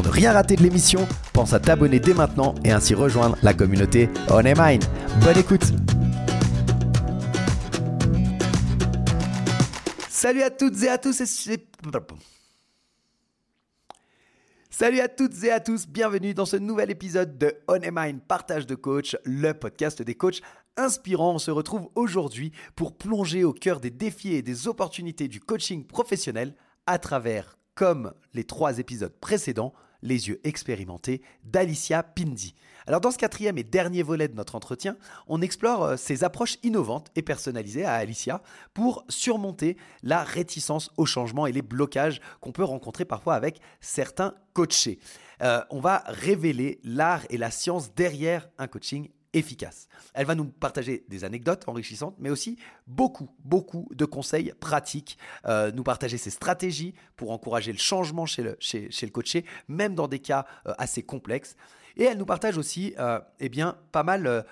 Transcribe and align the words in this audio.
Pour 0.00 0.08
ne 0.08 0.14
rien 0.14 0.32
rater 0.32 0.56
de 0.56 0.62
l'émission, 0.62 1.06
pense 1.34 1.52
à 1.52 1.60
t'abonner 1.60 2.00
dès 2.00 2.14
maintenant 2.14 2.54
et 2.64 2.72
ainsi 2.72 2.94
rejoindre 2.94 3.36
la 3.42 3.52
communauté 3.52 4.08
On 4.30 4.42
Mine. 4.42 4.80
Bonne 5.22 5.36
écoute 5.36 5.74
Salut 10.08 10.40
à 10.40 10.48
toutes 10.48 10.82
et 10.84 10.88
à 10.88 10.96
tous 10.96 11.20
et... 11.20 11.68
Salut 14.70 15.00
à 15.00 15.08
toutes 15.08 15.44
et 15.44 15.50
à 15.50 15.60
tous, 15.60 15.86
bienvenue 15.86 16.32
dans 16.32 16.46
ce 16.46 16.56
nouvel 16.56 16.90
épisode 16.90 17.36
de 17.36 17.52
On 17.68 17.80
Mind 17.92 18.22
Partage 18.26 18.66
de 18.66 18.76
Coach, 18.76 19.18
le 19.24 19.52
podcast 19.52 20.00
des 20.00 20.14
coachs 20.14 20.40
inspirants. 20.78 21.34
On 21.34 21.38
se 21.38 21.50
retrouve 21.50 21.90
aujourd'hui 21.94 22.52
pour 22.74 22.96
plonger 22.96 23.44
au 23.44 23.52
cœur 23.52 23.80
des 23.80 23.90
défis 23.90 24.32
et 24.32 24.40
des 24.40 24.66
opportunités 24.66 25.28
du 25.28 25.40
coaching 25.40 25.86
professionnel 25.86 26.54
à 26.86 26.98
travers, 26.98 27.58
comme 27.74 28.14
les 28.32 28.44
trois 28.44 28.78
épisodes 28.78 29.14
précédents, 29.20 29.74
les 30.02 30.28
yeux 30.28 30.40
expérimentés 30.44 31.22
d'Alicia 31.44 32.02
Pindi. 32.02 32.54
Alors 32.86 33.00
dans 33.00 33.10
ce 33.10 33.18
quatrième 33.18 33.58
et 33.58 33.62
dernier 33.62 34.02
volet 34.02 34.28
de 34.28 34.34
notre 34.34 34.54
entretien, 34.54 34.96
on 35.26 35.42
explore 35.42 35.84
euh, 35.84 35.96
ces 35.96 36.24
approches 36.24 36.56
innovantes 36.62 37.10
et 37.14 37.22
personnalisées 37.22 37.84
à 37.84 37.94
Alicia 37.94 38.42
pour 38.74 39.04
surmonter 39.08 39.76
la 40.02 40.24
réticence 40.24 40.90
au 40.96 41.06
changement 41.06 41.46
et 41.46 41.52
les 41.52 41.62
blocages 41.62 42.20
qu'on 42.40 42.52
peut 42.52 42.64
rencontrer 42.64 43.04
parfois 43.04 43.34
avec 43.34 43.60
certains 43.80 44.34
coachés. 44.54 44.98
Euh, 45.42 45.62
on 45.70 45.80
va 45.80 46.02
révéler 46.06 46.80
l'art 46.84 47.22
et 47.30 47.38
la 47.38 47.50
science 47.50 47.94
derrière 47.94 48.48
un 48.58 48.66
coaching 48.66 49.08
efficace. 49.32 49.88
Elle 50.14 50.26
va 50.26 50.34
nous 50.34 50.46
partager 50.46 51.04
des 51.08 51.24
anecdotes 51.24 51.68
enrichissantes, 51.68 52.16
mais 52.18 52.30
aussi 52.30 52.58
beaucoup, 52.86 53.28
beaucoup 53.44 53.88
de 53.94 54.04
conseils 54.04 54.52
pratiques, 54.60 55.18
euh, 55.46 55.70
nous 55.72 55.82
partager 55.82 56.18
ses 56.18 56.30
stratégies 56.30 56.94
pour 57.16 57.30
encourager 57.30 57.72
le 57.72 57.78
changement 57.78 58.26
chez 58.26 58.42
le, 58.42 58.56
chez, 58.58 58.88
le 59.02 59.10
coaché, 59.10 59.44
même 59.68 59.94
dans 59.94 60.08
des 60.08 60.18
cas 60.18 60.46
assez 60.78 61.02
complexes. 61.02 61.56
Et 61.96 62.04
elle 62.04 62.18
nous 62.18 62.26
partage 62.26 62.56
aussi 62.58 62.94
euh, 62.98 63.20
eh 63.40 63.48
bien, 63.48 63.76
pas 63.92 64.02
mal 64.02 64.44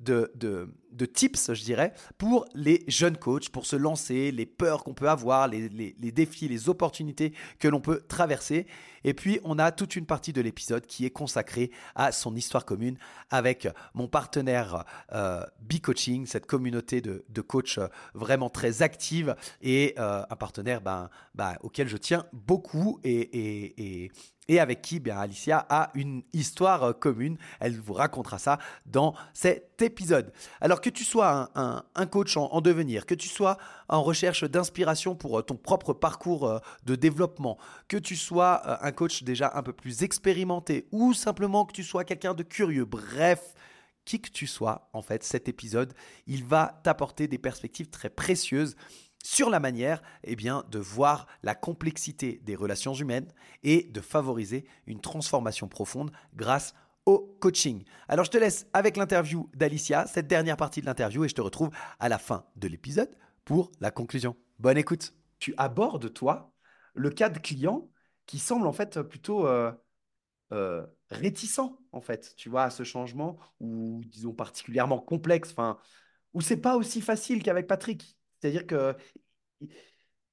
de, 0.00 0.32
de, 0.34 1.06
tips, 1.06 1.54
je 1.54 1.64
dirais, 1.64 1.92
pour 2.18 2.46
les 2.54 2.84
jeunes 2.88 3.16
coachs, 3.16 3.48
pour 3.50 3.66
se 3.66 3.76
lancer, 3.76 4.32
les 4.32 4.46
peurs 4.46 4.84
qu'on 4.84 4.94
peut 4.94 5.08
avoir, 5.08 5.48
les, 5.48 5.68
les, 5.68 6.12
défis, 6.12 6.48
les 6.48 6.68
opportunités 6.68 7.32
que 7.58 7.68
l'on 7.68 7.80
peut 7.80 8.02
traverser. 8.08 8.66
Et 9.04 9.14
puis, 9.14 9.40
on 9.44 9.58
a 9.58 9.72
toute 9.72 9.96
une 9.96 10.04
partie 10.04 10.32
de 10.32 10.40
l'épisode 10.40 10.86
qui 10.86 11.06
est 11.06 11.10
consacrée 11.10 11.70
à 11.94 12.12
son 12.12 12.34
histoire 12.36 12.64
commune 12.64 12.98
avec 13.30 13.68
mon 13.94 14.08
partenaire 14.08 14.84
euh, 15.12 15.42
B-Coaching, 15.60 16.26
cette 16.26 16.46
communauté 16.46 17.00
de, 17.00 17.24
de 17.28 17.40
coachs 17.40 17.78
vraiment 18.14 18.50
très 18.50 18.82
active 18.82 19.36
et 19.62 19.94
euh, 19.98 20.22
un 20.28 20.36
partenaire 20.36 20.80
ben, 20.80 21.08
ben, 21.34 21.56
auquel 21.62 21.88
je 21.88 21.96
tiens 21.96 22.26
beaucoup 22.32 23.00
et 23.04 24.10
et 24.50 24.58
avec 24.58 24.82
qui 24.82 24.98
bien, 24.98 25.16
Alicia 25.16 25.64
a 25.70 25.92
une 25.94 26.24
histoire 26.32 26.82
euh, 26.82 26.92
commune. 26.92 27.38
Elle 27.60 27.78
vous 27.78 27.92
racontera 27.92 28.40
ça 28.40 28.58
dans 28.84 29.14
cet 29.32 29.80
épisode. 29.80 30.32
Alors 30.60 30.80
que 30.80 30.90
tu 30.90 31.04
sois 31.04 31.50
un, 31.54 32.06
coach 32.06 32.36
en, 32.36 32.60
devenir, 32.60 33.06
que 33.06 33.14
tu 33.14 33.28
sois 33.28 33.58
en 33.88 34.02
recherche 34.02 34.42
d'inspiration 34.42 35.14
pour 35.14 35.38
euh, 35.38 35.42
ton 35.42 35.54
propre 35.54 35.92
parcours 35.92 36.48
euh, 36.48 36.58
de 36.84 36.96
développement, 36.96 37.58
que 37.86 37.96
tu 37.96 38.16
sois 38.16 38.84
un 38.84 38.90
coach 38.90 39.22
déjà 39.22 39.52
un 39.54 39.62
peu 39.62 39.72
plus 39.72 40.02
expérimenté 40.02 40.88
ou 40.90 41.14
simplement 41.14 41.64
que 41.64 41.72
tu 41.72 41.84
sois 41.84 42.02
quelqu'un 42.02 42.34
de 42.34 42.42
curieux, 42.42 42.84
bref, 42.84 43.54
qui 44.04 44.20
que 44.20 44.30
tu 44.30 44.48
sois, 44.48 44.90
en 44.92 45.02
fait, 45.02 45.22
cet 45.22 45.48
épisode, 45.48 45.94
il 46.26 46.44
va 46.44 46.80
t'apporter 46.82 47.28
des 47.28 47.38
perspectives 47.38 47.88
très 47.88 48.10
précieuses 48.10 48.74
sur 49.22 49.50
la 49.50 49.60
manière 49.60 50.02
eh 50.24 50.36
bien, 50.36 50.64
de 50.70 50.78
voir 50.78 51.26
la 51.42 51.54
complexité 51.54 52.40
des 52.44 52.56
relations 52.56 52.94
humaines 52.94 53.32
et 53.62 53.84
de 53.84 54.00
favoriser 54.00 54.64
une 54.86 55.00
transformation 55.00 55.68
profonde 55.68 56.10
grâce 56.34 56.74
au 57.06 57.36
coaching. 57.40 57.84
Alors 58.08 58.24
je 58.24 58.30
te 58.30 58.38
laisse 58.38 58.66
avec 58.72 58.96
l'interview 58.96 59.50
d'Alicia, 59.54 60.06
cette 60.06 60.26
dernière 60.26 60.56
partie 60.56 60.80
de 60.80 60.86
l'interview, 60.86 61.24
et 61.24 61.28
je 61.28 61.34
te 61.34 61.40
retrouve 61.40 61.70
à 61.98 62.08
la 62.08 62.18
fin 62.18 62.44
de 62.56 62.68
l'épisode 62.68 63.10
pour 63.44 63.70
la 63.80 63.90
conclusion. 63.90 64.36
Bonne 64.58 64.78
écoute. 64.78 65.14
Tu 65.38 65.54
abordes, 65.56 66.12
toi, 66.12 66.52
le 66.94 67.10
cas 67.10 67.30
de 67.30 67.38
clients 67.38 67.90
qui 68.26 68.38
semble 68.38 68.66
en 68.66 68.72
fait 68.72 69.00
plutôt 69.02 69.46
euh, 69.46 69.72
euh, 70.52 70.86
réticent, 71.10 71.60
en 71.92 72.00
fait, 72.00 72.34
tu 72.36 72.48
vois, 72.48 72.64
à 72.64 72.70
ce 72.70 72.84
changement, 72.84 73.38
ou 73.58 74.02
disons 74.06 74.32
particulièrement 74.32 75.00
complexe, 75.00 75.50
enfin, 75.50 75.78
où 76.34 76.40
c'est 76.40 76.58
pas 76.58 76.76
aussi 76.76 77.00
facile 77.00 77.42
qu'avec 77.42 77.66
Patrick? 77.66 78.19
C'est-à-dire 78.40 78.66
que 78.66 78.96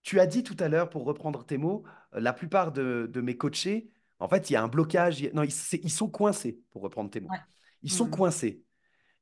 tu 0.01 0.19
as 0.19 0.25
dit 0.25 0.43
tout 0.43 0.55
à 0.59 0.69
l'heure, 0.69 0.89
pour 0.89 1.03
reprendre 1.03 1.45
tes 1.45 1.57
mots, 1.57 1.83
euh, 2.15 2.19
la 2.19 2.33
plupart 2.33 2.71
de, 2.71 3.11
mes 3.21 3.35
coachés, 3.35 3.89
en 4.19 4.29
fait, 4.29 4.49
il 4.49 4.53
y 4.53 4.55
a 4.55 4.63
un 4.63 4.67
blocage. 4.67 5.21
Non, 5.33 5.43
ils, 5.43 5.51
sont 5.91 6.09
coincés, 6.09 6.59
pour 6.71 6.81
reprendre 6.81 7.09
tes 7.09 7.19
mots. 7.19 7.29
Ils 7.83 7.91
sont 7.91 8.07
mmh. 8.07 8.11
coincés. 8.11 8.63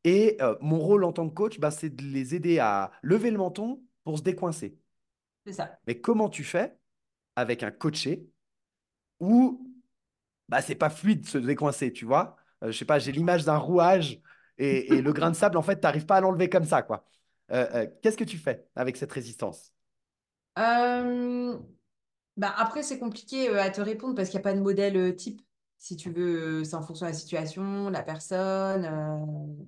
Et 0.03 0.37
euh, 0.41 0.55
mon 0.61 0.77
rôle 0.77 1.03
en 1.03 1.11
tant 1.11 1.27
que 1.27 1.33
coach, 1.33 1.59
bah, 1.59 1.71
c'est 1.71 1.89
de 1.89 2.03
les 2.03 2.35
aider 2.35 2.59
à 2.59 2.91
lever 3.01 3.31
le 3.31 3.39
menton 3.39 3.81
pour 4.03 4.19
se 4.19 4.23
décoincer. 4.23 4.77
C'est 5.45 5.53
ça. 5.53 5.77
Mais 5.87 5.99
comment 5.99 6.29
tu 6.29 6.43
fais 6.43 6.77
avec 7.35 7.63
un 7.63 7.71
coaché 7.71 8.27
où 9.19 9.67
bah, 10.47 10.61
c'est 10.61 10.75
pas 10.75 10.91
fluide 10.91 11.21
de 11.21 11.27
se 11.27 11.39
décoincer, 11.39 11.91
tu 11.91 12.05
vois? 12.05 12.35
Euh, 12.63 12.71
Je 12.71 12.77
sais 12.77 12.85
pas, 12.85 12.99
j'ai 12.99 13.11
l'image 13.11 13.43
d'un 13.43 13.57
rouage 13.57 14.21
et, 14.59 14.93
et, 14.93 15.01
le 15.01 15.11
grain 15.11 15.31
de 15.31 15.35
sable, 15.35 15.57
en 15.57 15.61
fait, 15.61 15.75
tu 15.75 15.81
n'arrives 15.81 16.05
pas 16.05 16.17
à 16.17 16.21
l'enlever 16.21 16.49
comme 16.49 16.63
ça, 16.63 16.83
quoi. 16.83 17.05
Euh, 17.51 17.67
euh, 17.73 17.87
qu'est-ce 18.01 18.17
que 18.17 18.23
tu 18.23 18.37
fais 18.37 18.67
avec 18.75 18.97
cette 18.97 19.11
résistance? 19.11 19.71
Euh, 20.57 21.57
bah 22.37 22.53
après, 22.57 22.83
c'est 22.83 22.99
compliqué 22.99 23.49
à 23.49 23.69
te 23.69 23.81
répondre 23.81 24.15
parce 24.15 24.29
qu'il 24.29 24.37
n'y 24.37 24.41
a 24.41 24.49
pas 24.49 24.53
de 24.53 24.61
modèle 24.61 25.15
type. 25.15 25.41
Si 25.77 25.95
tu 25.95 26.11
veux, 26.11 26.63
c'est 26.63 26.75
en 26.75 26.81
fonction 26.81 27.05
de 27.05 27.11
la 27.11 27.17
situation, 27.17 27.89
la 27.89 28.03
personne. 28.03 29.67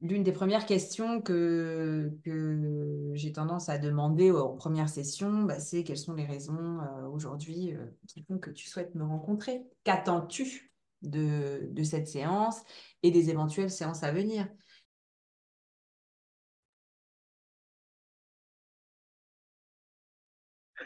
L'une 0.00 0.22
des 0.22 0.32
premières 0.32 0.66
questions 0.66 1.22
que, 1.22 2.10
que 2.24 3.12
j'ai 3.14 3.32
tendance 3.32 3.68
à 3.68 3.78
demander 3.78 4.30
en 4.30 4.54
première 4.54 4.88
session, 4.88 5.44
bah, 5.44 5.60
c'est 5.60 5.84
quelles 5.84 5.98
sont 5.98 6.14
les 6.14 6.26
raisons 6.26 6.80
aujourd'hui 7.12 7.74
qui 8.08 8.22
font 8.24 8.38
que 8.38 8.50
tu 8.50 8.66
souhaites 8.66 8.94
me 8.94 9.04
rencontrer? 9.04 9.62
Qu'attends-tu 9.84 10.72
de, 11.02 11.68
de 11.70 11.82
cette 11.82 12.08
séance 12.08 12.62
et 13.02 13.10
des 13.10 13.30
éventuelles 13.30 13.70
séances 13.70 14.02
à 14.02 14.12
venir? 14.12 14.48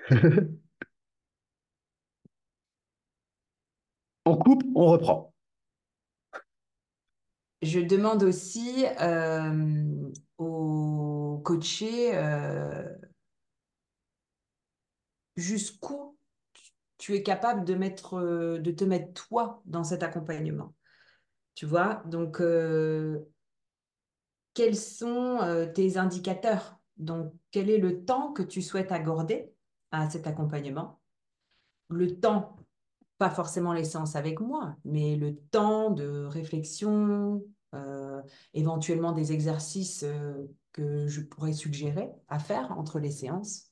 on 4.25 4.37
coupe, 4.37 4.63
on 4.75 4.87
reprend. 4.87 5.35
Je 7.63 7.81
demande 7.81 8.23
aussi 8.23 8.87
euh, 9.01 10.11
aux 10.39 11.43
euh, 12.15 12.85
jusqu'où 15.37 16.17
tu 16.99 17.15
es 17.15 17.23
capable 17.23 17.65
euh, 17.69 18.59
de 18.59 18.71
te 18.71 18.85
mettre 18.85 19.13
toi 19.29 19.63
dans 19.67 19.85
cet 19.85 20.03
accompagnement. 20.03 20.75
Tu 21.55 21.67
vois, 21.67 22.03
donc 22.07 22.41
quels 24.55 24.77
sont 24.77 25.71
tes 25.75 25.97
indicateurs? 25.97 26.79
Donc, 26.99 27.33
quel 27.51 27.69
est 27.69 27.79
le 27.79 28.05
temps 28.05 28.33
que 28.33 28.43
tu 28.43 28.63
souhaites 28.63 28.93
accorder 28.93 29.53
à 29.90 30.08
cet 30.11 30.26
accompagnement. 30.26 31.00
Le 31.88 32.19
temps, 32.20 32.56
pas 33.19 33.31
forcément 33.31 33.73
les 33.73 33.85
séances 33.85 34.17
avec 34.17 34.40
moi, 34.40 34.76
mais 34.85 35.17
le 35.17 35.37
temps 35.37 35.90
de 35.90 36.25
réflexion, 36.25 37.43
euh, 37.75 38.23
éventuellement 38.55 39.12
des 39.12 39.32
exercices 39.32 40.02
euh, 40.05 40.35
que 40.73 41.06
je 41.06 41.20
pourrais 41.20 41.52
suggérer 41.52 42.11
à 42.29 42.38
faire 42.38 42.73
entre 42.79 42.99
les 42.99 43.11
séances. 43.11 43.67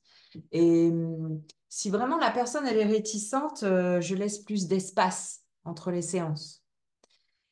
Et 0.51 0.89
hum, 0.89 1.41
si 1.69 1.89
vraiment 1.89 2.17
la 2.17 2.31
personne, 2.31 2.65
elle 2.67 2.77
est 2.77 2.85
réticente, 2.85 3.63
euh, 3.63 4.01
je 4.01 4.15
laisse 4.15 4.39
plus 4.39 4.67
d'espace 4.67 5.41
entre 5.63 5.91
les 5.91 6.01
séances. 6.01 6.63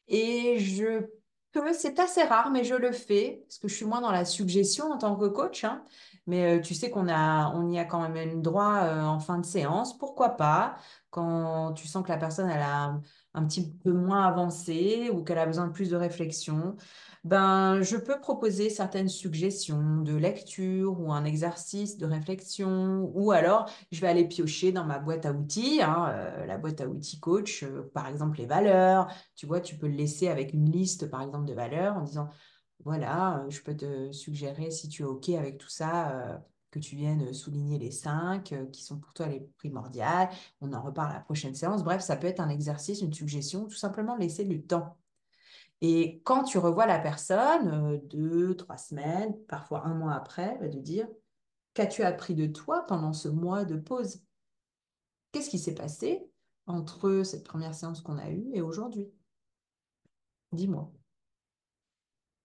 Et 0.08 0.60
je 0.60 1.08
peux, 1.52 1.74
c'est 1.74 2.00
assez 2.00 2.24
rare, 2.24 2.52
mais 2.52 2.64
je 2.64 2.76
le 2.76 2.92
fais, 2.92 3.44
parce 3.48 3.58
que 3.58 3.68
je 3.68 3.76
suis 3.76 3.86
moins 3.86 4.02
dans 4.02 4.12
la 4.12 4.26
suggestion 4.26 4.92
en 4.92 4.98
tant 4.98 5.16
que 5.16 5.28
coach. 5.28 5.64
hein. 5.64 5.84
Mais 6.28 6.58
euh, 6.58 6.62
tu 6.62 6.74
sais 6.74 6.90
qu'on 6.90 7.08
a, 7.08 7.52
on 7.56 7.70
y 7.70 7.78
a 7.78 7.86
quand 7.86 8.08
même 8.10 8.42
droit 8.42 8.78
euh, 8.84 9.04
en 9.04 9.20
fin 9.20 9.38
de 9.38 9.46
séance. 9.46 9.98
Pourquoi 9.98 10.30
pas? 10.30 10.76
Quand 11.12 11.74
tu 11.74 11.88
sens 11.88 12.04
que 12.04 12.10
la 12.10 12.18
personne, 12.18 12.50
elle 12.50 12.62
a 12.62 13.00
un, 13.34 13.46
petit 13.46 13.72
peu 13.84 13.92
moins 13.94 14.26
avancé 14.26 15.10
ou 15.14 15.24
qu'elle 15.24 15.38
a 15.38 15.46
besoin 15.46 15.68
de 15.68 15.72
plus 15.72 15.90
de 15.90 15.96
réflexion, 15.96 16.76
ben, 17.24 17.82
je 17.82 17.98
peux 17.98 18.20
proposer 18.20 18.70
certaines 18.70 19.10
suggestions 19.10 20.02
de 20.02 20.16
lecture 20.16 21.00
ou 21.00 21.12
un 21.14 21.26
exercice 21.26 21.98
de 21.98 22.06
réflexion, 22.06 23.10
ou 23.16 23.32
alors 23.32 23.70
je 23.92 24.02
vais 24.02 24.08
aller 24.08 24.28
piocher 24.28 24.72
dans 24.72 24.84
ma 24.84 25.00
boîte 25.00 25.26
à 25.26 25.32
outils, 25.32 25.82
hein, 25.82 26.08
euh, 26.10 26.46
la 26.46 26.58
boîte 26.58 26.82
à 26.82 26.88
outils 26.88 27.20
coach, 27.20 27.66
par 27.94 28.08
exemple 28.08 28.38
les 28.40 28.46
valeurs. 28.46 29.08
Tu 29.36 29.46
vois, 29.46 29.62
tu 29.62 29.78
peux 29.78 29.88
le 29.88 29.96
laisser 29.96 30.28
avec 30.28 30.54
une 30.54 30.70
liste, 30.72 31.10
par 31.10 31.22
exemple, 31.22 31.46
de 31.46 31.54
valeurs 31.54 31.98
en 31.98 32.02
disant, 32.02 32.30
voilà, 32.86 33.46
je 33.50 33.62
peux 33.62 33.76
te 33.76 34.12
suggérer, 34.12 34.72
si 34.72 34.88
tu 34.88 35.02
es 35.04 35.06
OK 35.06 35.30
avec 35.30 35.58
tout 35.58 35.70
ça, 35.70 36.42
que 36.72 36.80
tu 36.80 36.96
viennes 36.96 37.34
souligner 37.34 37.80
les 37.80 37.92
cinq 37.92 38.54
qui 38.72 38.84
sont 38.84 39.00
pour 39.00 39.14
toi 39.14 39.28
les 39.28 39.42
primordiales. 39.58 40.30
On 40.62 40.74
en 40.74 40.82
reparle 40.82 41.12
à 41.12 41.16
la 41.16 41.20
prochaine 41.22 41.56
séance. 41.56 41.84
Bref, 41.84 42.02
ça 42.02 42.16
peut 42.18 42.28
être 42.28 42.42
un 42.42 42.50
exercice, 42.50 43.02
une 43.02 43.14
suggestion, 43.14 43.66
tout 43.66 43.76
simplement 43.76 44.16
laisser 44.16 44.46
du 44.46 44.62
temps. 44.62 44.98
Et 45.82 46.22
quand 46.26 46.44
tu 46.44 46.58
revois 46.58 46.86
la 46.86 47.00
personne, 47.00 48.00
deux, 48.08 48.56
trois 48.56 48.78
semaines, 48.78 49.36
parfois 49.48 49.86
un 49.86 49.94
mois 49.94 50.14
après, 50.14 50.58
va 50.60 50.70
te 50.70 50.78
dire, 50.78 51.08
qu'as-tu 51.74 52.04
appris 52.04 52.36
de 52.36 52.46
toi 52.46 52.86
pendant 52.88 53.14
ce 53.14 53.30
mois 53.30 53.66
de 53.66 53.78
pause? 53.78 54.22
Qu'est-ce 55.32 55.50
qui 55.50 55.60
s'est 55.60 55.76
passé 55.76 56.30
entre 56.68 57.24
cette 57.24 57.44
première 57.46 57.76
séance 57.76 58.02
qu'on 58.02 58.18
a 58.18 58.30
eue 58.30 58.50
et 58.54 58.62
aujourd'hui? 58.62 59.10
Dis-moi. 60.52 60.92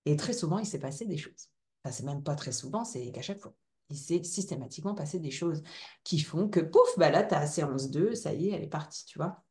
Et 0.07 0.17
très 0.17 0.33
souvent, 0.33 0.59
il 0.59 0.67
s'est 0.67 0.79
passé 0.79 1.07
des 1.07 1.17
choses. 1.19 1.51
Enfin, 1.85 1.93
c'est 1.95 2.05
même 2.05 2.23
pas 2.23 2.35
très 2.35 2.53
souvent, 2.53 2.85
c'est 2.85 3.11
qu'à 3.13 3.23
chaque 3.23 3.41
fois. 3.41 3.55
Il 3.91 3.97
s'est 3.99 4.23
systématiquement 4.23 4.95
passé 4.95 5.19
des 5.19 5.31
choses 5.33 5.63
qui 6.05 6.21
font 6.21 6.49
que, 6.49 6.61
pouf, 6.61 6.89
bah 6.99 7.11
là, 7.11 7.25
tu 7.25 7.35
as 7.35 7.47
séance 7.47 7.91
2, 7.91 8.15
ça 8.15 8.33
y 8.35 8.49
est, 8.49 8.53
elle 8.53 8.63
est 8.63 8.69
partie, 8.69 9.05
tu 9.07 9.19
vois. 9.19 9.43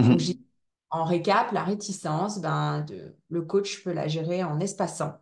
Donc, 0.00 0.20
Mhm. 0.20 0.46
en 0.90 1.04
récap, 1.04 1.52
la 1.52 1.64
réticence, 1.64 2.40
ben, 2.40 2.82
de, 2.82 3.16
le 3.30 3.42
coach 3.42 3.82
peut 3.84 3.92
la 3.92 4.08
gérer 4.08 4.44
en 4.44 4.60
espaçant 4.60 5.18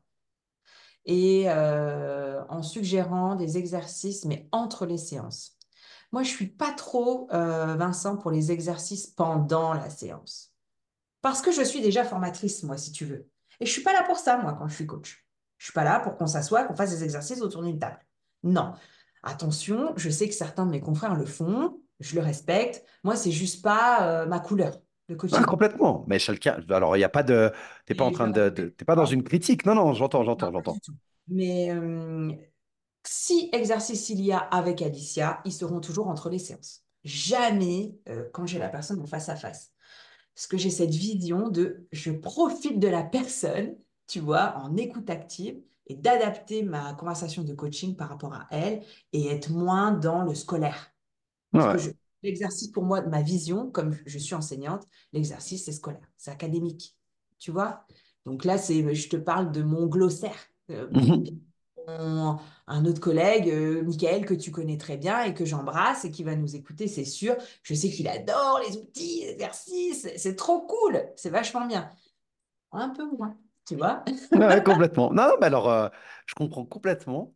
et 1.07 1.45
euh, 1.49 2.43
en 2.49 2.63
suggérant 2.63 3.37
des 3.37 3.59
exercices, 3.59 4.25
mais 4.25 4.49
entre 4.53 4.87
les 4.87 4.99
séances. 4.99 5.59
Moi, 6.13 6.23
je 6.23 6.31
suis 6.31 6.47
pas 6.49 6.73
trop, 6.73 7.29
euh, 7.33 7.75
Vincent, 7.77 8.17
pour 8.17 8.31
les 8.31 8.53
exercices 8.53 9.09
pendant 9.09 9.75
la 9.75 9.91
séance. 9.91 10.55
Parce 11.23 11.43
que 11.43 11.53
je 11.53 11.63
suis 11.63 11.83
déjà 11.83 12.05
formatrice, 12.05 12.63
moi, 12.65 12.77
si 12.79 12.93
tu 12.93 13.05
veux. 13.07 13.29
Et 13.61 13.67
je 13.67 13.71
suis 13.73 13.83
pas 13.83 13.93
là 13.93 14.03
pour 14.05 14.19
ça, 14.19 14.37
moi, 14.39 14.55
quand 14.55 14.69
je 14.69 14.75
suis 14.75 14.87
coach. 14.87 15.25
Je 15.59 15.65
suis 15.67 15.73
pas 15.73 15.85
là 15.85 16.01
pour 16.01 16.17
qu'on 16.17 16.27
s'assoie, 16.27 16.65
qu'on 16.65 16.75
fasse 16.77 16.91
des 16.91 17.05
exercices 17.05 17.41
autour 17.41 17.63
d'une 17.63 17.79
table. 17.79 17.99
Non. 18.43 18.73
Attention, 19.23 19.95
je 19.97 20.11
sais 20.11 20.29
que 20.29 20.35
certains 20.35 20.67
de 20.67 20.71
mes 20.71 20.81
confrères 20.81 21.15
le 21.15 21.25
font, 21.27 21.81
je 22.01 22.15
le 22.15 22.21
respecte. 22.21 22.85
Moi, 23.05 23.17
c'est 23.17 23.31
juste 23.33 23.63
pas 23.63 24.23
euh, 24.23 24.27
ma 24.27 24.41
couleur 24.41 24.73
de 25.09 25.15
Ah, 25.15 25.17
coaching. 25.17 25.45
complètement. 25.45 26.05
Mais 26.09 26.19
chacun. 26.19 26.61
Alors, 26.71 26.97
il 26.97 27.01
n'y 27.01 27.05
a 27.05 27.09
pas 27.09 27.23
de. 27.23 27.53
T'es 27.87 27.95
pas 27.95 28.05
en 28.05 28.11
train 28.11 28.29
de. 28.29 28.49
de- 28.51 28.63
respecte. 28.63 28.77
T'es 28.77 28.85
pas 28.85 28.95
dans 28.97 29.07
une 29.07 29.23
critique. 29.23 29.65
Non, 29.67 29.75
non, 29.75 29.93
j'entends, 29.95 30.25
j'entends, 30.25 30.53
j'entends. 30.53 30.77
Mais 31.29 31.71
euh, 31.71 32.33
si 33.07 33.51
exercice 33.53 34.09
il 34.11 34.21
y 34.23 34.33
a 34.33 34.39
avec 34.39 34.83
Alicia, 34.83 35.41
ils 35.45 35.53
seront 35.53 35.81
toujours 35.81 36.09
entre 36.09 36.31
les 36.31 36.39
séances. 36.41 36.85
Jamais 37.05 37.99
euh, 38.09 38.29
quand 38.33 38.47
j'ai 38.47 38.59
la 38.59 38.71
personne 38.71 39.01
en 39.03 39.07
face 39.07 39.29
à 39.29 39.37
face. 39.37 39.74
Parce 40.35 40.47
que 40.47 40.59
j'ai 40.59 40.71
cette 40.71 40.91
vision 40.95 41.49
de 41.49 41.87
je 41.93 42.11
profite 42.13 42.79
de 42.81 42.89
la 42.89 43.03
personne, 43.05 43.77
tu 44.07 44.21
vois, 44.21 44.57
en 44.59 44.77
écoute 44.77 45.11
active 45.11 45.61
et 45.87 45.95
d'adapter 45.97 46.63
ma 46.63 46.95
conversation 46.95 47.43
de 47.45 47.55
coaching 47.55 47.97
par 47.97 48.09
rapport 48.09 48.33
à 48.35 48.47
elle 48.51 48.83
et 49.13 49.29
être 49.29 49.51
moins 49.53 49.93
dans 49.93 50.23
le 50.25 50.35
scolaire. 50.35 50.93
Parce 51.69 51.89
Ouais. 51.89 51.95
l'exercice 52.23 52.69
pour 52.69 52.85
moi, 52.85 53.03
ma 53.03 53.23
vision, 53.23 53.71
comme 53.71 53.97
je 54.07 54.19
suis 54.19 54.35
enseignante, 54.35 54.87
l'exercice 55.13 55.65
c'est 55.65 55.73
scolaire, 55.73 56.11
c'est 56.17 56.31
académique, 56.31 56.97
tu 57.39 57.51
vois. 57.51 57.87
Donc 58.27 58.45
là, 58.45 58.59
c'est, 58.59 58.95
je 58.95 59.09
te 59.09 59.17
parle 59.17 59.53
de 59.53 59.63
mon 59.63 59.87
glossaire. 59.87 60.39
Euh, 60.71 60.89
mon- 61.89 62.39
un 62.67 62.85
autre 62.87 63.01
collègue, 63.01 63.49
euh, 63.51 63.83
Michael, 63.83 64.25
que 64.27 64.35
tu 64.35 64.51
connais 64.51 64.79
très 64.79 64.97
bien 64.97 65.23
et 65.25 65.35
que 65.35 65.45
j'embrasse 65.45 66.05
et 66.05 66.11
qui 66.11 66.25
va 66.25 66.35
nous 66.37 66.57
écouter, 66.57 66.89
c'est 66.89 67.05
sûr. 67.05 67.37
Je 67.63 67.75
sais 67.75 67.91
qu'il 67.91 68.09
adore 68.09 68.61
les 68.69 68.77
outils, 68.79 69.21
les 69.23 69.33
exercices, 69.33 70.09
c'est 70.17 70.37
trop 70.37 70.63
cool, 70.67 71.03
c'est 71.17 71.31
vachement 71.31 71.67
bien. 71.67 71.91
Un 72.73 72.91
peu 72.91 73.05
moins, 73.11 73.37
tu 73.67 73.77
vois. 73.77 74.05
Ouais, 74.35 74.63
complètement. 74.63 75.13
Non, 75.13 75.29
non, 75.29 75.35
mais 75.41 75.47
alors, 75.47 75.69
euh, 75.71 75.89
je 76.27 76.35
comprends 76.35 76.65
complètement. 76.67 77.35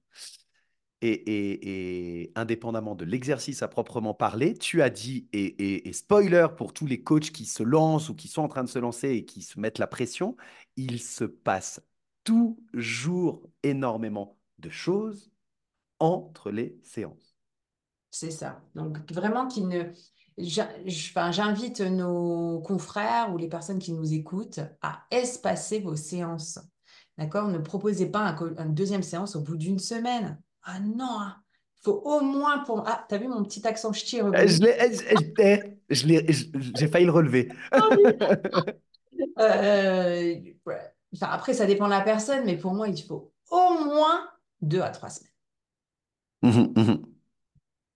Et, 1.00 1.10
et- 1.12 2.22
et 2.24 2.32
indépendamment 2.34 2.96
de 2.96 3.04
l'exercice 3.04 3.62
à 3.62 3.68
proprement 3.68 4.14
parler, 4.14 4.54
tu 4.58 4.82
as 4.82 4.90
dit, 4.90 5.28
et- 5.32 5.88
et 5.88 5.92
spoiler 5.92 6.48
pour 6.56 6.72
tous 6.72 6.86
les 6.86 7.02
coachs 7.04 7.30
qui 7.30 7.44
se 7.44 7.62
lancent 7.62 8.08
ou 8.08 8.16
qui 8.16 8.26
sont 8.26 8.42
en 8.42 8.48
train 8.48 8.64
de 8.64 8.68
se 8.68 8.80
lancer 8.80 9.10
et 9.10 9.24
qui 9.24 9.42
se 9.42 9.60
mettent 9.60 9.78
la 9.78 9.86
pression, 9.86 10.36
il 10.76 11.00
se 11.00 11.22
passe 11.24 11.80
toujours 12.24 13.48
énormément 13.62 14.37
de 14.58 14.70
choses 14.70 15.30
entre 15.98 16.50
les 16.50 16.78
séances. 16.82 17.36
C'est 18.10 18.30
ça. 18.30 18.60
Donc 18.74 18.98
vraiment 19.12 19.46
qu'il 19.46 19.68
ne... 19.68 19.84
j'invite 20.38 21.80
nos 21.80 22.60
confrères 22.60 23.32
ou 23.32 23.36
les 23.36 23.48
personnes 23.48 23.78
qui 23.78 23.92
nous 23.92 24.12
écoutent 24.12 24.60
à 24.82 25.04
espacer 25.10 25.80
vos 25.80 25.96
séances. 25.96 26.58
D'accord? 27.18 27.48
Ne 27.48 27.58
proposez 27.58 28.06
pas 28.06 28.20
un 28.20 28.64
une 28.64 28.74
deuxième 28.74 29.02
séance 29.02 29.34
au 29.36 29.40
bout 29.40 29.56
d'une 29.56 29.78
semaine. 29.78 30.40
Ah 30.62 30.80
non, 30.80 31.20
hein. 31.20 31.36
Il 31.80 31.84
faut 31.84 32.02
au 32.04 32.20
moins 32.20 32.58
pour... 32.58 32.82
Ah, 32.88 33.04
t'as 33.08 33.18
vu 33.18 33.28
mon 33.28 33.44
petit 33.44 33.66
accent 33.66 33.92
ch'ti 33.92 34.16
est 34.16 34.22
Euh, 34.22 34.46
Je 35.90 36.72
j'ai 36.76 36.88
failli 36.88 37.06
le 37.06 37.12
relever. 37.12 37.48
Ah. 37.72 37.88
Euh, 39.40 40.34
ouais. 40.66 40.92
Enfin, 41.14 41.28
après, 41.30 41.54
ça 41.54 41.66
dépend 41.66 41.86
de 41.86 41.90
la 41.90 42.00
personne, 42.00 42.44
mais 42.44 42.56
pour 42.56 42.72
moi, 42.74 42.88
il 42.88 43.02
faut 43.02 43.32
au 43.50 43.84
moins 43.84 44.28
deux 44.62 44.80
à 44.80 44.90
trois 44.90 45.10
semaines. 45.10 45.32
Mhm, 46.42 46.72
mhm. 46.76 47.18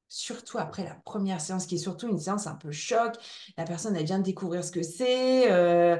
Surtout 0.08 0.58
après 0.58 0.84
la 0.84 0.94
première 0.94 1.40
séance, 1.40 1.66
qui 1.66 1.76
est 1.76 1.78
surtout 1.78 2.08
une 2.08 2.18
séance 2.18 2.46
un 2.46 2.54
peu 2.54 2.70
choc. 2.70 3.14
La 3.56 3.64
personne, 3.64 3.96
elle 3.96 4.04
vient 4.04 4.18
de 4.18 4.24
découvrir 4.24 4.62
ce 4.62 4.70
que 4.70 4.82
c'est. 4.82 5.50
euh, 5.50 5.96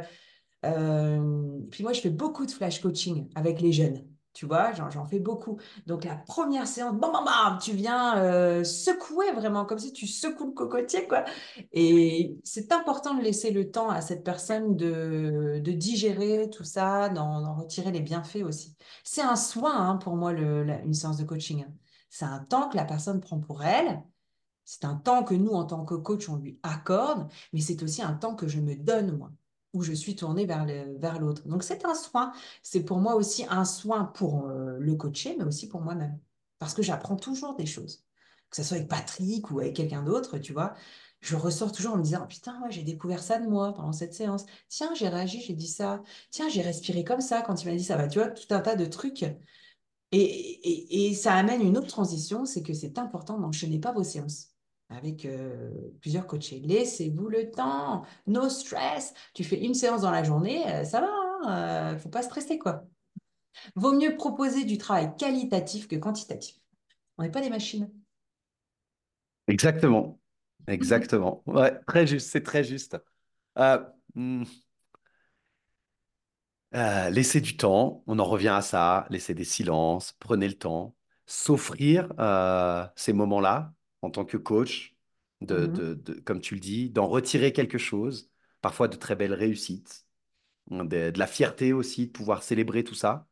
euh, 0.67 1.61
puis 1.71 1.83
moi, 1.83 1.93
je 1.95 2.01
fais 2.03 2.11
beaucoup 2.11 2.47
de 2.47 2.51
flash 2.51 2.81
coaching 2.81 3.31
avec 3.35 3.61
les 3.61 3.73
jeunes. 3.73 4.07
Tu 4.33 4.47
vois, 4.47 4.73
j'en, 4.73 5.05
fais 5.05 5.19
beaucoup. 5.19 5.59
Donc 5.87 6.05
la 6.05 6.17
première 6.17 6.67
séance, 6.67 6.95
bam, 6.95 7.13
bam, 7.13 7.25
bam, 7.25 7.59
tu 7.61 7.73
viens 7.73 8.17
euh, 8.17 8.65
secouer 8.65 9.31
vraiment, 9.33 9.67
comme 9.67 9.79
si 9.79 9.93
tu 9.93 10.07
secoues 10.07 10.47
le 10.47 10.53
cocotier, 10.53 11.07
quoi. 11.07 11.25
Et 11.73 12.39
c'est 12.43 12.73
important 12.73 13.15
de 13.15 13.23
laisser 13.23 13.51
le 13.51 13.71
temps 13.71 13.91
à 13.91 14.01
cette 14.01 14.25
personne 14.25 14.75
de, 14.77 15.61
digérer 15.61 16.49
tout 16.51 16.65
ça, 16.65 17.11
d'en, 17.11 17.55
retirer 17.57 17.93
les 17.93 18.01
bienfaits 18.01 18.43
aussi. 18.43 18.77
C'est 19.05 19.23
un 19.23 19.37
soin, 19.37 19.75
hein, 19.77 19.97
pour 19.97 20.17
moi, 20.17 20.33
une 20.33 20.95
séance 20.95 21.19
de 21.19 21.25
coaching. 21.25 21.67
C'est 22.09 22.25
un 22.25 22.41
temps 22.41 22.69
que 22.69 22.77
la 22.77 22.85
personne 22.85 23.21
prend 23.21 23.41
pour 23.41 23.63
elle. 23.65 24.03
C'est 24.65 24.85
un 24.85 24.95
temps 24.97 25.25
que 25.25 25.35
nous, 25.35 25.53
en 25.53 25.65
tant 25.65 25.85
que 25.85 25.95
coach, 25.95 26.29
on 26.29 26.37
lui 26.37 26.59
accorde, 26.63 27.29
mais 27.53 27.61
c'est 27.61 27.83
aussi 27.83 28.03
un 28.03 28.15
temps 28.15 28.35
que 28.35 28.49
je 28.49 28.61
me 28.61 28.77
donne, 28.77 29.17
moi, 29.17 29.31
où 29.73 29.83
je 29.83 29.93
suis 29.93 30.17
tournée 30.17 30.47
vers 30.47 31.19
l'autre. 31.21 31.47
Donc, 31.49 31.63
c'est 31.63 31.85
un 31.85 31.95
soin. 31.95 32.33
C'est 32.63 32.85
pour 32.85 32.99
moi 32.99 33.15
aussi 33.15 33.45
un 33.49 33.65
soin 33.65 34.05
pour 34.05 34.47
euh, 34.47 34.77
le 34.79 34.95
coacher, 34.97 35.37
mais 35.39 35.45
aussi 35.45 35.69
pour 35.69 35.81
moi-même. 35.81 36.19
Parce 36.59 36.75
que 36.75 36.83
j'apprends 36.83 37.17
toujours 37.17 37.57
des 37.57 37.67
choses. 37.67 38.05
Que 38.51 38.57
ce 38.57 38.63
soit 38.63 38.77
avec 38.77 38.89
Patrick 38.89 39.51
ou 39.51 39.61
avec 39.61 39.75
quelqu'un 39.77 40.03
d'autre, 40.03 40.39
tu 40.39 40.53
vois. 40.53 40.75
Je 41.21 41.37
ressors 41.37 41.73
toujours 41.73 41.95
en 41.95 41.99
me 41.99 42.03
disant, 42.03 42.27
putain, 42.27 42.61
j'ai 42.71 42.83
découvert 42.83 43.23
ça 43.23 43.39
de 43.39 43.49
moi 43.49 43.73
pendant 43.75 43.93
cette 43.93 44.15
séance. 44.15 44.45
Tiens, 44.69 44.93
j'ai 44.95 45.09
réagi, 45.09 45.41
j'ai 45.41 45.55
dit 45.55 45.69
ça. 45.69 46.03
Tiens, 46.31 46.49
j'ai 46.49 46.63
respiré 46.63 47.05
comme 47.05 47.21
ça 47.21 47.43
quand 47.43 47.63
il 47.63 47.69
m'a 47.69 47.77
dit 47.77 47.85
ça. 47.85 47.97
Bah, 47.97 48.09
tu 48.09 48.19
vois, 48.19 48.29
tout 48.29 48.53
un 48.55 48.61
tas 48.61 48.77
de 48.77 48.87
trucs. 48.87 49.23
Et, 49.23 49.37
et, 50.13 51.09
et 51.11 51.15
ça 51.15 51.35
amène 51.35 51.63
une 51.63 51.79
autre 51.79 51.89
transition, 51.89 52.45
c'est 52.45 52.63
que 52.63 52.75
c'est 52.75 52.99
important 52.99 53.39
d'enchaîner 53.39 53.79
pas 53.81 53.93
vos 53.93 54.05
séances 54.05 54.52
avec 54.97 55.25
euh, 55.25 55.71
plusieurs 56.01 56.27
coachés. 56.27 56.61
Laissez-vous 56.61 57.29
le 57.29 57.51
temps, 57.51 58.05
no 58.27 58.49
stress. 58.49 59.15
Tu 59.35 59.45
fais 59.45 59.65
une 59.65 59.75
séance 59.75 60.03
dans 60.03 60.11
la 60.11 60.25
journée, 60.25 60.67
euh, 60.71 60.85
ça 60.85 61.01
va, 61.01 61.09
hein, 61.09 61.95
euh, 61.95 61.99
faut 61.99 62.09
pas 62.09 62.23
stresser 62.23 62.59
quoi. 62.59 62.85
Vaut 63.77 63.93
mieux 63.93 64.17
proposer 64.17 64.65
du 64.65 64.79
travail 64.79 65.15
qualitatif 65.17 65.89
que 65.89 65.97
quantitatif. 65.97 66.57
On 67.19 67.23
n'est 67.23 67.31
pas 67.31 67.41
des 67.41 67.51
machines. 67.51 67.91
Exactement. 69.49 70.19
Exactement. 70.67 71.43
Ouais, 71.47 71.79
très 71.87 72.07
juste, 72.07 72.31
c'est 72.31 72.43
très 72.43 72.65
juste. 72.65 72.97
Euh, 73.59 73.85
hmm, 74.15 74.45
euh, 76.75 77.11
laissez 77.11 77.41
du 77.41 77.57
temps, 77.57 78.03
on 78.07 78.19
en 78.19 78.25
revient 78.25 78.49
à 78.49 78.63
ça, 78.63 79.07
laissez 79.11 79.35
des 79.35 79.45
silences, 79.45 80.13
prenez 80.19 80.49
le 80.49 80.55
temps, 80.55 80.97
s'offrir 81.27 82.13
euh, 82.19 82.87
ces 82.97 83.13
moments-là 83.13 83.75
en 84.03 84.11
tant 84.11 84.25
que 84.25 84.37
coach, 84.37 84.97
de, 85.41 85.67
Mhm. 85.67 85.67
de, 85.67 85.95
de- 85.95 86.15
comme 86.21 86.41
tu 86.41 86.55
le 86.55 86.61
dis, 86.61 86.91
d'en 86.91 87.09
retirer 87.09 87.53
quelque 87.53 87.79
chose, 87.79 88.31
parfois 88.61 88.89
de 88.89 88.97
très 88.97 89.17
belles 89.17 89.35
réussites, 89.35 90.07
hein, 90.73 90.85
de, 90.87 91.11
de 91.11 91.21
la 91.21 91.27
fierté 91.29 91.73
aussi, 91.73 92.09
de 92.09 92.13
pouvoir 92.13 92.43
célébrer 92.45 92.85
tout 92.85 92.95
ça. 92.97 93.29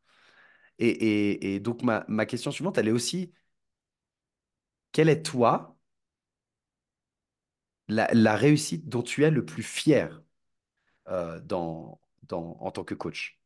Et, 0.79 0.89
et, 0.89 1.55
et 1.55 1.61
donc, 1.61 1.83
ma, 1.83 2.05
ma 2.09 2.25
question 2.25 2.51
suivante, 2.51 2.77
elle 2.79 2.89
est 2.89 2.91
aussi, 2.91 3.33
quelle 4.91 5.09
est 5.09 5.23
toi 5.23 5.77
la, 7.87 8.07
la 8.13 8.35
réussite 8.35 8.89
dont 8.89 9.01
tu 9.03 9.23
es 9.23 9.29
le 9.31 9.45
plus 9.45 9.61
fier 9.63 10.21
euh, 11.09 11.39
dans, 11.41 12.01
dans, 12.23 12.57
en 12.61 12.71
tant 12.71 12.83
que 12.85 12.95
coach? 12.95 13.39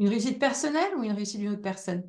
Une 0.00 0.08
réussite 0.08 0.40
personnelle 0.40 0.96
ou 0.96 1.04
une 1.04 1.12
réussite 1.12 1.38
d'une 1.38 1.50
autre 1.50 1.62
personne? 1.62 2.02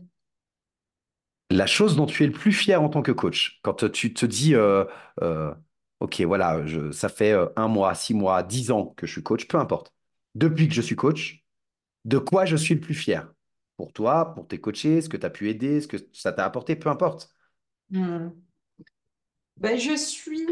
La 1.51 1.65
chose 1.65 1.95
dont 1.95 2.05
tu 2.05 2.23
es 2.23 2.27
le 2.27 2.33
plus 2.33 2.51
fier 2.51 2.81
en 2.81 2.89
tant 2.89 3.01
que 3.01 3.11
coach, 3.11 3.59
quand 3.63 3.89
tu 3.91 4.13
te 4.13 4.25
dis, 4.25 4.53
euh, 4.53 4.85
euh, 5.23 5.53
OK, 5.99 6.21
voilà, 6.21 6.63
ça 6.91 7.09
fait 7.09 7.31
euh, 7.31 7.47
un 7.55 7.67
mois, 7.67 7.95
six 7.95 8.13
mois, 8.13 8.43
dix 8.43 8.69
ans 8.69 8.93
que 8.95 9.07
je 9.07 9.13
suis 9.13 9.23
coach, 9.23 9.47
peu 9.47 9.57
importe. 9.57 9.91
Depuis 10.35 10.67
que 10.67 10.75
je 10.75 10.81
suis 10.81 10.95
coach, 10.95 11.43
de 12.05 12.19
quoi 12.19 12.45
je 12.45 12.55
suis 12.55 12.75
le 12.75 12.79
plus 12.79 12.93
fier? 12.93 13.33
Pour 13.77 13.93
toi, 13.93 14.33
pour 14.35 14.47
tes 14.47 14.61
coachés, 14.61 15.01
ce 15.01 15.09
que 15.09 15.17
tu 15.17 15.25
as 15.25 15.31
pu 15.31 15.49
aider, 15.49 15.81
ce 15.81 15.87
que 15.87 15.97
ça 16.13 16.31
t'a 16.31 16.45
apporté, 16.45 16.75
peu 16.75 16.89
importe. 16.89 17.33
Hmm. 17.89 18.29
Ben, 19.57 19.77
je 19.77 19.95
suis 19.95 20.45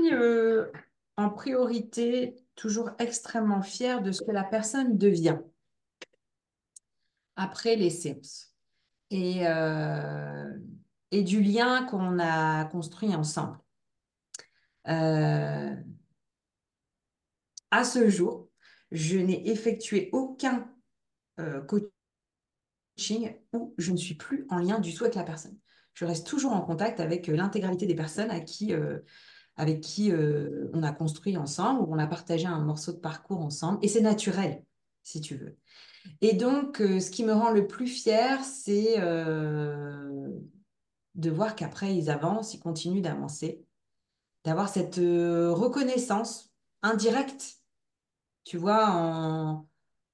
en 1.15 1.29
priorité 1.29 2.35
toujours 2.55 2.89
extrêmement 2.97 3.61
fière 3.61 4.01
de 4.01 4.11
ce 4.11 4.23
que 4.23 4.31
la 4.31 4.43
personne 4.43 4.97
devient 4.97 5.37
après 7.35 7.75
les 7.75 7.91
séances 7.91 8.55
et, 9.11 9.45
et 11.11 11.23
du 11.23 11.41
lien 11.41 11.85
qu'on 11.85 12.19
a 12.19 12.65
construit 12.65 13.15
ensemble. 13.15 13.57
Euh, 14.87 15.75
à 17.71 17.83
ce 17.83 18.09
jour, 18.09 18.49
je 18.91 19.17
n'ai 19.17 19.49
effectué 19.49 20.09
aucun 20.13 20.69
euh, 21.39 21.61
coaching 21.61 23.35
où 23.53 23.73
je 23.77 23.91
ne 23.91 23.97
suis 23.97 24.15
plus 24.15 24.45
en 24.49 24.57
lien 24.57 24.79
du 24.79 24.93
tout 24.93 25.03
avec 25.03 25.15
la 25.15 25.23
personne. 25.23 25.57
Je 25.93 26.05
reste 26.05 26.27
toujours 26.27 26.53
en 26.53 26.61
contact 26.61 26.99
avec 26.99 27.29
euh, 27.29 27.35
l'intégralité 27.35 27.85
des 27.85 27.95
personnes 27.95 28.31
à 28.31 28.39
qui, 28.39 28.73
euh, 28.73 28.99
avec 29.55 29.81
qui 29.81 30.11
on 30.73 30.83
a 30.83 30.91
construit 30.91 31.35
ensemble, 31.35 31.81
où 31.81 31.93
on 31.93 31.97
a 31.97 32.07
partagé 32.07 32.45
un 32.45 32.59
morceau 32.59 32.91
de 32.91 32.99
parcours 32.99 33.39
ensemble. 33.39 33.79
Et 33.81 33.87
c'est 33.87 34.01
naturel, 34.01 34.63
si 35.01 35.19
tu 35.19 35.35
veux. 35.35 35.57
Et 36.21 36.33
donc, 36.33 36.77
ce 36.77 37.09
qui 37.09 37.23
me 37.23 37.33
rend 37.33 37.49
le 37.49 37.65
plus 37.65 37.87
fière, 37.87 38.43
c'est 38.43 38.97
de 41.17 41.29
voir 41.29 41.55
qu'après, 41.55 41.95
ils 41.95 42.09
avancent, 42.09 42.53
ils 42.53 42.59
continuent 42.59 43.01
d'avancer, 43.01 43.65
d'avoir 44.45 44.69
cette 44.69 45.00
euh, 45.00 45.51
reconnaissance 45.51 46.51
indirecte, 46.81 47.57
tu 48.43 48.57
vois, 48.57 49.65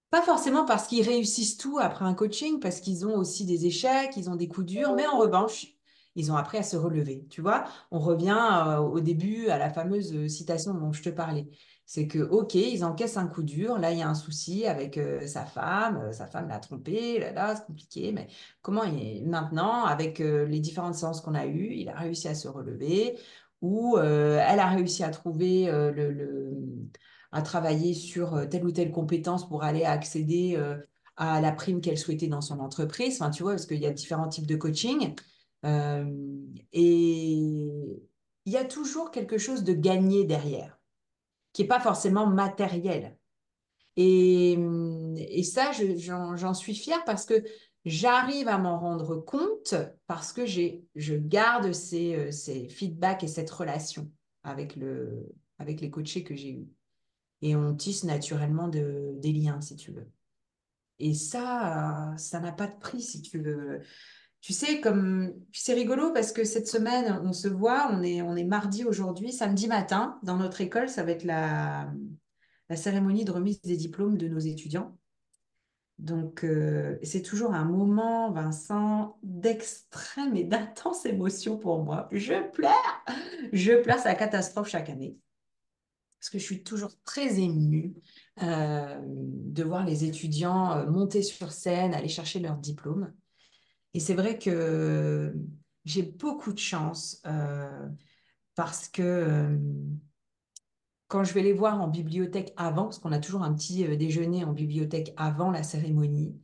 pas 0.10 0.22
forcément 0.22 0.65
parce 0.65 0.88
qu'ils 0.88 1.07
réussissent 1.07 1.57
tout 1.57 1.79
après 1.79 2.05
un 2.05 2.13
coaching, 2.13 2.60
parce 2.60 2.79
qu'ils 2.79 3.05
ont 3.05 3.15
aussi 3.17 3.45
des 3.45 3.65
échecs, 3.65 4.15
ils 4.17 4.29
ont 4.29 4.36
des 4.36 4.48
coups 4.48 4.67
durs, 4.67 4.93
mais 4.93 5.07
en 5.07 5.17
revanche, 5.17 5.67
ils 6.15 6.31
ont 6.31 6.36
appris 6.36 6.57
à 6.60 6.63
se 6.63 6.77
relever. 6.77 7.25
Tu 7.29 7.41
vois, 7.41 7.65
on 7.91 8.00
revient 8.00 8.38
euh, 8.67 8.77
au 8.77 9.00
début 9.00 9.48
à 9.50 9.57
la 9.57 9.69
fameuse 9.69 10.13
euh, 10.13 10.27
citation 10.27 10.74
dont 10.74 10.93
je 10.93 11.01
te 11.03 11.10
parlais. 11.10 11.48
C'est 11.93 12.07
que, 12.07 12.17
OK, 12.17 12.55
ils 12.55 12.83
encaissent 12.83 13.17
un 13.17 13.27
coup 13.27 13.43
dur, 13.43 13.77
là, 13.77 13.91
il 13.91 14.00
y 14.00 14.01
a 14.01 14.09
un 14.09 14.15
souci 14.15 14.65
avec 14.65 14.97
euh, 14.97 15.27
sa 15.27 15.45
femme, 15.45 15.97
euh, 15.97 16.12
sa 16.12 16.25
femme 16.25 16.47
l'a 16.47 16.57
trompé, 16.57 17.19
là, 17.19 17.31
là, 17.33 17.55
c'est 17.55 17.67
compliqué, 17.67 18.12
mais 18.12 18.29
comment 18.63 18.83
il, 18.83 19.29
maintenant, 19.29 19.85
avec 19.85 20.19
euh, 20.19 20.47
les 20.47 20.59
différentes 20.59 20.95
séances 20.95 21.21
qu'on 21.21 21.35
a 21.35 21.45
eues, 21.45 21.71
il 21.75 21.89
a 21.89 21.95
réussi 21.95 22.27
à 22.27 22.33
se 22.33 22.47
relever, 22.47 23.19
ou 23.62 24.00
elle 24.00 24.59
a 24.59 24.69
réussi 24.69 25.03
à 25.03 25.12
trouver 25.12 25.67
le, 25.71 26.51
à 27.31 27.43
travailler 27.43 27.93
sur 27.93 28.50
telle 28.50 28.65
ou 28.65 28.71
telle 28.71 28.91
compétence 28.91 29.47
pour 29.47 29.63
aller 29.63 29.85
accéder 29.85 30.59
à 31.15 31.39
la 31.41 31.51
prime 31.53 31.79
qu'elle 31.79 31.97
souhaitait 31.97 32.27
dans 32.27 32.41
son 32.41 32.59
entreprise. 32.59 33.21
Enfin, 33.21 33.29
tu 33.29 33.43
vois, 33.43 33.53
parce 33.53 33.67
qu'il 33.67 33.79
y 33.79 33.85
a 33.85 33.91
différents 33.91 34.27
types 34.27 34.47
de 34.47 34.57
coaching. 34.57 35.13
Et 36.73 37.33
il 38.45 38.51
y 38.51 38.57
a 38.57 38.65
toujours 38.65 39.12
quelque 39.12 39.38
chose 39.38 39.63
de 39.63 39.73
gagné 39.73 40.25
derrière, 40.25 40.73
qui 41.53 41.62
n'est 41.62 41.67
pas 41.67 41.79
forcément 41.79 42.27
matériel. 42.27 43.17
Et, 43.95 44.57
et 45.17 45.43
ça, 45.43 45.72
j'en 45.72 46.53
suis 46.53 46.75
fière 46.75 47.03
parce 47.05 47.25
que 47.25 47.43
j'arrive 47.86 48.48
à 48.48 48.57
m'en 48.57 48.79
rendre 48.79 49.17
compte 49.17 49.75
parce 50.07 50.33
que 50.33 50.45
je 50.45 51.15
garde 51.15 51.72
ces, 51.74 52.15
euh, 52.15 52.31
ces 52.31 52.67
feedbacks 52.69 53.24
et 53.24 53.27
cette 53.27 53.51
relation 53.51 54.10
avec, 54.43 54.75
le, 54.75 55.31
avec 55.60 55.79
les 55.79 55.91
coachés 55.91 56.24
que 56.24 56.36
j'ai 56.36 56.51
eus 56.51 56.67
et 57.43 57.57
on 57.57 57.75
tisse 57.75 58.05
naturellement 58.05 58.69
de, 58.69 59.15
des 59.17 59.33
liens, 59.33 59.60
si 59.60 59.75
tu 59.75 59.91
veux. 59.91 60.10
Et 61.00 61.13
ça, 61.13 62.13
ça 62.17 62.39
n'a 62.39 62.53
pas 62.53 62.67
de 62.67 62.79
prix, 62.79 63.01
si 63.01 63.22
tu 63.22 63.39
veux. 63.39 63.81
Tu 64.43 64.51
sais, 64.51 64.81
comme 64.81 65.33
c'est 65.53 65.73
rigolo 65.73 66.12
parce 66.12 66.33
que 66.33 66.43
cette 66.43 66.67
semaine, 66.67 67.21
on 67.23 67.31
se 67.31 67.47
voit, 67.47 67.88
on 67.93 68.03
est, 68.03 68.21
on 68.21 68.35
est 68.35 68.43
mardi 68.43 68.83
aujourd'hui, 68.83 69.31
samedi 69.31 69.69
matin, 69.69 70.19
dans 70.21 70.35
notre 70.35 70.59
école, 70.59 70.89
ça 70.89 71.01
va 71.01 71.12
être 71.12 71.23
la, 71.23 71.89
la 72.67 72.75
cérémonie 72.75 73.23
de 73.23 73.31
remise 73.31 73.62
des 73.62 73.77
diplômes 73.77 74.17
de 74.17 74.27
nos 74.27 74.39
étudiants. 74.39 74.97
Donc, 75.97 76.43
euh, 76.43 76.97
c'est 77.03 77.21
toujours 77.21 77.53
un 77.53 77.63
moment, 77.63 78.33
Vincent, 78.33 79.17
d'extrême 79.23 80.35
et 80.35 80.43
d'intense 80.43 81.05
émotion 81.05 81.57
pour 81.57 81.81
moi. 81.81 82.09
Je 82.12 82.33
pleure, 82.51 83.05
je 83.53 83.81
pleure, 83.81 84.00
c'est 84.00 84.09
la 84.09 84.15
catastrophe 84.15 84.67
chaque 84.67 84.89
année 84.89 85.15
parce 86.19 86.29
que 86.29 86.39
je 86.39 86.43
suis 86.43 86.63
toujours 86.63 86.91
très 87.03 87.39
émue 87.39 87.95
euh, 88.41 88.97
de 89.03 89.63
voir 89.63 89.85
les 89.85 90.05
étudiants 90.05 90.71
euh, 90.71 90.85
monter 90.89 91.21
sur 91.21 91.51
scène, 91.51 91.93
aller 91.93 92.07
chercher 92.09 92.39
leur 92.39 92.55
diplôme. 92.55 93.13
Et 93.93 94.00
c'est 94.00 94.13
vrai 94.13 94.38
que 94.39 95.33
j'ai 95.85 96.03
beaucoup 96.03 96.53
de 96.53 96.59
chance 96.59 97.21
euh, 97.25 97.88
parce 98.55 98.88
que 98.88 99.01
euh, 99.01 99.57
quand 101.07 101.23
je 101.23 101.33
vais 101.33 101.43
les 101.43 101.53
voir 101.53 101.81
en 101.81 101.88
bibliothèque 101.88 102.53
avant, 102.57 102.85
parce 102.85 103.00
qu'on 103.00 103.12
a 103.12 103.19
toujours 103.19 103.43
un 103.43 103.53
petit 103.53 103.85
euh, 103.85 103.95
déjeuner 103.95 104.43
en 104.45 104.53
bibliothèque 104.53 105.13
avant 105.17 105.51
la 105.51 105.63
cérémonie, 105.63 106.35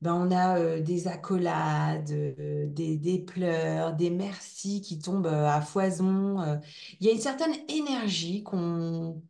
ben 0.00 0.14
on 0.14 0.30
a 0.30 0.58
euh, 0.58 0.80
des 0.80 1.08
accolades, 1.08 2.10
euh, 2.12 2.66
des, 2.68 3.18
pleurs, 3.26 3.94
des 3.94 4.10
merci 4.10 4.80
qui 4.80 4.98
tombent 4.98 5.26
euh, 5.26 5.48
à 5.48 5.60
foison. 5.60 6.60
Il 7.00 7.06
y 7.06 7.10
a 7.10 7.12
une 7.12 7.20
certaine 7.20 7.54
énergie 7.68 8.42
qu'on 8.44 9.22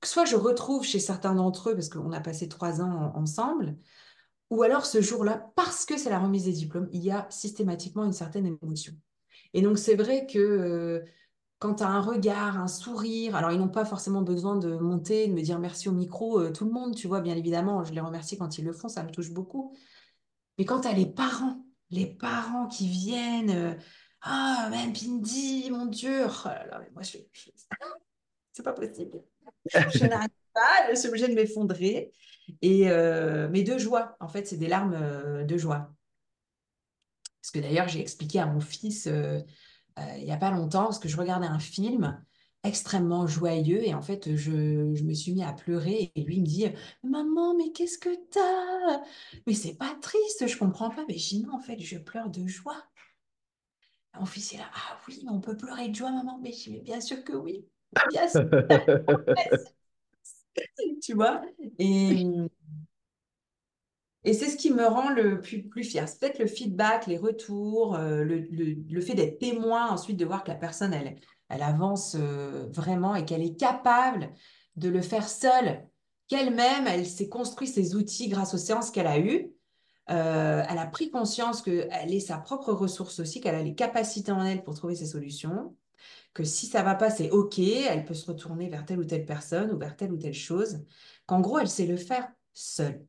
que 0.00 0.08
soit 0.08 0.24
je 0.24 0.36
retrouve 0.36 0.84
chez 0.84 0.98
certains 0.98 1.34
d'entre 1.34 1.70
eux 1.70 1.74
parce 1.74 1.88
qu'on 1.88 2.12
a 2.12 2.20
passé 2.20 2.48
trois 2.48 2.80
ans 2.80 3.12
ensemble, 3.14 3.76
ou 4.52 4.62
alors 4.62 4.84
ce 4.84 5.00
jour-là, 5.00 5.50
parce 5.56 5.86
que 5.86 5.96
c'est 5.96 6.10
la 6.10 6.18
remise 6.18 6.44
des 6.44 6.52
diplômes, 6.52 6.86
il 6.92 7.02
y 7.02 7.10
a 7.10 7.26
systématiquement 7.30 8.04
une 8.04 8.12
certaine 8.12 8.58
émotion. 8.62 8.92
Et 9.54 9.62
donc 9.62 9.78
c'est 9.78 9.94
vrai 9.94 10.26
que 10.26 10.38
euh, 10.38 11.00
quand 11.58 11.76
tu 11.76 11.82
as 11.82 11.88
un 11.88 12.02
regard, 12.02 12.58
un 12.58 12.68
sourire, 12.68 13.34
alors 13.34 13.50
ils 13.50 13.58
n'ont 13.58 13.70
pas 13.70 13.86
forcément 13.86 14.20
besoin 14.20 14.56
de 14.56 14.76
monter, 14.76 15.26
de 15.26 15.32
me 15.32 15.40
dire 15.40 15.58
merci 15.58 15.88
au 15.88 15.92
micro, 15.92 16.38
euh, 16.38 16.52
tout 16.52 16.66
le 16.66 16.70
monde, 16.70 16.94
tu 16.94 17.08
vois, 17.08 17.22
bien 17.22 17.34
évidemment, 17.34 17.82
je 17.82 17.94
les 17.94 18.02
remercie 18.02 18.36
quand 18.36 18.58
ils 18.58 18.64
le 18.66 18.74
font, 18.74 18.88
ça 18.88 19.02
me 19.02 19.10
touche 19.10 19.30
beaucoup. 19.30 19.74
Mais 20.58 20.66
quand 20.66 20.82
tu 20.82 20.88
as 20.88 20.92
les 20.92 21.06
parents, 21.06 21.64
les 21.88 22.04
parents 22.04 22.66
qui 22.66 22.88
viennent, 22.88 23.50
euh, 23.50 23.74
ah, 24.20 24.68
même 24.70 24.92
mon 25.70 25.86
Dieu, 25.86 26.26
oh 26.26 26.48
là 26.48 26.66
là, 26.66 26.78
mais 26.78 26.90
moi, 26.92 27.02
je, 27.02 27.16
je... 27.32 27.48
c'est 28.52 28.62
pas 28.62 28.74
possible. 28.74 29.22
Je 29.64 30.04
n'arrive 30.04 30.28
pas, 30.54 30.90
je 30.90 30.96
suis 30.96 31.08
obligée 31.08 31.28
de 31.28 31.34
m'effondrer. 31.34 32.12
Et 32.62 32.90
euh, 32.90 33.48
mais 33.50 33.62
de 33.62 33.78
joie, 33.78 34.16
en 34.20 34.28
fait, 34.28 34.46
c'est 34.46 34.56
des 34.58 34.68
larmes 34.68 34.94
euh, 34.94 35.44
de 35.44 35.56
joie. 35.58 35.92
Parce 37.40 37.50
que 37.52 37.58
d'ailleurs, 37.60 37.88
j'ai 37.88 38.00
expliqué 38.00 38.38
à 38.38 38.46
mon 38.46 38.60
fils 38.60 39.06
euh, 39.06 39.40
euh, 39.98 40.02
il 40.18 40.24
n'y 40.24 40.32
a 40.32 40.36
pas 40.36 40.50
longtemps, 40.50 40.84
parce 40.84 40.98
que 40.98 41.08
je 41.08 41.16
regardais 41.16 41.46
un 41.46 41.60
film 41.60 42.24
extrêmement 42.64 43.26
joyeux 43.28 43.84
et 43.86 43.94
en 43.94 44.02
fait, 44.02 44.36
je, 44.36 44.94
je 44.94 45.04
me 45.04 45.14
suis 45.14 45.32
mis 45.34 45.44
à 45.44 45.52
pleurer 45.52 46.12
et 46.16 46.22
lui 46.24 46.36
il 46.36 46.42
me 46.42 46.46
dit 46.46 46.66
Maman, 47.04 47.56
mais 47.56 47.72
qu'est-ce 47.72 47.98
que 47.98 48.10
t'as? 48.30 49.02
Mais 49.46 49.54
c'est 49.54 49.74
pas 49.76 49.96
triste, 50.02 50.46
je 50.48 50.58
comprends 50.58 50.90
pas. 50.90 51.04
Mais 51.08 51.18
je 51.18 51.28
dis 51.30 51.42
non, 51.42 51.54
en 51.56 51.60
fait, 51.60 51.80
je 51.80 51.98
pleure 51.98 52.30
de 52.30 52.46
joie. 52.48 52.82
Mon 54.18 54.26
fils 54.26 54.52
est 54.54 54.58
là 54.58 54.70
Ah 54.74 54.98
oui, 55.08 55.20
mais 55.24 55.30
on 55.30 55.40
peut 55.40 55.56
pleurer 55.56 55.88
de 55.88 55.94
joie, 55.94 56.10
maman. 56.10 56.38
Mais 56.42 56.52
je 56.52 56.70
bien 56.80 57.00
sûr 57.00 57.24
que 57.24 57.32
oui. 57.32 57.64
Bien 58.10 58.28
sûr. 58.28 58.42
tu 61.02 61.14
vois? 61.14 61.42
Et, 61.78 62.26
et 64.24 64.34
c'est 64.34 64.48
ce 64.48 64.56
qui 64.56 64.70
me 64.70 64.86
rend 64.86 65.10
le 65.10 65.40
plus, 65.40 65.84
fier. 65.84 66.08
C'est 66.08 66.20
peut-être 66.20 66.38
le 66.38 66.46
feedback, 66.46 67.06
les 67.06 67.18
retours, 67.18 67.96
euh, 67.96 68.22
le, 68.22 68.38
le, 68.50 68.76
le, 68.88 69.00
fait 69.00 69.14
d'être 69.14 69.38
témoin, 69.38 69.90
ensuite 69.90 70.16
de 70.16 70.24
voir 70.24 70.44
que 70.44 70.50
la 70.50 70.56
personne, 70.56 70.92
elle, 70.92 71.16
elle 71.48 71.62
avance 71.62 72.16
euh, 72.18 72.68
vraiment 72.70 73.14
et 73.14 73.24
qu'elle 73.24 73.42
est 73.42 73.58
capable 73.58 74.30
de 74.76 74.88
le 74.88 75.02
faire 75.02 75.28
seule, 75.28 75.86
qu'elle-même, 76.28 76.86
elle 76.86 77.06
s'est 77.06 77.28
construit 77.28 77.68
ses 77.68 77.94
outils 77.96 78.28
grâce 78.28 78.54
aux 78.54 78.58
séances 78.58 78.90
qu'elle 78.90 79.06
a 79.06 79.18
eues. 79.18 79.52
Euh, 80.10 80.62
elle 80.68 80.78
a 80.78 80.86
pris 80.86 81.10
conscience 81.10 81.62
qu'elle 81.62 82.12
est 82.12 82.20
sa 82.20 82.38
propre 82.38 82.72
ressource 82.72 83.20
aussi, 83.20 83.40
qu'elle 83.40 83.54
a 83.54 83.62
les 83.62 83.74
capacités 83.74 84.32
en 84.32 84.44
elle 84.44 84.64
pour 84.64 84.74
trouver 84.74 84.94
ses 84.94 85.06
solutions, 85.06 85.76
que 86.34 86.44
si 86.44 86.66
ça 86.66 86.82
va 86.82 86.94
pas, 86.94 87.10
c'est 87.10 87.30
OK, 87.30 87.58
elle 87.58 88.04
peut 88.04 88.14
se 88.14 88.26
retourner 88.26 88.68
vers 88.68 88.84
telle 88.86 88.98
ou 88.98 89.04
telle 89.04 89.26
personne 89.26 89.70
ou 89.72 89.78
vers 89.78 89.96
telle 89.96 90.12
ou 90.12 90.16
telle 90.16 90.34
chose, 90.34 90.84
qu'en 91.26 91.40
gros, 91.40 91.58
elle 91.58 91.68
sait 91.68 91.86
le 91.86 91.96
faire 91.96 92.28
seule. 92.54 93.06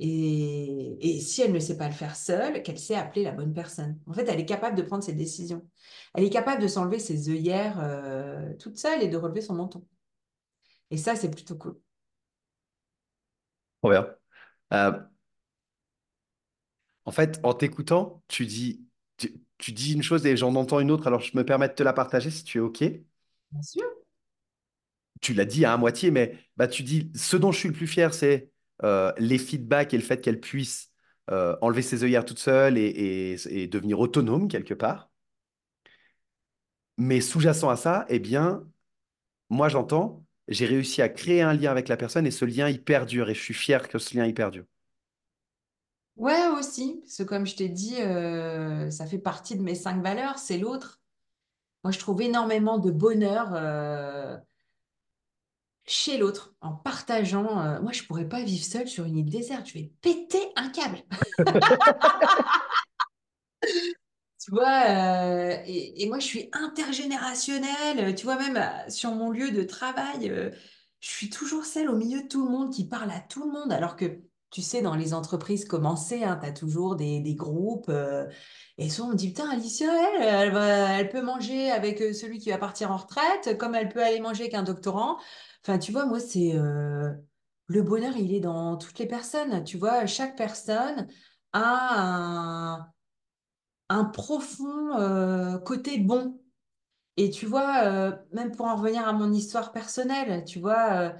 Et, 0.00 0.96
et, 1.00 1.20
si 1.20 1.42
elle 1.42 1.52
ne 1.52 1.60
sait 1.60 1.76
pas 1.76 1.86
le 1.86 1.94
faire 1.94 2.16
seule, 2.16 2.62
qu'elle 2.62 2.78
sait 2.78 2.96
appeler 2.96 3.22
la 3.22 3.30
bonne 3.30 3.52
personne. 3.52 4.00
En 4.06 4.12
fait, 4.12 4.24
elle 4.28 4.40
est 4.40 4.44
capable 4.44 4.76
de 4.76 4.82
prendre 4.82 5.04
ses 5.04 5.12
décisions. 5.12 5.68
Elle 6.14 6.24
est 6.24 6.30
capable 6.30 6.60
de 6.60 6.66
s'enlever 6.66 6.98
ses 6.98 7.30
œillères 7.30 7.78
euh, 7.80 8.52
toute 8.58 8.76
seule 8.76 9.02
et 9.02 9.08
de 9.08 9.16
relever 9.16 9.40
son 9.40 9.54
menton. 9.54 9.86
Et 10.90 10.96
ça, 10.96 11.14
c'est 11.16 11.30
plutôt 11.30 11.56
cool. 11.56 11.78
Bien. 13.84 14.06
Euh, 14.72 15.00
en 17.04 17.10
fait, 17.12 17.38
en 17.42 17.54
t'écoutant, 17.54 18.22
tu 18.28 18.46
dis, 18.46 18.84
tu, 19.64 19.72
dis 19.72 19.94
une 19.94 20.02
chose 20.02 20.26
et 20.26 20.36
j'en 20.36 20.54
entends 20.56 20.80
une 20.80 20.90
autre, 20.90 21.06
alors 21.06 21.20
je 21.20 21.36
me 21.36 21.44
permets 21.44 21.68
de 21.68 21.74
te 21.74 21.82
la 21.82 21.92
partager 21.92 22.30
si 22.30 22.44
tu 22.44 22.58
es 22.58 22.60
OK. 22.60 22.82
Bien 23.52 23.62
sûr. 23.62 24.04
Tu 25.20 25.32
l'as 25.34 25.44
dit 25.46 25.64
à 25.64 25.76
moitié, 25.76 26.10
mais 26.10 26.38
bah, 26.56 26.68
tu 26.68 26.82
dis, 26.82 27.10
ce 27.14 27.36
dont 27.36 27.50
je 27.52 27.58
suis 27.58 27.68
le 27.68 27.74
plus 27.74 27.86
fier, 27.86 28.12
c'est 28.12 28.50
euh, 28.82 29.12
les 29.18 29.38
feedbacks 29.38 29.94
et 29.94 29.96
le 29.96 30.02
fait 30.02 30.20
qu'elle 30.20 30.40
puisse 30.40 30.90
euh, 31.30 31.56
enlever 31.62 31.80
ses 31.82 32.04
œillères 32.04 32.24
toute 32.26 32.38
seule 32.38 32.76
et, 32.76 32.84
et- 33.34 33.62
et 33.62 33.66
devenir 33.68 34.00
autonome 34.00 34.48
quelque 34.48 34.74
part. 34.74 35.10
Mais 36.98 37.20
sous-jacent 37.20 37.68
à 37.70 37.76
ça, 37.76 38.04
eh 38.08 38.18
bien, 38.18 38.66
moi 39.50 39.68
j'entends, 39.70 40.26
j'ai 40.48 40.66
réussi 40.66 41.02
à 41.02 41.08
créer 41.10 41.42
un 41.42 41.54
lien 41.54 41.70
avec 41.72 41.88
la 41.88 41.96
personne 41.98 42.26
et 42.26 42.30
ce 42.32 42.44
lien, 42.46 42.68
il 42.70 42.82
perdure 42.84 43.30
et 43.30 43.34
je 43.36 43.40
suis 43.42 43.54
fier 43.54 43.88
que 43.88 43.98
ce 44.00 44.16
lien, 44.16 44.26
il 44.26 44.34
perdure. 44.34 44.64
Ouais, 46.16 46.46
aussi. 46.48 47.00
Parce 47.02 47.16
que 47.18 47.22
comme 47.24 47.46
je 47.46 47.56
t'ai 47.56 47.68
dit, 47.68 47.96
euh, 48.00 48.90
ça 48.90 49.06
fait 49.06 49.18
partie 49.18 49.56
de 49.56 49.62
mes 49.62 49.74
cinq 49.74 50.02
valeurs, 50.02 50.38
c'est 50.38 50.58
l'autre. 50.58 51.00
Moi, 51.84 51.92
je 51.92 51.98
trouve 51.98 52.22
énormément 52.22 52.78
de 52.78 52.90
bonheur 52.90 53.50
euh, 53.54 54.38
chez 55.86 56.16
l'autre, 56.18 56.54
en 56.60 56.72
partageant. 56.74 57.60
euh, 57.60 57.80
moi, 57.82 57.92
je 57.92 58.02
pourrais 58.04 58.28
pas 58.28 58.42
vivre 58.42 58.64
seule 58.64 58.88
sur 58.88 59.04
une 59.04 59.18
île 59.18 59.30
déserte. 59.30 59.66
Je 59.68 59.74
vais 59.74 59.92
péter 60.00 60.40
un 60.56 60.70
câble. 60.70 60.98
Tu 64.38 64.50
vois, 64.50 65.64
et, 65.66 66.06
moi, 66.08 66.18
je 66.18 66.26
suis 66.26 66.50
intergénérationnelle. 66.52 68.14
Tu 68.14 68.24
vois, 68.24 68.36
même 68.36 68.90
sur 68.90 69.12
mon 69.12 69.30
lieu 69.30 69.50
de 69.50 69.62
travail, 69.62 70.30
je 71.00 71.08
suis 71.08 71.30
toujours 71.30 71.64
celle 71.64 71.88
au 71.88 71.96
milieu 71.96 72.22
de 72.22 72.28
tout 72.28 72.44
le 72.44 72.50
monde 72.50 72.72
qui 72.72 72.86
parle 72.86 73.10
à 73.10 73.20
tout 73.20 73.44
le 73.44 73.50
monde. 73.52 73.72
Alors 73.72 73.96
que, 73.96 74.20
tu 74.54 74.62
sais, 74.62 74.82
dans 74.82 74.94
les 74.94 75.14
entreprises 75.14 75.64
commencées, 75.64 76.20
tu 76.20 76.24
as 76.24 76.52
toujours 76.52 76.94
des, 76.94 77.34
groupes. 77.34 77.88
euh, 77.88 78.28
et 78.78 78.88
souvent, 78.88 79.08
on 79.08 79.10
me 79.12 79.16
dit, 79.16 79.28
putain, 79.28 79.50
Alicia, 79.50 79.88
elle, 80.20 80.56
elle 80.56 81.08
peut 81.08 81.22
manger 81.22 81.72
avec 81.72 82.00
euh, 82.00 82.12
celui 82.12 82.38
qui 82.38 82.50
va 82.50 82.58
partir 82.58 82.92
en 82.92 82.98
retraite, 82.98 83.58
comme 83.58 83.74
elle 83.74 83.88
peut 83.88 84.00
aller 84.02 84.20
manger 84.20 84.44
avec 84.44 84.54
un 84.54 84.62
doctorant. 84.62 85.18
Enfin, 85.64 85.78
tu 85.80 85.90
vois, 85.90 86.06
moi, 86.06 86.20
c'est... 86.20 86.52
euh, 86.54 87.10
le 87.66 87.82
bonheur, 87.82 88.16
il 88.16 88.32
est 88.32 88.40
dans 88.40 88.76
toutes 88.76 89.00
les 89.00 89.06
personnes. 89.06 89.64
Tu 89.64 89.76
vois, 89.76 90.06
chaque 90.06 90.36
personne 90.36 91.08
a 91.52 92.92
un 93.88 94.04
profond 94.04 94.96
euh, 95.00 95.58
côté 95.58 95.98
bon. 95.98 96.40
Et 97.16 97.30
tu 97.30 97.46
vois, 97.46 98.18
même 98.32 98.52
pour 98.52 98.66
en 98.66 98.76
revenir 98.76 99.06
à 99.08 99.12
mon 99.12 99.32
histoire 99.32 99.72
personnelle, 99.72 100.44
tu 100.44 100.58
vois, 100.60 101.14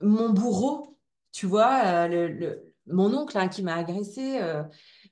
mon 0.00 0.30
bourreau, 0.30 0.98
tu 1.32 1.46
vois, 1.46 1.84
euh, 2.08 2.56
mon 2.86 3.14
oncle 3.14 3.36
hein, 3.38 3.48
qui 3.48 3.62
m'a 3.62 3.74
agressé, 3.76 4.40
euh, 4.40 4.62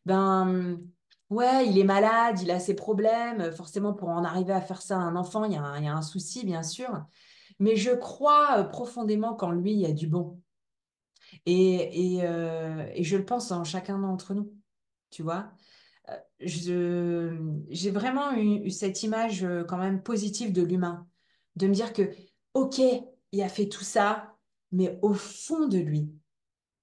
ben 0.07 0.81
ouais, 1.31 1.69
il 1.69 1.79
est 1.79 1.85
malade, 1.85 2.41
il 2.41 2.51
a 2.51 2.61
ses 2.61 2.75
problèmes. 2.75 3.53
Forcément, 3.53 3.93
pour 3.95 4.09
en 4.09 4.25
arriver 4.25 4.53
à 4.53 4.61
faire 4.61 4.83
ça 4.83 4.97
à 4.97 5.01
un 5.01 5.17
enfant, 5.17 5.45
il 5.45 5.53
y 5.53 5.57
a 5.57 5.63
un, 5.63 6.03
souci, 6.03 6.45
bien 6.45 6.63
sûr. 6.63 7.05
Mais 7.59 7.77
je 7.77 7.91
crois 7.91 8.59
euh, 8.61 8.65
profondément 8.65 9.35
qu'en 9.35 9.51
lui, 9.53 9.73
il 9.73 9.81
y 9.81 9.87
a 9.87 9.93
du 9.93 10.07
bon. 10.07 10.41
Et, 11.47 12.15
et, 12.17 12.23
euh, 12.23 12.87
et 12.95 13.05
je 13.05 13.17
le 13.17 13.25
pense 13.25 13.51
en 13.53 13.65
chacun 13.65 13.99
d'entre 13.99 14.35
nous, 14.35 14.53
tu 15.11 15.23
vois. 15.23 15.51
euh, 16.69 17.39
j'ai 17.71 17.91
vraiment 17.91 18.33
eu, 18.33 18.71
cette 18.71 19.03
image 19.03 19.45
euh, 19.45 19.65
quand 19.65 19.79
même 19.79 20.03
positive 20.03 20.53
de 20.53 20.63
l'humain, 20.63 21.07
de 21.57 21.67
me 21.67 21.75
dire 21.75 21.93
que, 21.93 22.11
ok, 22.55 22.81
il 23.33 23.43
a 23.43 23.49
fait 23.49 23.69
tout 23.69 23.85
ça, 23.85 24.38
mais 24.73 24.99
au 25.03 25.15
fond 25.15 25.69
de 25.69 25.79
lui, 25.79 26.11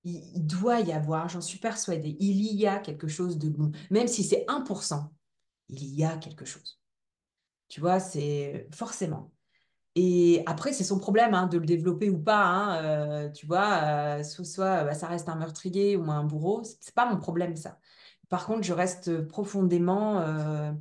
il, 0.03 0.45
doit 0.45 0.81
y 0.81 0.93
avoir, 0.93 1.29
j'en 1.29 1.41
suis 1.41 1.59
persuadée, 1.59 2.15
il 2.19 2.53
y 2.53 2.67
a 2.67 2.79
quelque 2.79 3.07
chose 3.07 3.37
de 3.37 3.49
bon, 3.49 3.71
même 3.89 4.07
si 4.07 4.23
c'est 4.23 4.45
1%, 4.47 5.11
il 5.69 5.83
y 5.95 6.03
a 6.03 6.17
quelque 6.17 6.45
chose. 6.45 6.79
Tu 7.67 7.81
vois, 7.81 7.99
c'est 7.99 8.67
forcément. 8.73 9.31
Et 9.95 10.43
après, 10.45 10.73
c'est 10.73 10.83
son 10.83 10.99
problème 10.99 11.33
hein, 11.33 11.47
de 11.47 11.57
le 11.57 11.65
développer 11.65 12.09
ou 12.09 12.19
pas. 12.19 12.43
hein, 12.45 12.83
euh, 12.83 13.29
tu 13.31 13.45
vois, 13.47 14.19
euh, 14.19 14.23
soit, 14.23 14.83
bah, 14.83 14.93
ça 14.93 15.07
reste 15.07 15.29
un 15.29 15.35
meurtrier 15.35 15.95
ou 15.95 16.11
un 16.11 16.23
bourreau. 16.23 16.63
C'est 16.63 16.93
pas 16.93 17.05
mon 17.05 17.17
problème, 17.17 17.55
ça. 17.55 17.79
Par 18.29 18.45
contre, 18.45 18.63
je 18.63 18.73
reste 18.73 19.27
profondément 19.27 20.19
euh, 20.21 20.71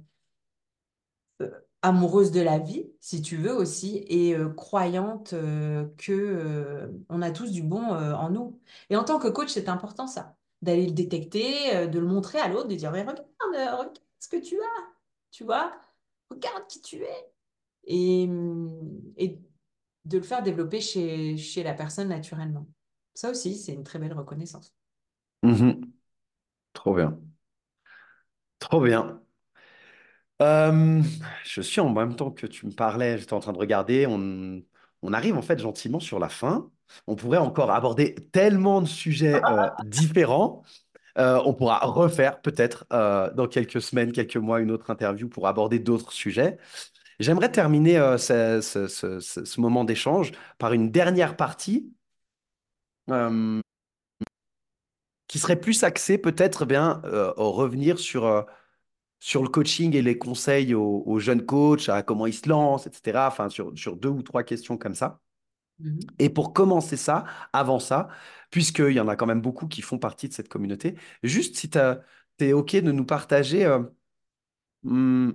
amoureuse 1.84 2.30
de 2.30 2.40
la 2.40 2.58
vie, 2.58 2.90
si 3.00 3.20
tu 3.20 3.36
veux 3.36 3.52
aussi, 3.52 4.06
et 4.08 4.34
euh, 4.34 4.48
croyante 4.48 5.34
euh, 5.34 5.86
que 5.98 6.12
euh, 6.12 6.88
on 7.10 7.20
a 7.20 7.30
tous 7.30 7.52
du 7.52 7.62
bon 7.62 7.82
en 7.82 8.30
nous. 8.30 8.58
Et 8.88 8.96
en 8.96 9.04
tant 9.04 9.18
que 9.18 9.28
coach, 9.28 9.50
c'est 9.50 9.68
important 9.68 10.06
ça, 10.06 10.34
d'aller 10.62 10.86
le 10.86 10.92
détecter, 10.92 11.86
de 11.86 11.98
le 11.98 12.06
montrer 12.06 12.38
à 12.38 12.48
l'autre, 12.48 12.68
de 12.68 12.74
dire, 12.74 12.90
mais 12.90 13.02
regarde, 13.02 13.26
regarde 13.52 13.98
ce 14.18 14.28
que 14.28 14.38
tu 14.38 14.56
as, 14.56 14.84
tu 15.30 15.44
vois, 15.44 15.72
regarde 16.30 16.66
qui 16.68 16.80
tu 16.80 17.02
es. 17.02 17.30
Et, 17.86 18.26
et 19.18 19.38
de 20.06 20.16
le 20.16 20.24
faire 20.24 20.42
développer 20.42 20.80
chez, 20.80 21.62
la 21.62 21.74
personne 21.74 22.08
naturellement. 22.08 22.66
Ça 23.12 23.30
aussi, 23.30 23.58
c'est 23.58 23.74
une 23.74 23.84
très 23.84 23.98
belle 23.98 24.14
reconnaissance. 24.14 24.74
Mhm. 25.42 25.82
Trop 26.72 26.94
bien. 26.94 27.20
Trop 28.58 28.80
bien. 28.80 29.23
Euh, 30.42 31.00
je 31.44 31.60
suis 31.60 31.80
en 31.80 31.90
même 31.92 32.16
temps 32.16 32.30
que 32.30 32.46
tu 32.46 32.66
me 32.66 32.72
parlais, 32.72 33.18
j'étais 33.18 33.32
en 33.34 33.40
train 33.40 33.52
de 33.52 33.58
regarder, 33.58 34.06
on, 34.06 34.62
on 35.02 35.12
arrive 35.12 35.36
en 35.36 35.42
fait 35.42 35.58
gentiment 35.58 36.00
sur 36.00 36.18
la 36.18 36.28
fin. 36.28 36.70
On 37.06 37.14
pourrait 37.16 37.38
encore 37.38 37.70
aborder 37.70 38.14
tellement 38.32 38.80
de 38.82 38.86
sujets 38.86 39.40
euh, 39.48 39.68
différents. 39.84 40.62
Euh, 41.18 41.40
on 41.46 41.54
pourra 41.54 41.80
refaire 41.80 42.40
peut-être 42.42 42.86
dans 42.90 43.48
quelques 43.48 43.82
semaines, 43.82 44.12
quelques 44.12 44.36
mois, 44.38 44.60
une 44.60 44.70
autre 44.72 44.90
interview 44.90 45.28
pour 45.28 45.48
aborder 45.48 45.78
d'autres 45.80 46.12
sujets. 46.12 46.58
J'aimerais 47.20 47.52
terminer 47.52 47.96
ce, 48.18 48.60
ce- 48.62 48.88
ce- 48.88 49.20
ce- 49.20 49.44
ce 49.44 49.60
moment 49.60 49.84
d'échange 49.84 50.32
par 50.58 50.72
une 50.74 50.90
dernière 50.90 51.36
partie 51.36 51.92
qui 55.28 55.38
serait 55.38 55.60
plus 55.60 55.82
axée 55.84 56.18
peut-être 56.18 56.62
eh 56.62 56.66
bien 56.66 57.02
au 57.36 57.52
revenir 57.52 57.98
sur 57.98 58.46
sur 59.24 59.42
le 59.42 59.48
coaching 59.48 59.96
et 59.96 60.02
les 60.02 60.18
conseils 60.18 60.74
aux, 60.74 61.02
aux 61.06 61.18
jeunes 61.18 61.46
coachs, 61.46 61.88
à 61.88 62.02
comment 62.02 62.26
ils 62.26 62.34
se 62.34 62.46
lancent, 62.46 62.87
etc. 62.87 63.26
Enfin, 63.28 63.48
sur, 63.48 63.72
sur 63.74 63.96
deux 63.96 64.10
ou 64.10 64.22
trois 64.22 64.42
questions 64.44 64.76
comme 64.76 64.94
ça. 64.94 65.22
Mhm. 65.78 66.00
Et 66.18 66.28
pour 66.28 66.52
commencer 66.52 66.98
ça, 66.98 67.24
avant 67.54 67.78
ça, 67.78 68.08
puisqu'il 68.50 68.92
y 68.92 69.00
en 69.00 69.08
a 69.08 69.16
quand 69.16 69.24
même 69.26 69.40
beaucoup 69.40 69.66
qui 69.66 69.80
font 69.80 69.98
partie 69.98 70.28
de 70.28 70.34
cette 70.34 70.50
communauté, 70.50 70.96
juste 71.22 71.56
si 71.56 71.70
tu 71.70 71.78
es 72.40 72.52
OK 72.52 72.76
de 72.76 72.92
nous 72.92 73.06
partager 73.06 73.64
euh, 73.64 73.82
hum, 74.84 75.34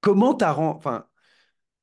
comment 0.00 0.34
tu 0.34 0.44
as... 0.44 0.56
Enfin, 0.58 1.06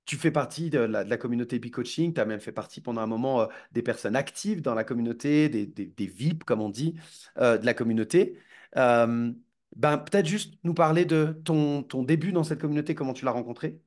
tu 0.05 0.17
fais 0.17 0.31
partie 0.31 0.69
de 0.69 0.79
la, 0.79 1.03
de 1.05 1.09
la 1.09 1.17
communauté 1.17 1.57
Epic-Coaching, 1.57 2.13
tu 2.13 2.21
as 2.21 2.25
même 2.25 2.39
fait 2.41 2.51
partie 2.51 2.81
pendant 2.81 3.01
un 3.01 3.07
moment 3.07 3.41
euh, 3.41 3.47
des 3.71 3.81
personnes 3.83 4.15
actives 4.15 4.61
dans 4.61 4.75
la 4.75 4.83
communauté, 4.83 5.49
des, 5.49 5.65
des, 5.67 5.85
des 5.87 6.07
VIP, 6.07 6.43
comme 6.45 6.61
on 6.61 6.69
dit, 6.69 6.95
euh, 7.37 7.57
de 7.57 7.65
la 7.65 7.73
communauté. 7.73 8.37
Euh, 8.77 9.31
ben, 9.75 9.97
peut-être 9.97 10.25
juste 10.25 10.55
nous 10.63 10.73
parler 10.73 11.05
de 11.05 11.41
ton, 11.45 11.83
ton 11.83 12.03
début 12.03 12.31
dans 12.31 12.43
cette 12.43 12.59
communauté, 12.61 12.95
comment 12.95 13.13
tu 13.13 13.25
l'as 13.25 13.31
rencontré. 13.31 13.81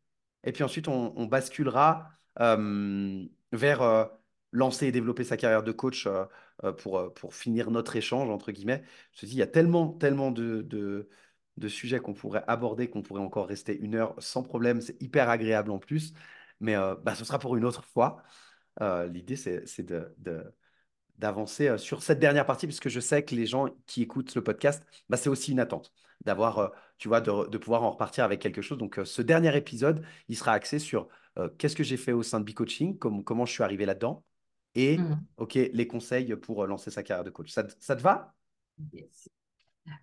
Et 0.45 0.53
puis 0.53 0.63
ensuite, 0.65 0.89
on, 0.89 1.27
basculera 1.27 2.11
euh, 2.41 3.25
vers 3.53 3.83
euh, 3.83 4.05
lancer 4.53 4.87
et 4.87 4.93
développer 4.93 5.25
sa 5.25 5.37
carrière 5.37 5.63
de 5.63 5.73
coach 5.73 6.09
pour, 6.79 7.13
pour 7.15 7.35
finir 7.35 7.71
notre 7.71 7.97
échange, 7.97 8.31
entre 8.31 8.53
guillemets. 8.53 8.85
Je 9.13 9.21
te 9.21 9.27
dis, 9.27 9.33
il 9.33 9.39
y 9.39 9.43
a 9.43 9.47
tellement, 9.47 9.89
tellement 9.89 10.31
de, 10.31 10.63
de, 10.63 11.69
sujets 11.69 11.99
qu'on 12.01 12.15
pourrait 12.15 12.45
aborder, 12.47 12.89
qu'on 12.89 13.03
pourrait 13.03 13.23
encore 13.23 13.49
rester 13.49 13.77
une 13.79 13.95
heure 13.95 14.15
sans 14.19 14.43
problème. 14.43 14.81
C'est 14.81 15.01
hyper 15.03 15.29
agréable 15.31 15.71
en 15.71 15.79
plus. 15.79 16.13
Mais 16.61 16.75
bah, 17.03 17.15
ce 17.15 17.25
sera 17.25 17.39
pour 17.39 17.57
une 17.57 17.65
autre 17.65 17.85
fois. 17.85 18.23
L'idée, 18.81 19.37
c'est 19.37 19.83
de, 19.83 20.15
de- 20.19 20.45
d'avancer 21.19 21.69
euh, 21.69 21.79
sur 21.79 22.03
cette 22.03 22.19
dernière 22.19 22.47
partie, 22.47 22.67
puisque 22.67 22.89
je 22.89 23.01
sais 23.01 23.25
que 23.25 23.35
les 23.35 23.47
gens 23.47 23.67
qui 23.87 24.03
écoutent 24.03 24.35
le 24.35 24.43
podcast, 24.43 24.85
bah, 25.09 25.17
c'est 25.17 25.29
aussi 25.29 25.53
une 25.53 25.61
attente 25.61 25.93
d'avoir, 26.25 26.59
euh, 26.59 26.69
tu 26.99 27.09
vois, 27.09 27.21
de, 27.21 27.49
de 27.49 27.59
pouvoir 27.59 27.83
en 27.83 27.91
repartir 27.91 28.25
avec 28.25 28.41
quelque 28.41 28.63
chose. 28.63 28.79
Donc, 28.79 28.99
euh, 28.99 29.05
ce 29.05 29.23
dernier 29.23 29.57
épisode, 29.57 30.05
il 30.29 30.37
sera 30.37 30.53
axé 30.53 30.79
sur 30.79 31.09
euh, 31.39 31.49
qu'est-ce 31.59 31.75
que 31.77 31.83
j'ai 31.85 31.97
fait 31.97 32.13
au 32.13 32.23
sein 32.23 32.41
de 32.41 32.45
B-Coaching, 32.45 32.97
comme- 32.99 33.25
comment 33.25 33.45
je 33.47 33.53
suis 33.53 33.63
arrivé 33.65 33.87
là-dedans, 33.87 34.23
et 34.77 34.99
Mhm. 34.99 35.21
ok, 35.37 35.55
les 35.55 35.87
conseils 35.87 36.35
pour 36.37 36.67
lancer 36.67 36.91
sa 36.91 37.03
carrière 37.03 37.25
de 37.25 37.31
coach. 37.31 37.51
Ça, 37.51 37.65
te- 37.65 37.75
ça 37.81 37.97
te 37.97 38.03
va? 38.03 38.35
Yes. 38.93 39.29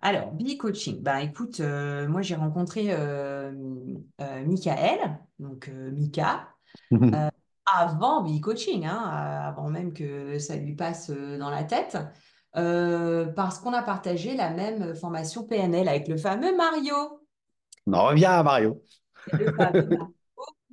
Alors, 0.00 0.32
Bee 0.32 0.56
Coaching. 0.56 1.02
Bah, 1.02 1.22
écoute, 1.22 1.60
euh, 1.60 2.06
moi, 2.08 2.22
j'ai 2.22 2.36
rencontré 2.36 2.92
euh, 2.92 3.52
euh, 4.20 4.44
Michael, 4.46 5.18
donc 5.38 5.68
Mika, 5.68 6.48
avant 7.76 8.22
Bee 8.22 8.40
Coaching, 8.40 8.84
hein, 8.86 9.00
euh, 9.04 9.48
avant 9.48 9.68
même 9.68 9.92
que 9.92 10.38
ça 10.38 10.56
lui 10.56 10.74
passe 10.74 11.10
euh, 11.10 11.38
dans 11.38 11.50
la 11.50 11.64
tête, 11.64 11.98
euh, 12.56 13.26
parce 13.26 13.58
qu'on 13.58 13.72
a 13.72 13.82
partagé 13.82 14.36
la 14.36 14.50
même 14.50 14.94
formation 14.94 15.44
PNL 15.44 15.88
avec 15.88 16.08
le 16.08 16.16
fameux 16.16 16.56
Mario. 16.56 16.94
On 17.86 17.94
en 17.94 18.06
revient 18.06 18.26
à 18.26 18.42
Mario. 18.42 18.82
Le 19.32 19.52
fameux 19.52 19.86
Mario, 19.88 20.14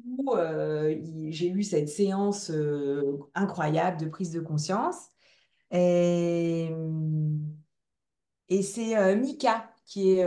où 0.06 0.36
euh, 0.36 0.92
il- 0.92 1.32
j'ai 1.34 1.50
eu 1.50 1.64
cette 1.64 1.90
séance 1.90 2.52
euh, 2.52 3.18
incroyable 3.36 4.00
de 4.00 4.08
prise 4.08 4.32
de 4.32 4.40
conscience. 4.42 4.98
Et, 5.72 6.70
et 8.50 8.62
c'est 8.64 9.16
Mika 9.16 9.70
qui 9.86 10.14
est... 10.14 10.26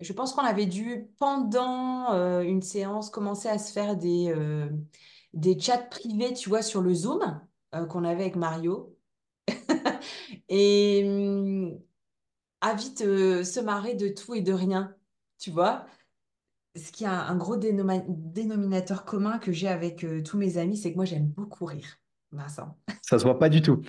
je 0.00 0.12
pense 0.12 0.32
qu'on 0.32 0.42
avait 0.42 0.66
dû, 0.66 1.08
pendant 1.18 2.12
euh, 2.12 2.40
une 2.40 2.62
séance, 2.62 3.10
commencer 3.10 3.48
à 3.48 3.58
se 3.58 3.72
faire 3.72 3.96
des, 3.96 4.32
euh, 4.34 4.68
des 5.32 5.58
chats 5.58 5.78
privés, 5.78 6.32
tu 6.34 6.48
vois, 6.48 6.62
sur 6.62 6.80
le 6.80 6.94
Zoom 6.94 7.40
euh, 7.74 7.86
qu'on 7.86 8.04
avait 8.04 8.22
avec 8.22 8.36
Mario. 8.36 8.96
Et 10.48 11.02
hum, 11.06 11.78
à 12.60 12.74
vite 12.74 13.02
euh, 13.02 13.44
se 13.44 13.60
marrer 13.60 13.94
de 13.94 14.08
tout 14.08 14.34
et 14.34 14.40
de 14.40 14.52
rien, 14.52 14.94
tu 15.38 15.50
vois. 15.50 15.84
Ce 16.76 16.92
qui 16.92 17.04
a 17.04 17.26
un 17.26 17.36
gros 17.36 17.56
dénominateur 17.56 19.04
commun 19.04 19.38
que 19.38 19.52
j'ai 19.52 19.68
avec 19.68 20.06
tous 20.24 20.38
mes 20.38 20.58
amis, 20.58 20.76
c'est 20.76 20.92
que 20.92 20.96
moi, 20.96 21.04
j'aime 21.04 21.26
beaucoup 21.26 21.64
rire, 21.64 21.98
Vincent. 22.30 22.78
Ça 23.02 23.18
se 23.18 23.24
voit 23.24 23.38
pas 23.38 23.48
du 23.48 23.62
tout. 23.62 23.80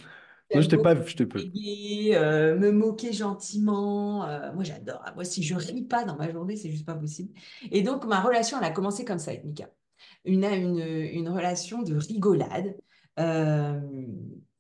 Non, 0.54 0.62
je 0.62 0.68
t'ai 0.68 0.78
pas, 0.78 0.96
je 1.06 1.16
te 1.16 1.24
peux. 1.24 1.52
blaguer, 1.54 2.16
euh, 2.16 2.58
me 2.58 2.72
moquer 2.72 3.14
gentiment. 3.14 4.26
euh, 4.28 4.52
moi, 4.54 4.64
j'adore. 4.64 5.04
Moi, 5.16 5.24
si 5.26 5.44
je 5.44 5.56
ris 5.56 5.84
pas 5.84 6.04
dans 6.06 6.16
ma 6.18 6.32
journée, 6.32 6.56
c'est 6.56 6.72
juste 6.72 6.86
pas 6.86 6.96
possible. 6.96 7.34
Et 7.72 7.82
donc, 7.84 8.06
ma 8.06 8.22
relation, 8.22 8.58
elle 8.60 8.66
a 8.66 8.72
commencé 8.72 9.06
comme 9.06 9.20
ça 9.20 9.32
avec 9.32 9.44
Mika. 9.46 9.70
Une, 10.26 10.44
une, 10.46 10.80
une 10.80 11.30
relation 11.30 11.82
de 11.84 11.96
rigolade. 11.96 12.76
Euh, 13.20 13.80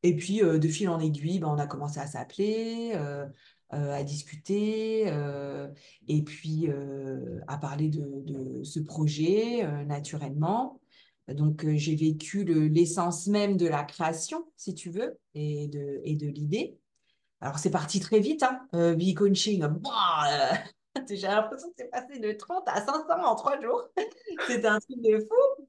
et 0.03 0.15
puis, 0.15 0.43
euh, 0.43 0.59
de 0.59 0.67
fil 0.67 0.89
en 0.89 0.99
aiguille, 0.99 1.39
ben, 1.39 1.47
on 1.49 1.57
a 1.57 1.67
commencé 1.67 1.99
à 1.99 2.07
s'appeler, 2.07 2.91
euh, 2.95 3.25
à 3.71 4.03
discuter, 4.03 5.03
euh, 5.07 5.67
et 6.07 6.23
puis 6.23 6.67
euh, 6.69 7.39
à 7.47 7.57
parler 7.57 7.89
de, 7.89 8.03
de 8.25 8.63
ce 8.63 8.79
projet 8.79 9.65
naturellement. 9.85 10.78
Donc, 11.33 11.65
euh, 11.65 11.75
j'ai 11.75 11.95
vécu 11.95 12.43
le- 12.43 12.67
l'essence 12.67 13.27
même 13.27 13.57
de 13.57 13.67
la 13.67 13.83
création, 13.83 14.45
si 14.57 14.73
tu 14.75 14.89
veux, 14.89 15.17
et 15.35 15.67
de, 15.67 16.01
et 16.03 16.15
de 16.15 16.27
l'idée. 16.27 16.77
Alors, 17.41 17.59
c'est 17.59 17.71
parti 17.71 17.99
très 17.99 18.19
vite, 18.19 18.43
hein. 18.43 18.61
Euh, 18.73 18.95
Be-coaching, 18.95 19.61
bah, 19.61 20.51
euh, 20.95 21.03
j'ai 21.09 21.27
l'impression 21.27 21.69
que 21.69 21.75
c'est 21.77 21.89
passé 21.89 22.19
de 22.19 22.31
30 22.33 22.63
à 22.67 22.85
500 22.85 23.23
en 23.23 23.35
trois 23.35 23.59
jours. 23.61 23.83
C'était 24.47 24.67
un 24.67 24.79
truc 24.79 25.01
de 25.01 25.19
fou. 25.19 25.65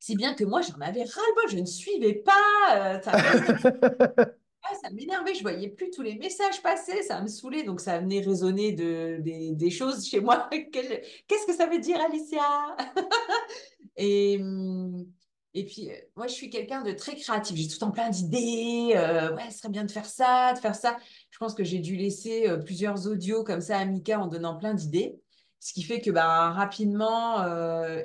Si 0.00 0.16
bien 0.16 0.34
que 0.34 0.44
moi, 0.44 0.60
j'en 0.62 0.80
avais 0.80 1.02
ras-le-bol, 1.02 1.50
je 1.50 1.58
ne 1.58 1.66
suivais 1.66 2.14
pas. 2.14 2.96
euh, 2.96 3.00
ah, 4.70 4.74
ça 4.82 4.90
m'énervait, 4.90 5.34
je 5.34 5.42
voyais 5.42 5.68
plus 5.68 5.90
tous 5.90 6.02
les 6.02 6.16
messages 6.16 6.62
passer, 6.62 7.02
ça 7.02 7.20
me 7.22 7.28
saoulait. 7.28 7.62
Donc, 7.64 7.80
ça 7.80 7.98
venait 7.98 8.20
résonner 8.20 8.72
de, 8.72 9.18
des, 9.20 9.54
des 9.54 9.70
choses 9.70 10.06
chez 10.06 10.20
moi. 10.20 10.48
Qu'est-ce 10.72 11.46
que 11.46 11.54
ça 11.54 11.66
veut 11.66 11.78
dire, 11.78 12.00
Alicia? 12.00 12.76
Et, 13.96 14.38
hum, 14.40 15.06
et 15.54 15.64
puis, 15.64 15.90
euh, 15.90 15.94
moi, 16.16 16.26
je 16.26 16.34
suis 16.34 16.50
quelqu'un 16.50 16.82
de 16.82 16.92
très 16.92 17.16
créatif. 17.16 17.56
J'ai 17.56 17.68
tout 17.68 17.78
temps 17.78 17.90
plein 17.90 18.10
d'idées. 18.10 18.92
euh, 18.94 19.34
ouais, 19.34 19.50
ce 19.50 19.58
serait 19.58 19.70
bien 19.70 19.84
de 19.84 19.90
faire 19.90 20.04
ça, 20.06 20.52
de 20.52 20.58
faire 20.58 20.74
ça. 20.74 20.96
Je 21.30 21.38
pense 21.38 21.54
que 21.54 21.64
j'ai 21.64 21.78
dû 21.80 21.96
laisser 21.96 22.48
euh, 22.48 22.58
plusieurs 22.58 23.06
audios 23.08 23.42
comme 23.44 23.60
ça 23.60 23.78
à 23.78 23.84
Mika 23.84 24.20
en 24.20 24.26
donnant 24.28 24.56
plein 24.56 24.74
d'idées. 24.74 25.20
Ce 25.60 25.72
qui 25.72 25.82
fait 25.82 26.00
que 26.00 26.12
bah, 26.12 26.50
rapidement 26.52 27.44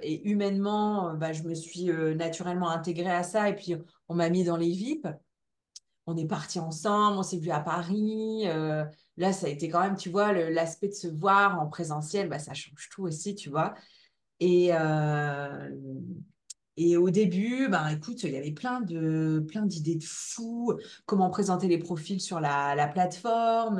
et 0.01 0.27
humainement, 0.27 1.13
bah, 1.13 1.33
je 1.33 1.43
me 1.43 1.53
suis 1.53 1.85
naturellement 2.15 2.71
intégrée 2.71 3.11
à 3.11 3.21
ça. 3.21 3.47
Et 3.47 3.55
puis, 3.55 3.75
on 4.09 4.15
m'a 4.15 4.29
mis 4.29 4.43
dans 4.43 4.57
les 4.57 4.71
VIP. 4.71 5.07
On 6.05 6.17
est 6.17 6.27
partis 6.27 6.59
ensemble, 6.59 7.17
on 7.17 7.23
s'est 7.23 7.37
vu 7.37 7.49
à 7.49 7.61
Paris. 7.61 8.43
euh, 8.47 8.83
là, 9.17 9.31
ça 9.31 9.47
a 9.47 9.49
été 9.49 9.69
quand 9.69 9.81
même, 9.81 9.95
tu 9.95 10.09
vois, 10.09 10.33
l'aspect 10.33 10.89
de 10.89 10.93
se 10.93 11.07
voir 11.07 11.61
en 11.61 11.67
présentiel, 11.67 12.27
bah, 12.27 12.39
ça 12.39 12.53
change 12.53 12.89
tout 12.91 13.03
aussi, 13.03 13.35
tu 13.35 13.49
vois. 13.49 13.73
Et, 14.41 14.69
euh, 14.73 15.69
et 16.75 16.97
au 16.97 17.09
début, 17.09 17.69
ben, 17.69 17.87
écoute, 17.87 18.23
il 18.23 18.31
y 18.31 18.37
avait 18.37 18.51
plein 18.51 18.81
de, 18.81 19.45
plein 19.47 19.65
d'idées 19.65 19.95
de 19.95 20.03
fous, 20.03 20.73
comment 21.05 21.29
présenter 21.29 21.67
les 21.69 21.77
profils 21.77 22.19
sur 22.19 22.41
la, 22.41 22.75
la 22.75 22.87
plateforme, 22.87 23.79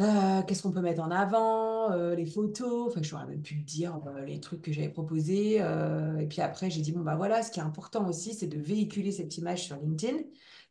euh, 0.00 0.42
qu'est-ce 0.46 0.62
qu'on 0.62 0.72
peut 0.72 0.80
mettre 0.80 1.02
en 1.02 1.10
avant, 1.10 1.94
les 2.14 2.26
photos, 2.26 2.90
enfin, 2.90 3.02
je 3.02 3.12
n'aurais 3.14 3.26
même 3.26 3.42
pu 3.42 3.56
dire 3.56 4.00
les 4.26 4.40
trucs 4.40 4.62
que 4.62 4.72
j'avais 4.72 4.88
proposés. 4.88 5.56
et 5.56 6.26
puis 6.26 6.40
après, 6.40 6.70
j'ai 6.70 6.80
dit, 6.80 6.92
bon, 6.92 7.00
bah 7.00 7.16
voilà, 7.16 7.42
ce 7.42 7.50
qui 7.50 7.60
est 7.60 7.62
important 7.62 8.08
aussi, 8.08 8.32
c'est 8.32 8.46
de 8.46 8.58
véhiculer 8.58 9.12
cette 9.12 9.36
image 9.36 9.64
sur 9.64 9.76
LinkedIn. 9.76 10.16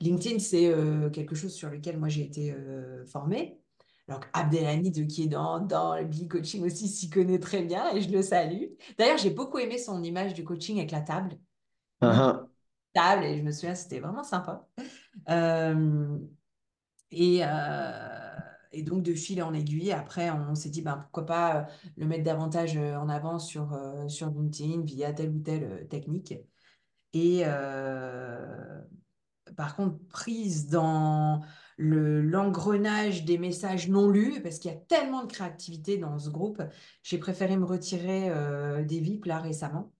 LinkedIn, 0.02 0.40
c'est 0.40 0.68
euh, 0.68 1.10
quelque 1.10 1.36
chose 1.36 1.54
sur 1.54 1.70
lequel 1.70 1.98
moi 1.98 2.10
j'ai 2.10 2.24
été 2.24 2.52
euh, 2.52 3.06
formée. 3.06 3.60
Alors 4.08 4.22
Abdelhamid, 4.34 5.08
qui 5.08 5.24
est 5.24 5.28
dans, 5.28 5.60
dans 5.60 5.96
le 5.96 6.06
Bee 6.06 6.28
Coaching 6.28 6.66
aussi, 6.66 6.88
s'y 6.88 7.10
connaît 7.10 7.40
très 7.40 7.64
bien 7.64 7.94
et 7.96 8.02
je 8.02 8.10
le 8.10 8.22
salue. 8.22 8.66
D'ailleurs, 8.98 9.18
j'ai 9.18 9.30
beaucoup 9.30 9.60
aimé 9.60 9.78
son 9.78 10.04
image 10.04 10.34
du 10.34 10.44
coaching 10.44 10.78
avec 10.78 10.92
la 10.92 11.02
table. 11.02 11.38
Uhum. 12.02 12.48
table, 12.94 13.24
et 13.24 13.38
je 13.38 13.44
me 13.44 13.52
souviens, 13.52 13.76
c'était 13.76 14.02
vraiment 14.02 14.24
sympa. 14.24 14.68
Euh, 15.30 16.18
et, 17.12 17.42
et 18.74 18.84
donc, 18.84 19.04
de 19.04 19.14
fil 19.14 19.42
en 19.42 19.54
aiguille, 19.54 19.94
après, 19.94 20.30
on 20.32 20.54
s'est 20.54 20.70
dit, 20.70 20.82
ben, 20.82 20.98
pourquoi 20.98 21.26
pas 21.26 21.68
le 21.96 22.06
mettre 22.06 22.26
davantage 22.26 22.76
en 22.76 23.08
avant 23.08 23.40
sur, 23.40 23.80
sur 24.10 24.30
LinkedIn 24.32 24.82
via 24.82 25.14
telle 25.14 25.30
ou 25.30 25.40
telle 25.40 25.88
technique. 25.88 26.34
Et 27.14 27.44
euh, 27.46 28.82
par 29.56 29.76
contre, 29.76 29.98
prise 30.08 30.68
dans 30.68 31.42
le, 31.78 32.22
l'engrenage 32.22 33.26
des 33.26 33.38
messages 33.38 33.90
non 33.90 34.10
lus, 34.10 34.42
parce 34.42 34.60
qu'il 34.60 34.72
y 34.72 34.74
a 34.74 34.78
tellement 34.78 35.24
de 35.24 35.32
créativité 35.32 35.98
dans 35.98 36.18
ce 36.20 36.30
groupe, 36.30 36.62
j'ai 37.04 37.18
préféré 37.18 37.58
me 37.58 37.66
retirer 37.66 38.30
euh, 38.30 38.84
des 38.84 39.00
VIP 39.00 39.26
là 39.26 39.40
récemment, 39.40 39.92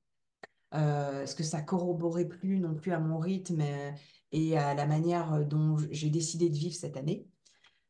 euh, 0.74 1.20
parce 1.20 1.36
que 1.36 1.44
ça 1.44 1.62
corroborait 1.62 2.28
plus 2.28 2.60
non 2.60 2.74
plus 2.74 2.92
à 2.92 3.00
mon 3.00 3.20
rythme 3.20 3.62
euh, 3.62 3.92
et 4.32 4.58
à 4.58 4.74
la 4.74 4.86
manière 4.86 5.46
dont 5.46 5.78
j'ai 5.92 6.10
décidé 6.10 6.50
de 6.50 6.56
vivre 6.56 6.76
cette 6.76 6.98
année. 6.98 7.28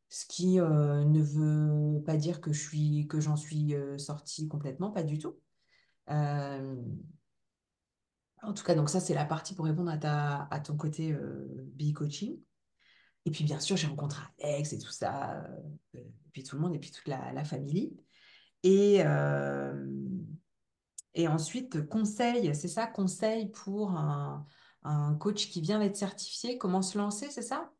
Ce 0.09 0.25
qui 0.27 0.57
ne 0.57 1.21
veut 1.21 2.03
pas 2.03 2.17
dire 2.17 2.39
que 2.39 2.53
je 2.53 2.61
suis, 2.61 3.07
que 3.07 3.19
j'en 3.19 3.35
suis 3.35 3.73
sortie 3.97 4.47
complètement, 4.47 4.91
pas 4.91 5.01
du 5.01 5.17
tout. 5.17 5.39
En 8.43 8.53
tout 8.53 8.63
cas, 8.63 8.75
donc 8.75 8.89
ça, 8.89 8.99
c'est 8.99 9.13
la 9.13 9.25
partie 9.25 9.55
pour 9.55 9.65
répondre 9.65 9.91
à, 9.91 10.59
ton 10.59 10.75
côté 10.75 11.11
euh, 11.13 11.47
bee 11.73 11.93
coaching. 11.93 12.37
Et 13.25 13.31
puis, 13.31 13.43
bien 13.43 13.59
sûr, 13.59 13.77
j'ai 13.77 13.87
rencontré 13.87 14.21
Alex 14.41 14.73
et 14.73 14.79
tout 14.79 14.91
ça, 14.91 15.45
euh, 15.95 16.01
puis 16.33 16.43
tout 16.43 16.57
le 16.57 16.61
monde, 16.61 16.75
et 16.75 16.79
puis 16.79 16.91
toute 16.91 17.07
la, 17.07 17.43
famille. 17.45 17.95
Et, 18.63 19.01
euh, 19.05 19.85
et 21.13 21.27
ensuite, 21.27 21.87
conseil, 21.87 22.53
c'est 22.53 22.67
ça, 22.67 22.85
conseil 22.85 23.49
pour 23.49 23.91
un 23.91 25.15
coach 25.19 25.49
qui 25.49 25.61
vient 25.61 25.79
d'être 25.79 25.95
certifié, 25.95 26.57
comment 26.57 26.81
se 26.81 26.97
lancer, 26.97 27.29
c'est 27.31 27.41
ça? 27.41 27.72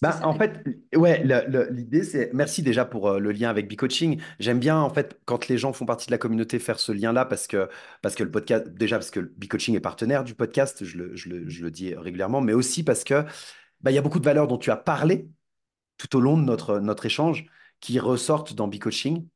Bah, 0.00 0.18
en 0.24 0.34
fait, 0.34 0.64
ouais, 0.96 1.22
l'idée, 1.70 2.02
c'est. 2.02 2.30
Merci 2.32 2.62
déjà 2.62 2.84
pour 2.84 3.08
euh, 3.08 3.18
le 3.20 3.30
lien 3.30 3.50
avec 3.50 3.70
B-Coaching. 3.70 4.20
J'aime 4.40 4.58
bien, 4.58 4.78
en 4.78 4.90
fait, 4.90 5.20
quand 5.26 5.46
les 5.46 5.58
gens 5.58 5.72
font 5.72 5.86
partie 5.86 6.06
de 6.06 6.10
la 6.10 6.18
communauté, 6.18 6.58
faire 6.58 6.80
ce 6.80 6.90
lien-là 6.90 7.24
parce 7.24 7.46
que, 7.46 7.68
parce 8.00 8.16
que 8.16 8.24
le 8.24 8.30
podcast, 8.30 8.66
déjà, 8.68 8.96
parce 8.98 9.10
que 9.12 9.20
B-Coaching 9.20 9.76
est 9.76 9.80
partenaire 9.80 10.24
du 10.24 10.34
podcast, 10.34 10.84
je 10.84 10.98
le, 10.98 11.14
je 11.14 11.28
le, 11.28 11.48
je 11.48 11.62
le 11.62 11.70
dis 11.70 11.94
régulièrement, 11.94 12.40
mais 12.40 12.52
aussi 12.52 12.82
parce 12.82 13.04
que, 13.04 13.24
bah, 13.80 13.92
il 13.92 13.94
y 13.94 13.98
a 13.98 14.02
beaucoup 14.02 14.18
de 14.18 14.24
valeurs 14.24 14.48
dont 14.48 14.58
tu 14.58 14.70
as 14.70 14.76
parlé 14.76 15.28
tout 15.98 16.16
au 16.16 16.20
long 16.20 16.38
de 16.38 16.44
notre, 16.44 16.80
notre 16.80 17.06
échange 17.06 17.46
qui 17.80 17.98
ressortent 18.00 18.54
dans 18.54 18.68
B-Coaching, 18.68 19.28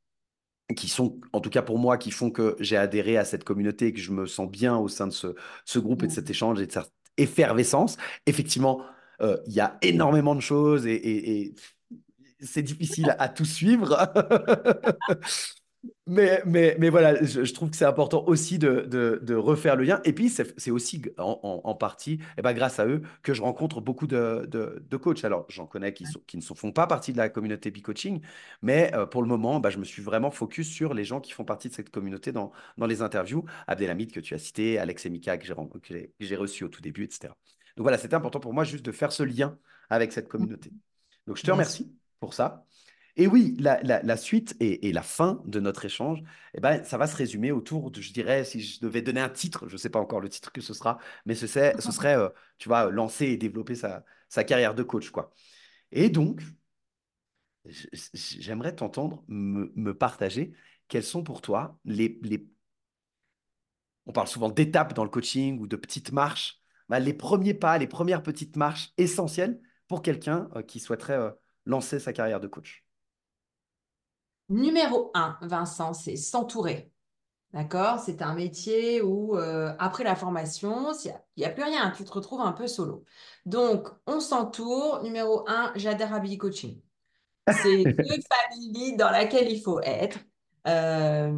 qui 0.76 0.88
sont, 0.88 1.20
en 1.32 1.40
tout 1.40 1.50
cas 1.50 1.62
pour 1.62 1.78
moi, 1.78 1.96
qui 1.96 2.10
font 2.10 2.30
que 2.30 2.56
j'ai 2.58 2.76
adhéré 2.76 3.16
à 3.16 3.24
cette 3.24 3.44
communauté 3.44 3.88
et 3.88 3.92
que 3.92 4.00
je 4.00 4.10
me 4.12 4.26
sens 4.26 4.50
bien 4.50 4.76
au 4.76 4.88
sein 4.88 5.06
de 5.06 5.12
ce, 5.12 5.34
ce 5.64 5.78
groupe 5.78 6.02
et 6.02 6.08
de 6.08 6.12
cet 6.12 6.28
échange 6.30 6.60
et 6.60 6.66
de 6.66 6.72
cette 6.72 6.92
effervescence. 7.18 7.96
Effectivement, 8.26 8.82
il 9.20 9.52
y 9.52 9.60
a 9.60 9.78
énormément 9.82 10.34
de 10.34 10.40
choses 10.40 10.86
et, 10.86 11.54
c'est 12.40 12.62
difficile 12.62 13.16
à 13.18 13.28
tout 13.28 13.46
suivre. 13.46 13.96
Mais, 16.08 16.40
mais, 16.46 16.76
mais 16.78 16.88
voilà, 16.88 17.22
je, 17.22 17.52
trouve 17.52 17.70
que 17.70 17.76
c'est 17.76 17.84
important 17.84 18.24
aussi 18.26 18.58
de, 18.58 18.82
de, 19.20 19.34
refaire 19.34 19.76
le 19.76 19.84
lien. 19.84 20.00
Et 20.04 20.12
puis, 20.12 20.28
c'est 20.28 20.70
aussi 20.70 21.02
en, 21.18 21.74
partie, 21.74 22.20
et 22.38 22.42
ben, 22.42 22.52
grâce 22.52 22.78
à 22.78 22.86
eux, 22.86 23.02
que 23.22 23.34
je 23.34 23.42
rencontre 23.42 23.80
beaucoup 23.80 24.06
de, 24.06 24.46
de, 24.46 24.96
coachs. 24.96 25.24
Alors, 25.24 25.46
j'en 25.48 25.66
connais 25.66 25.92
qui, 25.92 26.06
sont, 26.06 26.20
qui 26.26 26.36
ne 26.36 26.42
font 26.42 26.72
pas 26.72 26.86
partie 26.86 27.12
de 27.12 27.18
la 27.18 27.28
communauté 27.28 27.70
B-Coaching, 27.70 28.20
mais 28.62 28.90
euh, 28.94 29.06
pour 29.06 29.22
le 29.22 29.28
moment, 29.28 29.60
bah, 29.60 29.70
je 29.70 29.78
me 29.78 29.84
suis 29.84 30.02
vraiment 30.02 30.30
focus 30.30 30.68
sur 30.68 30.94
les 30.94 31.04
gens 31.04 31.20
qui 31.20 31.32
font 31.32 31.44
partie 31.44 31.68
de 31.68 31.74
cette 31.74 31.90
communauté 31.90 32.32
dans, 32.32 32.52
dans 32.78 32.86
les 32.86 33.02
interviews. 33.02 33.44
Abdelhamid, 33.66 34.12
que 34.12 34.20
tu 34.20 34.34
as 34.34 34.38
cité, 34.38 34.78
Alex 34.78 35.06
et 35.06 35.10
Mika, 35.10 35.38
que 35.38 35.46
j'ai 36.20 36.36
reçu 36.36 36.64
au 36.64 36.68
tout 36.68 36.82
début, 36.82 37.04
etc. 37.04 37.32
Donc 37.76 37.84
voilà, 37.84 37.98
c'était 37.98 38.14
important 38.16 38.40
pour 38.40 38.54
moi 38.54 38.64
juste 38.64 38.84
de 38.84 38.92
faire 38.92 39.12
ce 39.12 39.22
lien 39.22 39.58
avec 39.90 40.12
cette 40.12 40.28
communauté. 40.28 40.74
Donc, 41.26 41.36
je 41.36 41.44
te 41.44 41.50
remercie 41.50 41.92
pour 42.20 42.34
ça. 42.34 42.66
Et 43.16 43.26
oui, 43.26 43.56
la, 43.58 43.80
la- 43.82 44.02
la 44.02 44.16
suite 44.16 44.56
et, 44.60 44.88
et 44.88 44.92
la 44.92 45.02
fin 45.02 45.42
de 45.46 45.58
notre 45.60 45.84
échange, 45.86 46.22
eh 46.54 46.60
ben, 46.60 46.84
ça 46.84 46.98
va 46.98 47.06
se 47.06 47.16
résumer 47.16 47.50
autour 47.52 47.90
de, 47.90 48.00
je 48.00 48.12
dirais, 48.12 48.44
si 48.44 48.60
je 48.62 48.80
devais 48.80 49.02
donner 49.02 49.20
un 49.20 49.30
titre, 49.30 49.66
je 49.68 49.72
ne 49.74 49.78
sais 49.78 49.88
pas 49.90 49.98
encore 50.00 50.20
le 50.20 50.28
titre 50.28 50.52
que 50.52 50.60
ce 50.60 50.74
sera, 50.74 50.98
mais 51.24 51.34
ce, 51.34 51.46
serait, 51.46 51.76
ce 51.80 51.92
serait, 51.92 52.16
euh, 52.16 52.28
tu 52.58 52.68
vois, 52.68 52.90
lancer 52.90 53.26
et 53.26 53.36
développer 53.38 53.74
sa, 53.74 54.04
sa 54.28 54.44
carrière 54.44 54.74
de 54.74 54.82
coach, 54.82 55.10
quoi. 55.10 55.32
Et 55.92 56.10
donc, 56.10 56.42
j'aimerais 58.02 58.74
t'entendre 58.76 59.24
me, 59.28 59.72
me 59.76 59.94
partager 59.96 60.52
quels 60.88 61.02
sont 61.04 61.22
pour 61.24 61.42
toi 61.42 61.78
les, 61.84 62.18
les... 62.22 62.46
On 64.06 64.12
parle 64.12 64.28
souvent 64.28 64.48
d'étapes 64.48 64.94
dans 64.94 65.04
le 65.04 65.10
coaching 65.10 65.58
ou 65.60 65.66
de 65.66 65.76
petites 65.76 66.12
marches, 66.12 66.60
bah, 66.88 66.98
les 66.98 67.14
premiers 67.14 67.54
pas, 67.54 67.78
les 67.78 67.86
premières 67.86 68.22
petites 68.22 68.56
marches 68.56 68.92
essentielles 68.96 69.60
pour 69.88 70.02
quelqu'un 70.02 70.48
euh, 70.56 70.62
qui 70.62 70.80
souhaiterait 70.80 71.18
euh, 71.18 71.30
lancer 71.64 71.98
sa 71.98 72.12
carrière 72.12 72.40
de 72.40 72.48
coach. 72.48 72.84
Numéro 74.48 75.10
un, 75.14 75.36
Vincent, 75.42 75.92
c'est 75.92 76.16
s'entourer. 76.16 76.92
D'accord? 77.52 78.00
C'est 78.00 78.22
un 78.22 78.34
métier 78.34 79.00
où, 79.00 79.36
euh, 79.36 79.72
après 79.78 80.04
la 80.04 80.14
formation, 80.14 80.92
il 81.04 81.14
n'y 81.38 81.44
a, 81.44 81.50
plus 81.50 81.62
rien, 81.62 81.90
tu 81.90 82.04
te 82.04 82.12
retrouves 82.12 82.40
un 82.40 82.52
peu 82.52 82.66
solo. 82.66 83.04
Donc, 83.46 83.88
on 84.06 84.20
s'entoure. 84.20 85.02
Numéro 85.02 85.48
un, 85.48 85.72
j'adhère 85.74 86.12
à 86.12 86.20
Billy 86.20 86.38
Coaching. 86.38 86.80
C'est 87.48 87.84
deux 87.84 88.20
familles 88.28 88.96
dans 88.96 89.10
laquelle 89.10 89.50
il 89.50 89.60
faut 89.60 89.80
être. 89.80 90.18
Euh, 90.66 91.32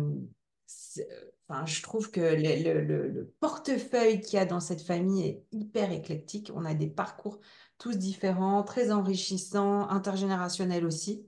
je 1.66 1.82
trouve 1.82 2.10
que 2.10 2.20
le, 2.20 2.62
le- 2.62 2.80
le- 2.84 3.08
le 3.08 3.26
portefeuille 3.40 4.20
qu'il 4.20 4.36
y 4.38 4.42
a 4.42 4.44
dans 4.44 4.60
cette 4.60 4.82
famille 4.82 5.22
est 5.26 5.44
hyper 5.52 5.92
éclectique. 5.92 6.50
On 6.54 6.64
a 6.64 6.74
des 6.74 6.88
parcours 6.88 7.40
tous 7.78 7.96
différents, 7.96 8.62
très 8.62 8.90
enrichissants, 8.92 9.88
intergénérationnels 9.88 10.84
aussi, 10.84 11.26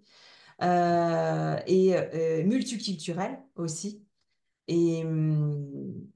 euh, 0.62 1.56
et 1.66 1.96
euh, 1.96 2.44
multiculturels 2.44 3.40
aussi. 3.56 4.04
Et 4.68 5.04
hum, 5.04 6.09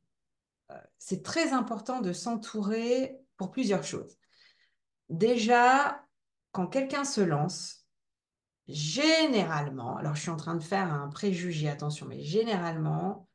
c'est 0.99 1.23
très 1.23 1.53
important 1.53 2.01
de 2.01 2.13
s'entourer 2.13 3.19
pour 3.37 3.51
plusieurs 3.51 3.85
choses. 3.85 4.19
Déjà, 5.09 6.07
quand 6.53 6.67
quelqu'un 6.67 7.05
se 7.05 7.21
lance, 7.21 7.87
généralement, 8.69 9.97
alors 9.97 10.15
je 10.17 10.23
suis 10.23 10.31
en 10.31 10.37
train 10.37 10.57
de 10.57 10.63
faire 10.63 10.93
un 10.93 11.09
préjugé, 11.09 11.69
attention, 11.69 12.07
mais 12.07 12.23
généralement, 12.23 13.29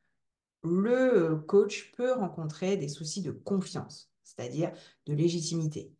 le 0.62 1.36
coach 1.36 1.92
peut 1.96 2.12
rencontrer 2.12 2.76
des 2.76 2.88
soucis 2.88 3.22
de 3.22 3.30
confiance, 3.30 4.10
c'est-à-dire 4.22 4.72
de 5.06 5.14
légitimité. 5.14 5.92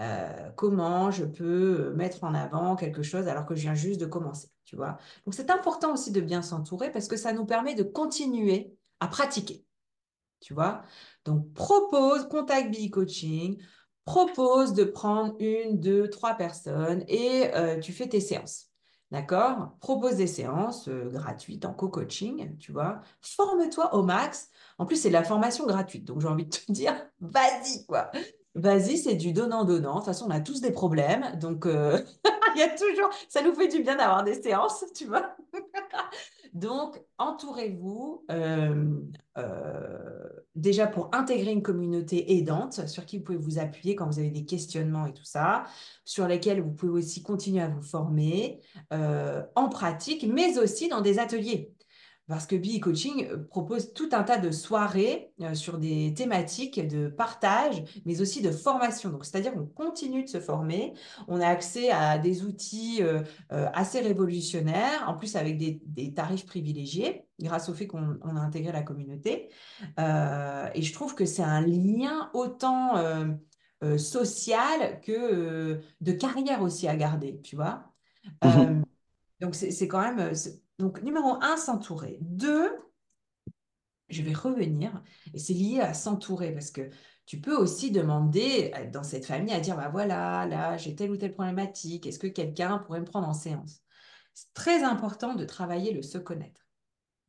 Euh, 0.00 0.50
comment 0.56 1.10
je 1.10 1.24
peux 1.24 1.92
mettre 1.94 2.24
en 2.24 2.34
avant 2.34 2.74
quelque 2.76 3.02
chose 3.02 3.28
alors 3.28 3.46
que 3.46 3.54
je 3.54 3.62
viens 3.62 3.74
juste 3.74 4.00
de 4.00 4.06
commencer, 4.06 4.48
tu 4.64 4.76
vois? 4.76 4.98
Donc 5.24 5.34
c'est 5.34 5.50
important 5.50 5.92
aussi 5.92 6.10
de 6.10 6.20
bien 6.20 6.42
s'entourer 6.42 6.90
parce 6.90 7.06
que 7.06 7.16
ça 7.16 7.32
nous 7.32 7.46
permet 7.46 7.74
de 7.74 7.84
continuer 7.84 8.76
à 9.00 9.06
pratiquer 9.06 9.64
tu 10.44 10.52
vois. 10.52 10.82
Donc, 11.24 11.52
propose, 11.54 12.28
contact 12.28 12.70
Billy 12.70 12.90
Coaching, 12.90 13.58
propose 14.04 14.74
de 14.74 14.84
prendre 14.84 15.34
une, 15.40 15.80
deux, 15.80 16.08
trois 16.10 16.34
personnes 16.34 17.02
et 17.08 17.50
euh, 17.54 17.80
tu 17.80 17.92
fais 17.92 18.08
tes 18.08 18.20
séances. 18.20 18.70
D'accord? 19.14 19.76
Propose 19.78 20.16
des 20.16 20.26
séances 20.26 20.88
euh, 20.88 21.08
gratuites 21.08 21.64
en 21.66 21.72
co-coaching, 21.72 22.56
tu 22.58 22.72
vois. 22.72 23.00
Forme-toi 23.20 23.94
au 23.94 24.02
max. 24.02 24.50
En 24.76 24.86
plus, 24.86 24.96
c'est 24.96 25.06
de 25.06 25.12
la 25.12 25.22
formation 25.22 25.66
gratuite. 25.66 26.04
Donc, 26.04 26.20
j'ai 26.20 26.26
envie 26.26 26.46
de 26.46 26.50
te 26.50 26.60
dire, 26.72 26.94
vas-y, 27.20 27.86
quoi. 27.86 28.10
Vas-y, 28.56 28.98
c'est 28.98 29.14
du 29.14 29.32
donnant-donnant. 29.32 29.92
De 29.92 29.98
toute 29.98 30.06
façon, 30.06 30.26
on 30.26 30.30
a 30.30 30.40
tous 30.40 30.60
des 30.60 30.72
problèmes. 30.72 31.38
Donc, 31.38 31.64
euh, 31.64 32.00
il 32.56 32.60
y 32.60 32.62
a 32.62 32.68
toujours, 32.68 33.10
ça 33.28 33.42
nous 33.42 33.54
fait 33.54 33.68
du 33.68 33.82
bien 33.82 33.96
d'avoir 33.96 34.24
des 34.24 34.40
séances, 34.40 34.84
tu 34.94 35.06
vois. 35.06 35.36
Donc, 36.54 37.02
entourez-vous 37.18 38.24
euh, 38.30 39.00
euh, 39.38 40.28
déjà 40.54 40.86
pour 40.86 41.10
intégrer 41.12 41.50
une 41.50 41.62
communauté 41.62 42.36
aidante 42.36 42.86
sur 42.86 43.04
qui 43.06 43.18
vous 43.18 43.24
pouvez 43.24 43.38
vous 43.38 43.58
appuyer 43.58 43.96
quand 43.96 44.06
vous 44.06 44.20
avez 44.20 44.30
des 44.30 44.44
questionnements 44.44 45.06
et 45.06 45.12
tout 45.12 45.24
ça, 45.24 45.64
sur 46.04 46.28
lesquels 46.28 46.60
vous 46.62 46.70
pouvez 46.70 46.92
aussi 46.92 47.24
continuer 47.24 47.60
à 47.60 47.68
vous 47.68 47.82
former 47.82 48.60
euh, 48.92 49.42
en 49.56 49.68
pratique, 49.68 50.24
mais 50.28 50.56
aussi 50.58 50.88
dans 50.88 51.00
des 51.00 51.18
ateliers. 51.18 51.74
Parce 52.26 52.46
que 52.46 52.56
BE 52.56 52.80
Coaching 52.80 53.26
euh, 53.30 53.38
propose 53.38 53.92
tout 53.92 54.08
un 54.12 54.22
tas 54.22 54.38
de 54.38 54.50
soirées 54.50 55.32
euh, 55.42 55.54
sur 55.54 55.78
des 55.78 56.14
thématiques 56.14 56.86
de 56.86 57.08
partage, 57.08 57.82
mais 58.06 58.20
aussi 58.20 58.40
de 58.40 58.50
formation. 58.50 59.10
Donc, 59.10 59.24
c'est-à-dire 59.24 59.52
qu'on 59.52 59.66
continue 59.66 60.24
de 60.24 60.28
se 60.28 60.40
former. 60.40 60.94
On 61.28 61.40
a 61.40 61.46
accès 61.46 61.90
à 61.90 62.18
des 62.18 62.42
outils 62.42 63.02
euh, 63.02 63.22
assez 63.50 64.00
révolutionnaires, 64.00 65.04
en 65.06 65.14
plus 65.14 65.36
avec 65.36 65.58
des, 65.58 65.82
des 65.84 66.14
tarifs 66.14 66.46
privilégiés, 66.46 67.26
grâce 67.40 67.68
au 67.68 67.74
fait 67.74 67.86
qu'on 67.86 68.18
on 68.22 68.36
a 68.36 68.40
intégré 68.40 68.72
la 68.72 68.82
communauté. 68.82 69.50
Euh, 69.98 70.68
et 70.74 70.82
je 70.82 70.92
trouve 70.92 71.14
que 71.14 71.24
c'est 71.24 71.42
un 71.42 71.60
lien 71.60 72.30
autant 72.34 72.96
euh, 72.96 73.26
euh, 73.82 73.98
social 73.98 75.00
que 75.00 75.80
de 76.00 76.12
carrière 76.12 76.62
aussi 76.62 76.88
à 76.88 76.96
garder, 76.96 77.40
tu 77.42 77.56
vois. 77.56 77.92
Mhm. 78.42 78.84
Donc, 79.40 79.54
c'est 79.54 79.88
quand 79.88 80.00
même. 80.00 80.18
euh, 80.18 80.34
Donc, 80.78 81.02
numéro 81.02 81.36
un, 81.42 81.56
s'entourer. 81.56 82.18
Deux, 82.20 82.70
je 84.08 84.22
vais 84.22 84.32
revenir, 84.34 85.02
et 85.32 85.38
c'est 85.38 85.54
lié 85.54 85.80
à 85.80 85.94
s'entourer, 85.94 86.52
parce 86.52 86.70
que 86.70 86.90
tu 87.26 87.40
peux 87.40 87.56
aussi 87.56 87.90
demander 87.90 88.72
euh, 88.76 88.90
dans 88.90 89.02
cette 89.02 89.24
famille 89.26 89.54
à 89.54 89.60
dire, 89.60 89.76
bah 89.76 89.88
voilà, 89.88 90.46
là, 90.46 90.76
j'ai 90.76 90.94
telle 90.94 91.10
ou 91.10 91.16
telle 91.16 91.34
problématique, 91.34 92.06
est-ce 92.06 92.18
que 92.18 92.26
quelqu'un 92.26 92.78
pourrait 92.78 93.00
me 93.00 93.06
prendre 93.06 93.28
en 93.28 93.34
séance? 93.34 93.80
C'est 94.34 94.52
très 94.52 94.82
important 94.82 95.34
de 95.34 95.44
travailler 95.44 95.92
le 95.92 96.02
se 96.02 96.18
connaître. 96.18 96.66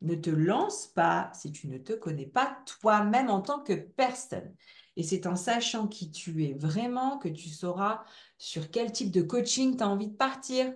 Ne 0.01 0.15
te 0.15 0.29
lance 0.29 0.87
pas 0.87 1.31
si 1.33 1.51
tu 1.51 1.67
ne 1.67 1.77
te 1.77 1.93
connais 1.93 2.25
pas 2.25 2.57
toi-même 2.65 3.29
en 3.29 3.41
tant 3.41 3.61
que 3.63 3.73
personne. 3.73 4.53
Et 4.97 5.03
c'est 5.03 5.27
en 5.27 5.35
sachant 5.35 5.87
qui 5.87 6.11
tu 6.11 6.45
es 6.45 6.53
vraiment 6.53 7.17
que 7.17 7.29
tu 7.29 7.49
sauras 7.49 8.03
sur 8.37 8.69
quel 8.71 8.91
type 8.91 9.11
de 9.11 9.21
coaching 9.21 9.77
tu 9.77 9.83
as 9.83 9.89
envie 9.89 10.09
de 10.09 10.15
partir 10.15 10.73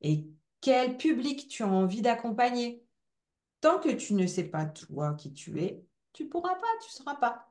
et 0.00 0.26
quel 0.60 0.96
public 0.96 1.48
tu 1.48 1.62
as 1.62 1.68
envie 1.68 2.02
d'accompagner. 2.02 2.84
Tant 3.60 3.78
que 3.78 3.90
tu 3.90 4.14
ne 4.14 4.26
sais 4.26 4.44
pas 4.44 4.64
toi 4.64 5.14
qui 5.14 5.32
tu 5.32 5.60
es, 5.60 5.84
tu 6.12 6.24
ne 6.24 6.28
pourras 6.28 6.54
pas, 6.54 6.66
tu 6.82 6.88
ne 6.88 6.92
sauras 6.92 7.16
pas. 7.16 7.46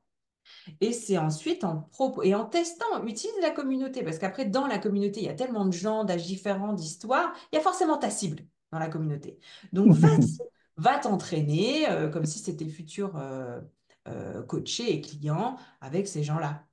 Et 0.81 0.93
c'est 0.93 1.17
ensuite 1.17 1.63
en 1.63 1.81
propos 1.91 2.23
et 2.23 2.33
en 2.33 2.45
testant, 2.45 3.05
utilise 3.05 3.39
la 3.41 3.51
communauté 3.51 4.03
parce 4.03 4.17
qu'après, 4.17 4.45
dans 4.45 4.67
la 4.67 4.79
communauté, 4.79 5.19
il 5.21 5.25
y 5.25 5.29
a 5.29 5.35
tellement 5.35 5.65
de 5.65 5.73
gens, 5.73 6.03
d'âges 6.03 6.25
différents, 6.25 6.73
d'histoires, 6.73 7.33
il 7.51 7.55
y 7.55 7.59
a 7.59 7.61
forcément 7.61 7.97
ta 7.97 8.09
cible 8.09 8.43
dans 8.71 8.79
la 8.79 8.89
communauté. 8.89 9.39
Donc, 9.73 9.93
vas-y, 9.93 10.37
va 10.77 10.97
t'entraîner 10.97 11.89
euh, 11.89 12.09
comme 12.09 12.25
si 12.25 12.39
c'était 12.39 12.67
futur 12.67 13.15
euh, 13.17 13.59
euh, 14.07 14.41
coaché 14.43 14.93
et 14.93 15.01
client 15.01 15.57
avec 15.81 16.07
ces 16.07 16.23
gens-là. 16.23 16.65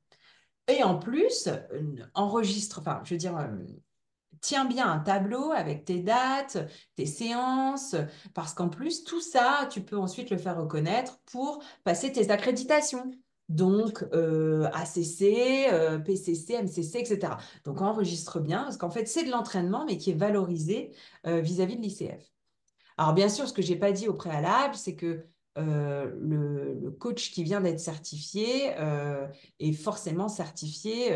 Et 0.68 0.82
en 0.82 0.98
plus, 0.98 1.48
euh, 1.48 1.96
enregistre, 2.14 2.78
enfin, 2.80 3.00
je 3.04 3.14
veux 3.14 3.18
dire, 3.18 3.36
tiens 4.40 4.64
bien 4.64 4.90
un 4.90 4.98
tableau 4.98 5.52
avec 5.52 5.84
tes 5.84 6.00
dates, 6.00 6.58
tes 6.96 7.06
séances, 7.06 7.96
parce 8.34 8.54
qu'en 8.54 8.68
plus, 8.68 9.04
tout 9.04 9.20
ça, 9.20 9.68
tu 9.70 9.80
peux 9.80 9.98
ensuite 9.98 10.30
le 10.30 10.38
faire 10.38 10.58
reconnaître 10.58 11.20
pour 11.26 11.62
passer 11.84 12.12
tes 12.12 12.30
accréditations. 12.30 13.10
Donc, 13.48 14.04
euh, 14.12 14.68
ACC, 14.72 15.68
euh, 15.72 15.98
PCC, 15.98 16.54
MCC, 16.54 16.98
etc. 16.98 17.34
Donc, 17.64 17.80
enregistre 17.80 18.40
bien, 18.40 18.64
parce 18.64 18.76
qu'en 18.76 18.90
fait, 18.90 19.06
c'est 19.06 19.24
de 19.24 19.30
l'entraînement, 19.30 19.84
mais 19.86 19.98
qui 19.98 20.10
est 20.10 20.14
valorisé 20.14 20.90
euh, 21.26 21.40
vis-à-vis 21.40 21.76
de 21.76 21.82
l'ICF. 21.82 22.32
Alors, 22.98 23.14
bien 23.14 23.28
sûr, 23.28 23.46
ce 23.46 23.52
que 23.52 23.62
je 23.62 23.72
n'ai 23.72 23.78
pas 23.78 23.92
dit 23.92 24.08
au 24.08 24.14
préalable, 24.14 24.74
c'est 24.74 24.96
que 24.96 25.26
le, 25.58 26.90
coach 26.98 27.30
qui 27.30 27.44
vient 27.44 27.60
d'être 27.60 27.80
certifié 27.80 28.74
est 29.58 29.72
forcément 29.72 30.28
certifié 30.28 31.12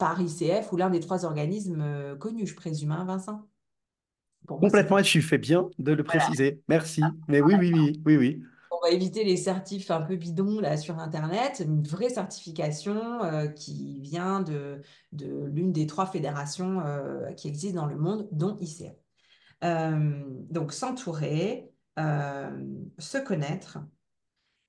par 0.00 0.20
ICF 0.20 0.72
ou 0.72 0.76
l'un 0.76 0.90
des 0.90 0.98
trois 0.98 1.24
organismes 1.24 1.82
euh, 1.82 2.16
connus, 2.16 2.48
je 2.48 2.56
présume, 2.56 2.90
hein, 2.90 3.04
Vincent? 3.04 3.46
Pour 4.46 4.58
c'est 4.58 4.66
Complètement, 4.66 4.98
et 4.98 5.02
tu 5.02 5.22
fais 5.22 5.38
bien 5.38 5.68
de 5.78 5.92
le 5.92 6.02
voilà. 6.02 6.20
préciser. 6.20 6.62
Merci. 6.66 7.02
Mais 7.28 7.40
oui, 7.40 7.54
oui, 7.58 7.70
oui, 7.72 8.02
oui, 8.06 8.16
oui. 8.16 8.42
On 8.72 8.80
va 8.82 8.90
éviter 8.90 9.24
les 9.24 9.36
certifs 9.36 9.90
un 9.90 10.00
peu 10.00 10.16
bidons 10.16 10.58
là 10.58 10.78
sur 10.78 10.98
Internet. 10.98 11.62
Une 11.64 11.82
vraie 11.82 12.08
certification 12.08 13.22
euh, 13.22 13.46
qui 13.46 14.00
vient 14.00 14.40
de, 14.40 14.80
de 15.12 15.44
l'une 15.52 15.70
des 15.70 15.86
trois 15.86 16.06
fédérations 16.06 16.80
euh, 16.80 17.30
qui 17.32 17.48
existent 17.48 17.82
dans 17.82 17.86
le 17.86 17.96
monde, 17.96 18.26
dont 18.32 18.56
ICF. 18.58 18.94
Euh, 19.64 20.24
donc, 20.48 20.72
s'entourer, 20.72 21.70
se 21.98 23.18
connaître. 23.18 23.78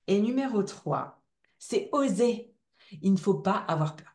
Et 0.06 0.20
numéro 0.20 0.62
3, 0.62 1.22
c'est 1.58 1.88
oser. 1.92 2.52
Il 3.00 3.12
ne 3.12 3.18
faut 3.18 3.36
pas 3.38 3.56
avoir 3.56 3.96
peur. 3.96 4.11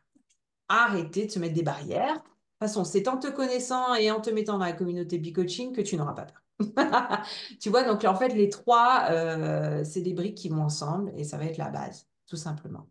Arrêtez 0.68 1.26
de 1.26 1.30
se 1.30 1.38
mettre 1.38 1.54
des 1.54 1.62
barrières. 1.62 2.14
De 2.14 2.20
toute 2.20 2.68
façon, 2.68 2.84
c'est 2.84 3.08
en 3.08 3.18
te 3.18 3.28
connaissant 3.28 3.94
et 3.94 4.10
en 4.10 4.20
te 4.20 4.30
mettant 4.30 4.58
dans 4.58 4.64
la 4.64 4.72
communauté 4.72 5.18
B-Coaching 5.18 5.72
que 5.72 5.80
tu 5.80 5.96
n'auras 5.96 6.14
pas 6.14 6.26
peur. 6.26 6.42
tu 7.60 7.70
vois, 7.70 7.84
donc 7.84 8.04
en 8.04 8.14
fait, 8.14 8.28
les 8.30 8.48
trois, 8.48 9.06
euh, 9.10 9.84
c'est 9.84 10.00
des 10.00 10.12
briques 10.12 10.36
qui 10.36 10.48
vont 10.48 10.62
ensemble 10.62 11.12
et 11.16 11.24
ça 11.24 11.38
va 11.38 11.44
être 11.44 11.56
la 11.56 11.70
base, 11.70 12.08
tout 12.26 12.36
simplement. 12.36 12.88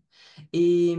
Et, 0.53 0.97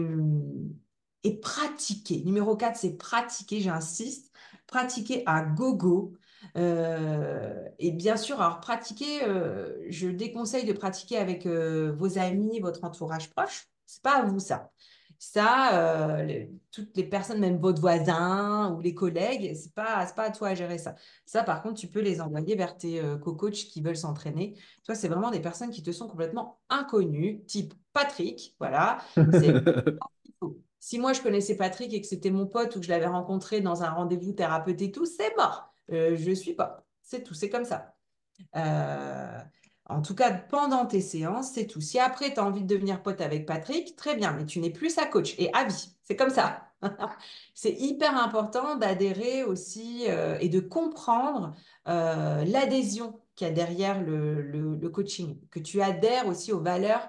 et 1.24 1.40
pratiquer. 1.40 2.22
Numéro 2.24 2.56
4, 2.56 2.76
c'est 2.76 2.96
pratiquer, 2.96 3.60
j'insiste, 3.60 4.32
pratiquer 4.66 5.22
à 5.26 5.42
gogo. 5.42 6.12
Euh, 6.56 7.64
et 7.78 7.90
bien 7.90 8.16
sûr, 8.16 8.40
alors 8.40 8.60
pratiquer, 8.60 9.24
euh, 9.24 9.74
je 9.88 10.08
déconseille 10.08 10.66
de 10.66 10.72
pratiquer 10.72 11.16
avec 11.16 11.46
vos 11.46 12.18
amis, 12.18 12.60
votre 12.60 12.84
entourage 12.84 13.30
proche. 13.30 13.68
C'est 13.86 14.02
pas 14.02 14.18
à 14.18 14.22
vous 14.24 14.38
ça. 14.38 14.70
Ça, 15.18 16.20
euh, 16.20 16.46
toutes 16.70 16.96
les 16.96 17.02
personnes, 17.02 17.40
même 17.40 17.58
votre 17.58 17.80
voisin 17.80 18.72
ou 18.74 18.80
les 18.80 18.94
collègues, 18.94 19.52
c'est 19.54 19.74
pas, 19.74 20.06
pas 20.14 20.24
à 20.24 20.30
toi 20.30 20.48
à 20.48 20.54
gérer 20.54 20.78
ça. 20.78 20.94
Ça, 21.26 21.42
par 21.42 21.60
contre, 21.60 21.80
tu 21.80 21.88
peux 21.88 22.00
les 22.00 22.20
envoyer 22.20 22.54
vers 22.54 22.76
tes 22.76 23.00
euh, 23.00 23.18
co-coachs 23.18 23.52
qui 23.52 23.82
veulent 23.82 23.96
s'entraîner. 23.96 24.54
Toi, 24.84 24.94
c'est 24.94 25.08
vraiment 25.08 25.32
des 25.32 25.40
personnes 25.40 25.70
qui 25.70 25.82
te 25.82 25.90
sont 25.90 26.06
complètement 26.06 26.60
inconnues, 26.68 27.42
type 27.46 27.74
Patrick. 27.92 28.54
Voilà. 28.60 28.98
si 30.78 31.00
moi, 31.00 31.12
je 31.12 31.20
connaissais 31.20 31.56
Patrick 31.56 31.92
et 31.92 32.00
que 32.00 32.06
c'était 32.06 32.30
mon 32.30 32.46
pote 32.46 32.76
ou 32.76 32.80
que 32.80 32.86
je 32.86 32.90
l'avais 32.90 33.06
rencontré 33.06 33.60
dans 33.60 33.82
un 33.82 33.90
rendez-vous 33.90 34.32
thérapeute 34.32 34.80
et 34.80 34.92
tout, 34.92 35.04
c'est 35.04 35.34
mort. 35.36 35.74
Euh, 35.90 36.16
je 36.16 36.30
ne 36.30 36.34
suis 36.34 36.54
pas. 36.54 36.86
C'est 37.02 37.24
tout, 37.24 37.34
c'est 37.34 37.50
comme 37.50 37.64
ça. 37.64 37.94
Euh, 38.54 39.40
en 39.88 40.02
tout 40.02 40.14
cas, 40.14 40.32
pendant 40.32 40.84
tes 40.86 41.00
séances, 41.00 41.52
c'est 41.52 41.66
tout. 41.66 41.80
Si 41.80 41.98
après, 41.98 42.34
tu 42.34 42.40
as 42.40 42.44
envie 42.44 42.62
de 42.62 42.66
devenir 42.66 43.02
pote 43.02 43.20
avec 43.22 43.46
Patrick, 43.46 43.96
très 43.96 44.16
bien, 44.16 44.32
mais 44.32 44.44
tu 44.44 44.60
n'es 44.60 44.70
plus 44.70 44.90
sa 44.90 45.06
coach. 45.06 45.34
Et 45.38 45.50
à 45.54 45.64
vie, 45.64 45.94
c'est 46.02 46.16
comme 46.16 46.30
ça. 46.30 46.68
c'est 47.54 47.72
hyper 47.72 48.16
important 48.16 48.76
d'adhérer 48.76 49.44
aussi 49.44 50.04
euh, 50.08 50.38
et 50.40 50.48
de 50.48 50.60
comprendre 50.60 51.54
euh, 51.88 52.44
l'adhésion 52.44 53.20
qu'il 53.34 53.46
y 53.48 53.50
a 53.50 53.52
derrière 53.52 54.02
le, 54.02 54.88
coaching, 54.90 55.40
que 55.50 55.58
tu 55.58 55.80
adhères 55.80 56.26
aussi 56.26 56.52
aux 56.52 56.60
valeurs 56.60 57.08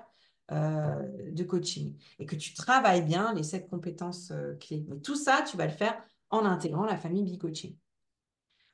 euh, 0.52 1.32
de 1.32 1.44
coaching 1.44 1.98
et 2.18 2.26
que 2.26 2.36
tu 2.36 2.54
travailles 2.54 3.04
bien 3.04 3.34
les 3.34 3.44
sept 3.44 3.70
compétences 3.70 4.32
clés. 4.60 4.86
Mais 4.88 5.00
tout 5.00 5.16
ça, 5.16 5.44
tu 5.50 5.58
vas 5.58 5.66
le 5.66 5.72
faire 5.72 6.02
en 6.30 6.46
intégrant 6.46 6.86
la 6.86 6.98
famille 6.98 7.24
B-Coaching. 7.24 7.76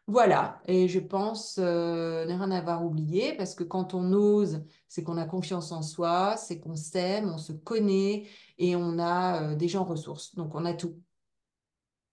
Voilà, 0.08 0.62
et 0.68 0.88
je 0.88 1.00
pense 1.00 1.58
euh, 1.58 2.26
ne 2.26 2.34
rien 2.34 2.52
avoir 2.52 2.86
oublié 2.86 3.34
parce 3.34 3.56
que 3.56 3.64
quand 3.64 3.96
on 3.96 4.14
ose, 4.14 4.64
c'est 4.88 5.04
qu'on 5.04 5.18
a 5.18 5.26
confiance 5.26 5.72
en 5.72 5.82
soi, 5.82 6.38
c'est 6.38 6.60
qu'on 6.60 6.76
s'aime, 6.76 7.32
on 7.34 7.40
se 7.40 7.54
connaît 7.54 8.28
et 8.60 8.76
on 8.76 9.00
a 9.00 9.42
euh, 9.42 9.56
des 9.56 9.68
gens 9.68 9.84
ressources. 9.84 10.36
Donc 10.36 10.54
on 10.54 10.64
a 10.66 10.74
tout. 10.74 11.02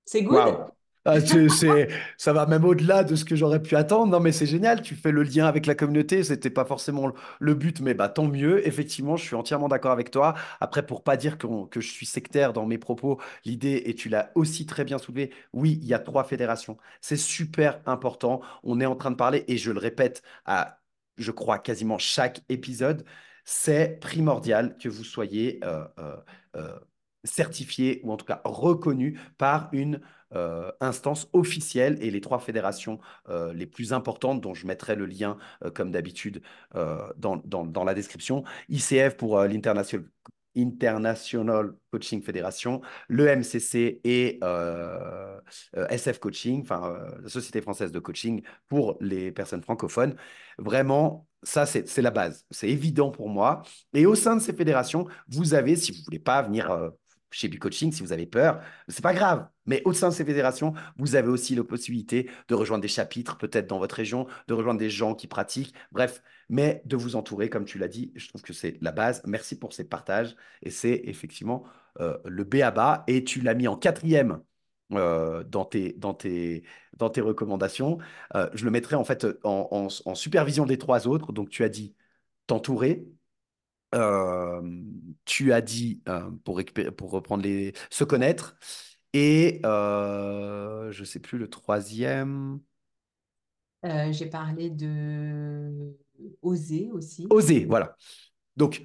C'est 0.07 0.23
good? 0.23 0.73
Ah, 1.05 1.21
c'est, 1.21 1.88
ça 2.17 2.33
va 2.33 2.47
même 2.47 2.65
au-delà 2.65 3.03
de 3.03 3.17
ce 3.17 3.25
que 3.25 3.35
j'aurais 3.35 3.61
pu 3.61 3.75
attendre. 3.75 4.12
Non, 4.12 4.21
mais 4.21 4.31
c'est 4.31 4.47
génial. 4.47 4.83
Tu 4.83 4.95
fais 4.95 5.11
le 5.11 5.25
lien 5.25 5.47
avec 5.47 5.67
la 5.67 5.75
communauté. 5.75 6.23
C'était 6.23 6.51
pas 6.51 6.65
forcément 6.65 7.12
le 7.41 7.55
but, 7.55 7.81
mais 7.81 7.95
bah, 7.95 8.09
tant 8.09 8.29
mieux. 8.29 8.65
Effectivement, 8.69 9.17
je 9.17 9.25
suis 9.25 9.35
entièrement 9.35 9.67
d'accord 9.67 9.91
avec 9.91 10.12
toi. 10.12 10.35
Après, 10.61 10.87
pour 10.87 11.03
pas 11.03 11.17
dire 11.17 11.38
que, 11.38 11.81
je 11.81 11.88
suis 11.88 12.07
sectaire 12.07 12.53
dans 12.53 12.67
mes 12.67 12.79
propos, 12.79 13.21
l'idée, 13.45 13.83
et 13.87 13.95
tu 13.97 14.09
l'as 14.09 14.31
aussi 14.37 14.65
très 14.65 14.85
bien 14.85 14.99
soulevé, 14.99 15.33
oui, 15.53 15.79
il 15.83 15.88
y 15.88 15.95
a 15.95 15.99
trois 15.99 16.23
fédérations. 16.25 16.77
C'est 17.01 17.17
super 17.17 17.81
important. 17.87 18.41
On 18.62 18.81
est 18.81 18.87
en 18.87 18.95
train 18.95 19.11
de 19.11 19.17
parler, 19.17 19.45
et 19.49 19.57
je 19.59 19.73
le 19.73 19.81
répète 19.81 20.23
à, 20.47 20.81
je 21.17 21.33
crois, 21.33 21.59
quasiment 21.59 21.99
chaque 21.99 22.43
épisode. 22.49 23.05
C'est 23.45 23.99
primordial 24.01 24.77
que 24.79 24.88
vous 24.88 25.05
soyez 25.05 25.59
euh, 25.65 25.85
euh, 25.99 26.17
euh, 26.57 26.79
certifié 27.25 28.01
ou 28.05 28.12
en 28.12 28.17
tout 28.17 28.27
cas 28.27 28.41
reconnu 28.45 29.19
par 29.38 29.69
une 29.73 30.01
euh, 30.35 30.71
instance 30.81 31.29
officielle 31.33 31.99
et 32.01 32.11
les 32.11 32.21
trois 32.21 32.38
fédérations 32.38 32.99
euh, 33.29 33.53
les 33.53 33.66
plus 33.66 33.92
importantes, 33.92 34.40
dont 34.40 34.55
je 34.55 34.66
mettrai 34.66 34.97
le 34.97 35.07
lien, 35.07 35.37
euh, 35.64 35.71
comme 35.71 35.90
d'habitude, 35.90 36.42
dans, 37.16 37.37
dans, 37.45 37.66
dans, 37.66 37.85
la 37.85 37.95
description. 37.95 38.45
ICF 38.68 39.16
pour 39.16 39.40
l'International 39.40 40.07
International 40.57 41.75
Coaching 41.90 42.23
Federation, 42.23 42.83
le 43.09 43.27
MCC 43.27 44.01
et 44.05 44.38
SF 45.75 46.18
Coaching, 46.18 46.62
enfin 46.62 46.99
la 47.23 47.29
Société 47.29 47.62
française 47.62 47.90
de 47.90 47.99
coaching 47.99 48.42
pour 48.68 48.99
les 49.01 49.33
personnes 49.33 49.62
francophones. 49.62 50.14
Vraiment, 50.59 51.27
ça, 51.42 51.64
c'est 51.66 52.03
la 52.03 52.11
base. 52.11 52.45
C'est 52.51 52.68
évident 52.68 53.11
pour 53.11 53.29
moi. 53.29 53.62
Et 53.95 54.05
au 54.05 54.14
sein 54.14 54.37
de 54.37 54.40
ces 54.40 54.53
fédérations, 54.53 55.07
vous 55.29 55.55
avez, 55.55 55.75
si 55.77 55.92
vous 55.92 56.03
voulez 56.05 56.18
pas 56.18 56.42
venir 56.42 56.92
chez 57.33 57.49
B-Coaching, 57.49 57.92
si 57.92 58.03
vous 58.03 58.12
avez 58.12 58.27
peur, 58.27 58.61
c'est 58.88 59.03
pas 59.03 59.14
grave. 59.14 59.49
Mais 59.66 59.83
au 59.85 59.92
sein 59.92 60.09
de 60.11 60.14
ces 60.14 60.25
fédérations, 60.25 60.75
vous 60.97 61.16
avez 61.16 61.29
aussi 61.29 61.55
la 61.55 61.64
possibilité 61.64 62.31
de 62.49 62.55
rejoindre 62.55 62.83
des 62.83 62.88
chapitres, 62.88 63.38
peut-être 63.38 63.66
dans 63.66 63.79
votre 63.79 63.95
région, 63.95 64.27
de 64.49 64.55
rejoindre 64.55 64.79
des 64.79 64.90
gens 64.90 65.14
qui 65.14 65.27
pratiquent, 65.27 65.75
bref, 65.92 66.23
mais 66.49 66.83
de 66.85 66.97
vous 66.97 67.16
entourer, 67.16 67.49
comme 67.49 67.64
tu 67.64 67.79
l'as 67.79 67.88
dit. 67.88 68.12
Je 68.14 68.29
trouve 68.29 68.42
que 68.42 68.53
c'est 68.53 68.77
la 68.83 68.92
base. 68.92 69.23
Merci 69.27 69.59
pour 69.59 69.73
ces 69.73 69.85
partages. 69.85 70.37
Et 70.62 70.71
c'est 70.71 71.03
effectivement 71.05 71.64
euh, 72.01 72.18
le 72.25 72.45
B 72.45 72.57
à 72.57 72.71
bas. 72.71 73.05
Et 73.07 73.25
tu 73.25 73.40
l'as 73.40 73.55
mis 73.55 73.68
en 73.68 73.77
quatrième 73.77 74.42
euh, 74.92 75.45
dans, 75.45 75.64
tes, 75.64 75.95
dans, 75.95 76.14
tes, 76.14 76.64
dans 76.97 77.09
tes 77.11 77.23
recommandations. 77.23 77.99
Euh, 78.35 78.51
je 78.55 78.64
le 78.64 78.71
mettrai 78.71 78.97
en 78.97 79.05
fait 79.05 79.27
en, 79.45 79.88
supervision 79.88 80.66
des 80.66 80.79
trois 80.79 81.09
autres. 81.09 81.33
Donc, 81.33 81.49
tu 81.51 81.64
as 81.64 81.68
dit 81.68 81.95
t'entourer, 82.47 83.07
tu 85.25 85.53
as 85.53 85.61
dit, 85.61 86.03
euh, 86.09 86.31
pour, 86.45 86.61
pour 86.97 87.11
reprendre 87.11 87.43
les, 87.43 87.73
se 87.91 88.05
connaître, 88.05 88.57
et 89.13 89.61
euh, 89.65 90.91
je 90.91 91.01
ne 91.01 91.05
sais 91.05 91.21
plus 91.21 91.39
le 91.39 91.49
troisième. 91.49 92.61
J'ai 94.11 94.27
parlé 94.27 94.71
de 94.71 95.97
oser 96.41 96.91
aussi. 96.93 97.27
Oser, 97.31 97.65
voilà. 97.65 97.97
Donc, 98.57 98.85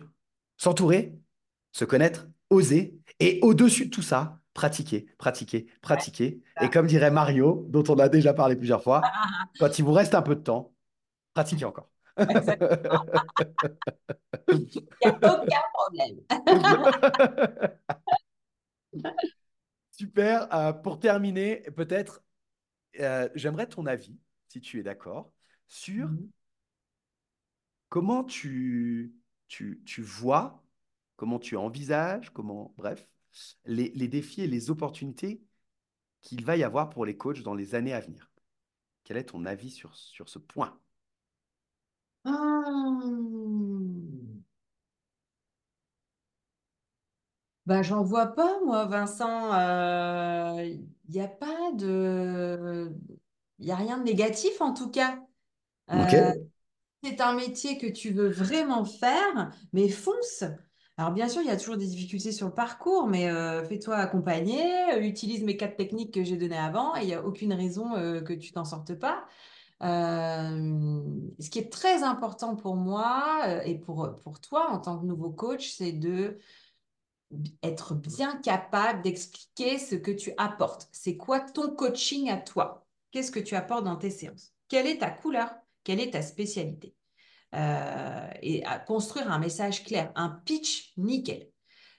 s'entourer, 0.57 1.15
se 1.71 1.85
connaître, 1.85 2.27
oser, 2.49 2.99
et 3.19 3.39
au-dessus 3.41 3.85
de 3.85 3.89
tout 3.91 4.01
ça, 4.01 4.39
pratiquer, 4.53 5.05
pratiquer, 5.17 5.67
pratiquer. 5.81 6.41
Et 6.61 6.69
comme 6.69 6.87
dirait 6.87 7.11
Mario, 7.11 7.65
dont 7.69 7.83
on 7.89 7.99
a 7.99 8.09
déjà 8.09 8.33
parlé 8.33 8.55
plusieurs 8.55 8.83
fois, 8.83 9.01
quand 9.59 9.77
il 9.77 9.85
vous 9.85 9.93
reste 9.93 10.15
un 10.15 10.21
peu 10.21 10.35
de 10.35 10.41
temps, 10.41 10.73
pratiquez 11.33 11.65
encore. 11.65 11.89
Il 14.49 14.59
n'y 14.65 14.87
a 15.03 15.41
aucun 15.41 15.61
problème. 15.73 16.21
Super. 19.91 20.53
Euh, 20.53 20.73
pour 20.73 20.99
terminer, 20.99 21.61
peut-être, 21.75 22.23
euh, 22.99 23.29
j'aimerais 23.35 23.67
ton 23.67 23.85
avis, 23.85 24.17
si 24.47 24.61
tu 24.61 24.79
es 24.79 24.83
d'accord, 24.83 25.31
sur 25.67 26.07
mhm. 26.09 26.29
comment 27.89 28.23
tu, 28.23 29.13
tu, 29.47 29.81
tu, 29.85 30.01
vois, 30.01 30.63
comment 31.15 31.39
tu 31.39 31.55
envisages, 31.57 32.31
comment, 32.31 32.73
bref, 32.77 33.07
les, 33.65 33.89
les 33.89 34.07
défis 34.07 34.41
et 34.41 34.47
les 34.47 34.69
opportunités 34.69 35.41
qu'il 36.21 36.43
va 36.43 36.57
y 36.57 36.63
avoir 36.63 36.89
pour 36.89 37.05
les 37.05 37.17
coachs 37.17 37.41
dans 37.41 37.55
les 37.55 37.75
années 37.75 37.93
à 37.93 37.99
venir. 37.99 38.31
Quel 39.03 39.17
est 39.17 39.25
ton 39.25 39.45
avis 39.45 39.71
sur, 39.71 39.95
sur 39.95 40.29
ce 40.29 40.39
point? 40.39 40.79
Ah. 42.27 42.99
Ben, 47.65 47.81
j'en 47.83 48.01
vois 48.01 48.27
pas, 48.27 48.59
moi, 48.65 48.85
Vincent. 48.85 49.51
Il 50.63 50.87
n'y 51.09 51.21
a 51.21 51.27
pas 51.27 51.71
de... 51.73 52.93
Il 53.59 53.65
n'y 53.65 53.71
a 53.71 53.75
rien 53.75 53.97
de 53.97 54.03
négatif, 54.03 54.61
en 54.61 54.73
tout 54.73 54.89
cas. 54.89 55.19
Euh, 55.91 56.33
c'est 57.03 57.21
un 57.21 57.33
métier 57.33 57.77
que 57.77 57.87
tu 57.87 58.11
veux 58.11 58.29
vraiment 58.29 58.85
faire, 58.85 59.51
mais 59.73 59.89
fonce. 59.89 60.43
Alors, 60.97 61.11
bien 61.11 61.27
sûr, 61.27 61.41
il 61.41 61.47
y 61.47 61.51
a 61.51 61.57
toujours 61.57 61.77
des 61.77 61.87
difficultés 61.87 62.31
sur 62.31 62.47
le 62.47 62.53
parcours, 62.53 63.07
mais 63.07 63.29
euh, 63.29 63.63
fais-toi 63.63 63.95
accompagner, 63.97 64.63
utilise 64.99 65.43
mes 65.43 65.57
quatre 65.57 65.75
techniques 65.75 66.13
que 66.13 66.23
j'ai 66.23 66.37
données 66.37 66.57
avant, 66.57 66.95
et 66.95 67.01
il 67.01 67.07
n'y 67.07 67.13
a 67.13 67.23
aucune 67.23 67.53
raison 67.53 67.95
euh, 67.95 68.21
que 68.21 68.33
tu 68.33 68.51
t'en 68.51 68.65
sortes 68.65 68.95
pas. 68.95 69.25
Ce 69.79 71.49
qui 71.49 71.59
est 71.59 71.71
très 71.71 72.03
important 72.03 72.55
pour 72.55 72.75
moi 72.75 73.63
et 73.65 73.77
pour, 73.77 74.15
pour 74.23 74.39
toi 74.41 74.71
en 74.71 74.79
tant 74.79 74.99
que 74.99 75.05
nouveau 75.05 75.29
coach, 75.31 75.71
c'est 75.71 75.91
de 75.91 76.39
être 77.61 77.93
bien 77.93 78.37
capable 78.37 79.01
d'expliquer 79.01 79.77
ce 79.77 79.95
que 79.95 80.11
tu 80.11 80.31
apportes. 80.37 80.87
C'est 80.91 81.17
quoi 81.17 81.41
ton 81.41 81.75
coaching 81.75 82.29
à 82.29 82.37
toi? 82.37 82.87
Qu'est-ce 83.11 83.31
que 83.31 83.39
tu 83.39 83.55
apportes 83.55 83.83
dans 83.83 83.97
tes 83.97 84.09
séances? 84.09 84.53
Quelle 84.69 84.87
est 84.87 84.99
ta 84.99 85.11
couleur? 85.11 85.53
Quelle 85.83 85.99
est 85.99 86.11
ta 86.11 86.21
spécialité? 86.21 86.95
Et 87.53 88.63
à 88.65 88.79
construire 88.79 89.31
un 89.31 89.39
message 89.39 89.83
clair, 89.83 90.11
un 90.15 90.29
pitch 90.29 90.93
nickel. 90.97 91.49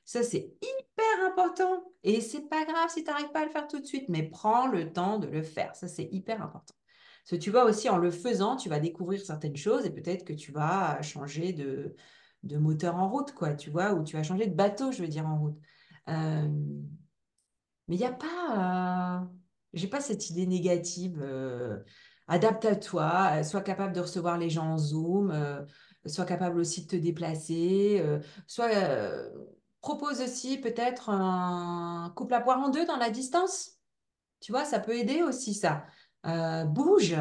Ça, 0.04 0.22
c'est 0.22 0.54
hyper 0.62 1.26
important. 1.26 1.84
Et 2.02 2.20
c'est 2.20 2.48
pas 2.48 2.64
grave 2.64 2.88
si 2.88 3.04
tu 3.04 3.10
n'arrives 3.10 3.30
pas 3.30 3.40
à 3.40 3.44
le 3.44 3.50
faire 3.50 3.68
tout 3.68 3.78
de 3.78 3.84
suite, 3.84 4.08
mais 4.08 4.22
prends 4.22 4.66
le 4.66 4.92
temps 4.92 5.18
de 5.18 5.26
le 5.26 5.42
faire. 5.42 5.76
Ça, 5.76 5.88
c'est 5.88 6.08
hyper 6.10 6.42
important. 6.42 6.74
Parce 7.28 7.40
que 7.40 7.44
tu 7.44 7.50
vois 7.50 7.64
aussi, 7.64 7.90
en 7.90 7.98
le 7.98 8.10
faisant, 8.10 8.56
tu 8.56 8.70
vas 8.70 8.80
découvrir 8.80 9.20
certaines 9.20 9.56
choses 9.56 9.84
et 9.84 9.90
peut-être 9.90 10.24
que 10.24 10.32
tu 10.32 10.50
vas 10.50 11.02
changer 11.02 11.52
de, 11.52 11.94
moteur 12.56 12.96
en 12.96 13.10
route, 13.10 13.32
quoi, 13.32 13.52
tu 13.52 13.68
vois, 13.68 13.92
ou 13.92 14.02
tu 14.02 14.16
vas 14.16 14.22
changer 14.22 14.46
de 14.46 14.54
bateau, 14.54 14.92
je 14.92 15.02
veux 15.02 15.08
dire, 15.08 15.26
en 15.26 15.38
route. 15.38 15.58
Mais 17.88 17.96
il 17.96 17.98
n'y 17.98 18.06
a 18.06 18.12
pas, 18.12 19.20
euh, 19.22 19.26
j'ai 19.74 19.88
pas 19.88 20.00
cette 20.00 20.30
idée 20.30 20.46
négative. 20.46 21.20
euh, 21.22 21.78
adapte 22.28 22.64
à 22.64 22.76
toi, 22.76 23.38
euh, 23.38 23.42
sois 23.42 23.62
capable 23.62 23.92
de 23.94 24.00
recevoir 24.00 24.38
les 24.38 24.48
gens 24.50 24.66
en 24.66 24.78
Zoom, 24.78 25.32
sois 26.06 26.24
capable 26.24 26.58
aussi 26.60 26.84
de 26.84 26.90
te 26.90 26.96
déplacer, 26.96 28.02
sois, 28.46 28.70
propose 29.82 30.22
aussi 30.22 30.58
peut-être 30.58 31.10
un 31.10 32.10
couple 32.16 32.34
à 32.34 32.40
poire 32.40 32.58
en 32.60 32.70
deux 32.70 32.86
dans 32.86 32.96
la 32.96 33.10
distance. 33.10 33.72
Tu 34.40 34.52
vois, 34.52 34.64
ça 34.64 34.80
peut 34.80 34.96
aider 34.96 35.22
aussi 35.22 35.52
ça. 35.52 35.84
Euh, 36.26 36.64
bouge, 36.64 37.16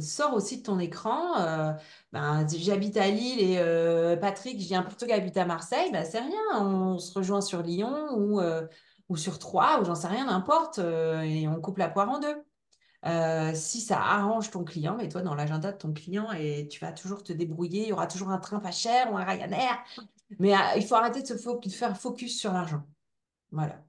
sors 0.00 0.34
aussi 0.34 0.58
de 0.58 0.62
ton 0.62 0.78
écran. 0.78 1.38
euh, 1.40 1.72
ben, 2.12 2.46
j'habite 2.48 2.96
à 2.96 3.08
Lille 3.08 3.40
et 3.40 3.58
euh, 3.58 4.16
Patrick, 4.16 4.60
j'ai 4.60 4.74
un 4.74 4.82
Portugais 4.82 5.12
habite 5.12 5.36
à 5.36 5.44
Marseille, 5.44 5.90
ben, 5.92 6.04
c'est 6.04 6.20
rien. 6.20 6.60
On 6.60 6.98
se 6.98 7.12
rejoint 7.14 7.40
sur 7.40 7.62
Lyon 7.62 8.08
ou, 8.16 8.40
ou 9.08 9.16
sur 9.16 9.38
Troyes 9.38 9.80
ou 9.80 9.84
j'en 9.84 9.94
sais 9.94 10.08
rien, 10.08 10.26
n'importe. 10.26 10.78
et 10.78 11.46
on 11.48 11.60
coupe 11.60 11.78
la 11.78 11.88
poire 11.88 12.10
en 12.10 12.18
deux. 12.18 12.42
Si 13.54 13.80
ça 13.80 13.98
arrange 14.00 14.50
ton 14.50 14.64
client, 14.64 14.96
mets-toi 14.96 15.22
dans 15.22 15.34
l'agenda 15.34 15.72
de 15.72 15.78
ton 15.78 15.92
client 15.92 16.32
et 16.32 16.68
tu 16.68 16.80
vas 16.80 16.92
toujours 16.92 17.22
te 17.22 17.32
débrouiller. 17.32 17.82
Il 17.82 17.88
y 17.88 17.92
aura 17.92 18.06
toujours 18.06 18.30
un 18.30 18.38
train 18.38 18.60
pas 18.60 18.72
cher 18.72 19.12
ou 19.12 19.16
un 19.16 19.24
Ryanair. 19.24 19.78
Mais 20.38 20.54
il 20.76 20.86
faut 20.86 20.94
arrêter 20.94 21.22
de 21.22 21.26
se 21.26 21.34
fo- 21.34 21.62
de 21.62 21.70
faire 21.70 21.96
focus 21.96 22.38
sur 22.38 22.52
l'argent. 22.52 22.82
Voilà. 23.50 23.82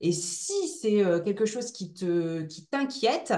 Et 0.00 0.12
si 0.12 0.68
c'est 0.68 1.04
quelque 1.24 1.46
chose 1.46 1.72
qui 1.72 1.94
te, 1.94 2.42
qui 2.42 2.66
t'inquiète, 2.66 3.32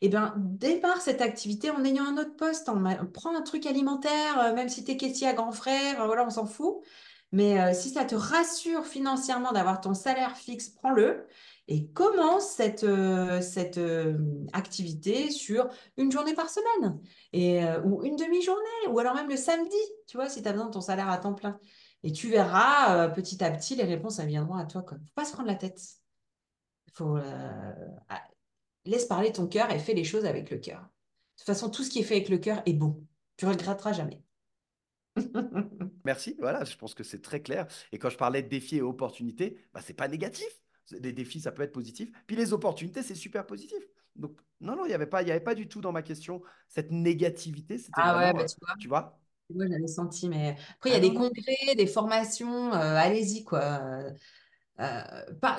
eh 0.00 0.08
ben, 0.08 0.34
démarre 0.36 1.00
cette 1.00 1.20
activité 1.20 1.70
en 1.70 1.84
ayant 1.84 2.04
un 2.04 2.18
autre 2.18 2.36
poste. 2.36 2.68
En 2.68 2.76
ma- 2.76 2.96
prends 3.06 3.34
un 3.34 3.42
truc 3.42 3.66
alimentaire, 3.66 4.38
euh, 4.40 4.54
même 4.54 4.68
si 4.68 4.84
tu 4.84 4.92
es 4.92 4.96
caissier 4.96 5.28
à 5.28 5.32
grand 5.32 5.52
frère, 5.52 6.02
euh, 6.02 6.06
voilà, 6.06 6.26
on 6.26 6.30
s'en 6.30 6.46
fout. 6.46 6.80
Mais 7.32 7.60
euh, 7.60 7.72
si 7.74 7.90
ça 7.90 8.04
te 8.04 8.14
rassure 8.14 8.86
financièrement 8.86 9.52
d'avoir 9.52 9.80
ton 9.80 9.94
salaire 9.94 10.36
fixe, 10.36 10.68
prends-le 10.68 11.26
et 11.66 11.88
commence 11.88 12.46
cette, 12.46 12.86
activité 14.52 15.30
sur 15.30 15.68
une 15.96 16.12
journée 16.12 16.34
par 16.34 16.50
semaine 16.50 17.00
et, 17.32 17.64
ou 17.84 18.04
une 18.04 18.16
demi-journée 18.16 18.88
ou 18.90 18.98
alors 18.98 19.14
même 19.14 19.30
le 19.30 19.36
samedi, 19.36 19.76
tu 20.06 20.18
vois, 20.18 20.28
si 20.28 20.42
tu 20.42 20.48
as 20.48 20.52
besoin 20.52 20.66
de 20.66 20.72
ton 20.72 20.82
salaire 20.82 21.08
à 21.08 21.16
temps 21.16 21.32
plein. 21.32 21.58
Et 22.02 22.12
tu 22.12 22.28
verras 22.28 23.08
petit 23.08 23.42
à 23.42 23.50
petit, 23.50 23.76
les 23.76 23.84
réponses, 23.84 24.18
elles 24.18 24.28
viendront 24.28 24.56
à 24.56 24.66
toi. 24.66 24.84
Il 24.90 24.94
ne 24.94 24.98
faut 24.98 25.14
pas 25.14 25.24
se 25.24 25.32
prendre 25.32 25.48
la 25.48 25.54
tête. 25.54 25.80
Faut, 26.92 27.16
ah, 28.10 28.22
laisse 28.86 29.06
parler 29.06 29.32
ton 29.32 29.46
cœur 29.48 29.70
et 29.70 29.78
fais 29.78 29.94
les 29.94 30.04
choses 30.04 30.24
avec 30.26 30.50
le 30.50 30.58
cœur. 30.58 30.80
De 30.82 30.86
toute 31.38 31.46
façon, 31.46 31.70
tout 31.70 31.82
ce 31.84 31.90
qui 31.90 32.00
est 32.00 32.02
fait 32.04 32.16
avec 32.16 32.28
le 32.28 32.38
cœur 32.38 32.62
est 32.66 32.72
bon. 32.74 33.06
Tu 33.36 33.46
regretteras 33.46 33.92
jamais. 33.92 34.22
Merci, 36.04 36.36
voilà, 36.38 36.64
je 36.64 36.76
pense 36.76 36.94
que 36.94 37.02
c'est 37.04 37.22
très 37.22 37.40
clair. 37.42 37.66
Et 37.92 37.98
quand 37.98 38.10
je 38.10 38.16
parlais 38.18 38.42
de 38.42 38.48
défis 38.48 38.76
et 38.76 38.82
opportunités, 38.82 39.58
bah, 39.72 39.80
c'est 39.82 39.94
pas 39.94 40.08
négatif. 40.08 40.46
Les 40.90 41.12
défis, 41.12 41.40
ça 41.40 41.52
peut 41.52 41.62
être 41.62 41.72
positif. 41.72 42.10
Puis 42.26 42.36
les 42.36 42.52
opportunités, 42.52 43.02
c'est 43.02 43.14
super 43.14 43.46
positif. 43.46 43.78
Donc, 44.16 44.38
non, 44.60 44.76
non, 44.76 44.84
il 44.84 44.88
n'y 44.88 44.94
avait 44.94 45.06
pas, 45.06 45.22
y 45.22 45.30
avait 45.30 45.40
pas 45.40 45.54
du 45.54 45.66
tout 45.68 45.80
dans 45.80 45.92
ma 45.92 46.02
question 46.02 46.42
cette 46.68 46.90
négativité. 46.90 47.78
Ah 47.92 48.16
ouais, 48.18 48.32
bah 48.34 48.44
euh, 48.44 48.46
tu 48.46 48.56
vois, 48.60 48.74
tu 48.78 48.88
vois? 48.88 49.20
moi 49.50 49.66
j'avais 49.70 49.86
senti, 49.86 50.28
mais 50.28 50.56
après 50.76 50.90
il 50.90 50.92
y 50.94 50.96
Ah 50.96 50.96
a 50.96 51.00
non, 51.00 51.00
des 51.00 51.12
non. 51.12 51.14
congrès, 51.14 51.74
des 51.76 51.86
formations, 51.86 52.72
euh, 52.72 52.96
allez-y 52.96 53.44
quoi. 53.44 53.80
Euh, 54.80 55.02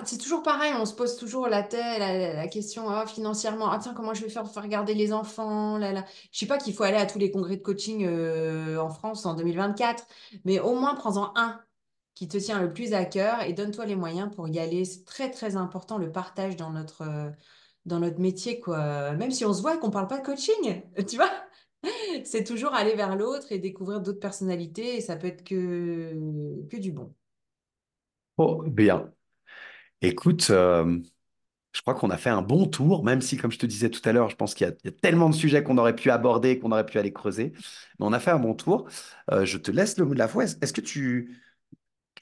c'est 0.04 0.18
toujours 0.18 0.44
pareil, 0.44 0.74
on 0.78 0.86
se 0.86 0.94
pose 0.94 1.16
toujours 1.16 1.48
la, 1.48 1.64
tête, 1.64 2.00
la, 2.00 2.48
question 2.50 2.90
ah, 2.90 3.06
financièrement, 3.08 3.70
ah 3.72 3.80
tiens, 3.82 3.94
comment 3.94 4.14
je 4.14 4.22
vais 4.22 4.30
faire 4.30 4.44
pour 4.44 4.54
faire 4.54 4.68
garder 4.68 4.94
les 4.94 5.14
enfants. 5.14 5.80
Je 5.80 6.04
sais 6.38 6.46
pas 6.46 6.58
qu'il 6.58 6.74
faut 6.74 6.84
aller 6.84 6.98
à 6.98 7.06
tous 7.06 7.20
les 7.20 7.32
congrès 7.32 7.56
de 7.56 7.62
coaching 7.62 8.06
euh, 8.06 8.78
en 8.78 8.90
France 8.90 9.26
en 9.26 9.34
2024, 9.36 10.06
mais 10.44 10.60
au 10.60 10.76
moins 10.76 10.96
prends-en 10.96 11.32
un 11.36 11.62
qui 12.14 12.28
te 12.28 12.38
tient 12.38 12.62
le 12.62 12.74
plus 12.74 12.94
à 12.94 13.06
cœur 13.06 13.42
et 13.42 13.54
donne-toi 13.54 13.86
les 13.86 13.96
moyens 13.96 14.34
pour 14.36 14.48
y 14.50 14.60
aller. 14.60 14.86
C'est 14.86 15.06
très 15.06 15.32
très 15.32 15.56
important 15.56 15.98
le 15.98 16.12
partage 16.12 16.58
dans 16.58 16.72
notre, 16.72 17.04
euh, 17.04 17.30
dans 17.86 18.00
notre 18.00 18.20
métier, 18.20 18.60
quoi. 18.60 19.14
Même 19.14 19.32
si 19.32 19.46
on 19.46 19.54
se 19.54 19.62
voit 19.62 19.76
et 19.76 19.80
qu'on 19.80 19.92
parle 19.92 20.08
pas 20.08 20.20
de 20.20 20.26
coaching, 20.26 20.84
tu 21.08 21.16
vois, 21.16 21.32
c'est 22.26 22.44
toujours 22.44 22.74
aller 22.74 22.96
vers 22.96 23.16
l'autre 23.16 23.52
et 23.52 23.60
découvrir 23.60 24.02
d'autres 24.02 24.20
personnalités 24.20 24.98
et 24.98 25.02
ça 25.02 25.16
peut 25.16 25.28
être 25.28 25.44
que, 25.44 26.14
que 26.70 26.78
du 26.78 26.92
bon. 26.92 27.14
Oh, 28.38 28.64
bien. 28.68 29.12
Écoute, 30.02 30.48
euh, 30.52 31.00
je 31.74 31.82
crois 31.82 31.96
qu'on 31.96 32.10
a 32.12 32.18
fait 32.18 32.30
un 32.30 32.42
bon 32.42 32.68
tour, 32.68 33.04
même 33.04 33.22
si, 33.22 33.38
comme 33.38 33.52
je 33.52 33.60
te 33.60 33.66
disais 33.66 33.90
tout 33.90 34.02
à 34.06 34.14
l'heure, 34.14 34.30
je 34.30 34.36
pense 34.38 34.56
qu'il 34.56 34.68
y 34.68 34.88
a, 34.88 34.92
tellement 34.92 35.30
de 35.30 35.36
sujets 35.36 35.64
qu'on 35.64 35.78
aurait 35.78 35.96
pu 35.96 36.12
aborder, 36.12 36.60
qu'on 36.60 36.72
aurait 36.72 36.86
pu 36.86 37.00
aller 37.00 37.14
creuser. 37.14 37.54
Mais 38.00 38.06
on 38.06 38.14
a 38.14 38.20
fait 38.20 38.32
un 38.32 38.40
bon 38.40 38.56
tour. 38.56 38.88
Euh, 39.32 39.46
je 39.46 39.58
te 39.58 39.72
laisse 39.72 39.98
le 39.98 40.06
mot 40.06 40.14
de 40.14 40.20
la 40.20 40.28
foi. 40.28 40.46
Est-ce 40.46 40.74
que 40.74 40.82
tu, 40.82 41.42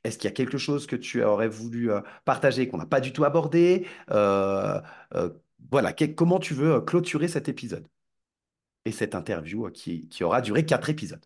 est-ce 0.03 0.17
qu'il 0.17 0.29
y 0.29 0.33
a 0.33 0.35
quelque 0.35 0.57
chose 0.57 0.87
que 0.87 0.95
tu 0.95 1.23
aurais 1.23 1.49
voulu 1.49 1.91
euh, 1.91 2.01
partager 2.25 2.67
qu'on 2.69 2.77
n'a 2.77 2.85
pas 2.87 3.01
du 3.01 3.13
tout 3.13 3.25
abordé? 3.25 3.87
Voilà, 5.71 5.93
comment 6.15 6.39
tu 6.39 6.53
veux 6.53 6.81
clôturer 6.81 7.27
cet 7.27 7.49
épisode 7.49 7.87
et 8.85 8.91
cette 8.91 9.15
interview 9.15 9.69
qui 9.71 10.23
aura 10.23 10.41
duré 10.41 10.65
quatre 10.65 10.89
épisodes? 10.89 11.25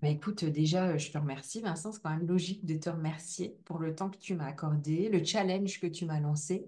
Bah 0.00 0.08
écoute, 0.08 0.44
euh, 0.44 0.50
déjà, 0.50 0.96
je 0.96 1.10
te 1.10 1.18
remercie, 1.18 1.60
Vincent. 1.60 1.92
C'est 1.92 2.00
quand 2.00 2.10
même 2.10 2.26
logique 2.26 2.64
de 2.64 2.76
te 2.76 2.88
remercier 2.88 3.56
pour 3.64 3.78
le 3.78 3.94
temps 3.94 4.10
que 4.10 4.18
tu 4.18 4.34
m'as 4.34 4.46
accordé, 4.46 5.08
le 5.08 5.24
challenge 5.24 5.80
que 5.80 5.86
tu 5.86 6.04
m'as 6.04 6.20
lancé, 6.20 6.66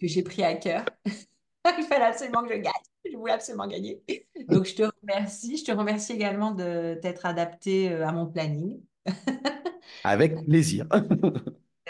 que 0.00 0.06
j'ai 0.06 0.22
pris 0.22 0.42
à 0.42 0.54
cœur. 0.54 0.84
Il 1.78 1.84
fallait 1.84 2.06
absolument 2.06 2.42
que 2.42 2.54
je 2.54 2.58
gagne. 2.58 2.72
Je 3.10 3.16
voulais 3.16 3.32
absolument 3.32 3.66
gagner. 3.66 4.02
Donc, 4.48 4.64
je 4.64 4.74
te 4.74 4.82
remercie. 5.02 5.56
Je 5.56 5.64
te 5.64 5.72
remercie 5.72 6.12
également 6.12 6.52
de 6.52 6.98
t'être 7.00 7.26
adapté 7.26 7.90
euh, 7.90 8.06
à 8.06 8.12
mon 8.12 8.26
planning. 8.26 8.80
Avec 10.04 10.44
plaisir. 10.44 10.86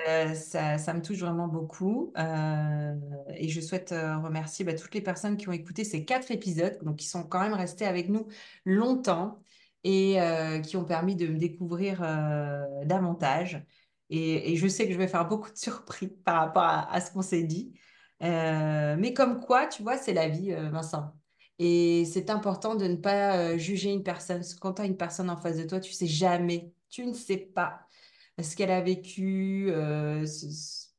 Euh, 0.09 0.35
ça, 0.35 0.79
ça 0.79 0.95
me 0.95 1.03
touche 1.03 1.19
vraiment 1.19 1.49
beaucoup. 1.49 2.13
Euh, 2.19 2.95
et 3.37 3.49
je 3.49 3.61
souhaite 3.61 3.93
euh, 3.93 4.19
remercier 4.19 4.65
bah, 4.65 4.75
toutes 4.75 4.95
les 4.95 5.01
personnes 5.01 5.37
qui 5.37 5.49
ont 5.49 5.53
écouté 5.53 5.85
ces 5.85 6.05
quatre 6.05 6.31
épisodes, 6.31 6.79
donc 6.83 6.97
qui 6.97 7.07
sont 7.07 7.25
quand 7.25 7.41
même 7.41 7.55
restés 7.55 7.85
avec 7.85 8.09
nous 8.09 8.27
longtemps 8.65 9.42
et 9.85 10.21
euh, 10.21 10.61
qui 10.61 10.77
ont 10.77 10.85
permis 10.85 11.17
de 11.17 11.27
me 11.27 11.39
découvrir 11.39 12.03
euh, 12.03 12.85
davantage. 12.85 13.65
Et, 14.11 14.57
je 14.57 14.67
sais 14.69 14.87
que 14.87 14.93
je 14.93 14.99
vais 14.99 15.09
faire 15.09 15.27
beaucoup 15.27 15.51
de 15.51 15.57
surprises 15.57 16.11
par 16.25 16.41
rapport 16.41 16.63
à, 16.65 17.01
ce 17.01 17.11
qu'on 17.13 17.23
s'est 17.23 17.45
dit. 17.45 17.75
Euh, 18.23 18.97
mais 18.99 19.15
comme 19.15 19.41
quoi, 19.41 19.67
tu 19.67 19.83
vois, 19.83 19.97
c'est 19.97 20.13
la 20.13 20.29
vie, 20.29 20.53
Vincent. 20.71 21.13
Et 21.59 22.05
c'est 22.07 22.31
important 22.31 22.75
de 22.75 22.87
ne 22.87 22.97
pas 22.97 23.57
juger 23.59 23.91
une 23.91 24.03
personne. 24.03 24.43
Quand 24.61 24.75
tu 24.75 24.83
as 24.83 24.87
une 24.87 24.97
personne 24.97 25.31
en 25.31 25.37
face 25.37 25.57
de 25.57 25.65
toi, 25.65 25.81
tu 25.81 25.93
sais 25.93 26.07
jamais. 26.07 26.73
Tu 26.91 27.07
ne 27.07 27.15
sais 27.15 27.37
pas 27.37 27.81
ce 28.41 28.57
qu'elle 28.57 28.71
a 28.71 28.81
vécu. 28.81 29.69
ce- 30.27 30.92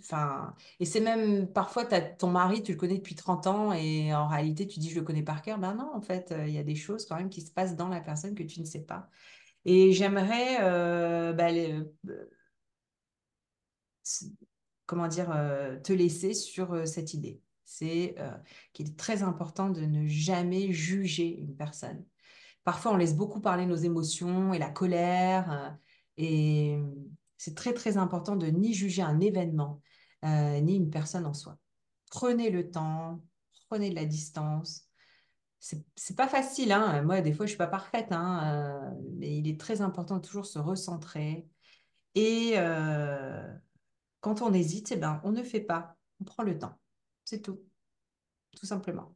enfin, 0.00 0.54
et 0.80 0.84
c'est 0.84 1.00
même 1.00 1.52
parfois, 1.52 1.84
t'as 1.84 2.00
ton 2.00 2.30
mari, 2.30 2.62
tu 2.62 2.72
le 2.72 2.78
connais 2.78 2.96
depuis 2.98 3.14
30 3.14 3.46
ans 3.46 3.72
et 3.72 4.14
en 4.14 4.28
réalité, 4.28 4.66
tu 4.66 4.78
dis 4.78 4.90
je 4.90 4.96
le 4.96 5.02
connais 5.04 5.22
par 5.22 5.42
cœur. 5.42 5.58
Ben 5.58 5.74
non, 5.74 5.90
en 5.94 6.00
fait, 6.00 6.32
euh, 6.32 6.46
il 6.46 6.54
y 6.54 6.58
a 6.58 6.62
des 6.62 6.74
choses 6.74 7.06
quand 7.06 7.16
même 7.16 7.30
qui 7.30 7.42
se 7.42 7.50
passent 7.50 7.76
dans 7.76 7.88
la 7.88 8.00
personne 8.00 8.34
que 8.34 8.42
tu 8.42 8.60
ne 8.60 8.64
sais 8.66 8.82
pas. 8.82 9.08
Et 9.64 9.92
j'aimerais, 9.92 10.58
euh, 10.62 11.32
bah, 11.32 11.50
euh, 11.52 11.84
comment 14.86 15.08
dire, 15.08 15.28
te 15.82 15.92
laisser 15.92 16.34
sur 16.34 16.86
cette 16.86 17.14
idée. 17.14 17.40
C'est 17.64 18.14
qu'il 18.72 18.88
est 18.88 18.96
très 18.98 19.22
important 19.22 19.70
de 19.70 19.80
ne 19.82 20.06
jamais 20.06 20.72
juger 20.72 21.38
une 21.38 21.56
personne. 21.56 22.04
Parfois, 22.64 22.92
on 22.92 22.96
laisse 22.96 23.16
beaucoup 23.16 23.40
parler 23.40 23.66
nos 23.66 23.76
émotions 23.76 24.54
et 24.54 24.58
la 24.58 24.70
colère. 24.70 25.76
et 26.16 26.78
c'est 27.38 27.54
très, 27.54 27.74
très 27.74 27.96
important 27.96 28.36
de 28.36 28.46
ni 28.46 28.74
juger 28.74 29.02
un 29.02 29.20
événement, 29.20 29.80
euh, 30.24 30.60
ni 30.60 30.76
une 30.76 30.90
personne 30.90 31.26
en 31.26 31.34
soi. 31.34 31.58
Prenez 32.10 32.50
le 32.50 32.70
temps, 32.70 33.22
prenez 33.68 33.90
de 33.90 33.94
la 33.94 34.04
distance. 34.04 34.84
C'est, 35.58 36.16
pas 36.16 36.28
facile, 36.28 36.70
hein. 36.70 37.02
Moi, 37.02 37.20
des 37.22 37.32
fois, 37.32 37.46
je 37.46 37.50
suis 37.50 37.58
pas 37.58 37.66
parfaite, 37.66 38.12
hein, 38.12 38.40
euh, 38.44 38.90
mais 39.18 39.38
il 39.38 39.48
est 39.48 39.58
très 39.58 39.80
important 39.80 40.16
de 40.16 40.20
toujours 40.20 40.46
se 40.46 40.58
recentrer. 40.58 41.48
Et 42.14 42.52
euh, 42.56 43.52
quand 44.20 44.42
on 44.42 44.52
hésite, 44.52 44.92
eh 44.92 44.96
ben, 44.96 45.20
on 45.24 45.32
ne 45.32 45.42
fait 45.42 45.60
pas. 45.60 45.96
On 46.20 46.24
prend 46.24 46.44
le 46.44 46.58
temps. 46.58 46.78
C'est 47.24 47.42
tout, 47.42 47.60
tout 48.56 48.66
simplement. 48.66 49.12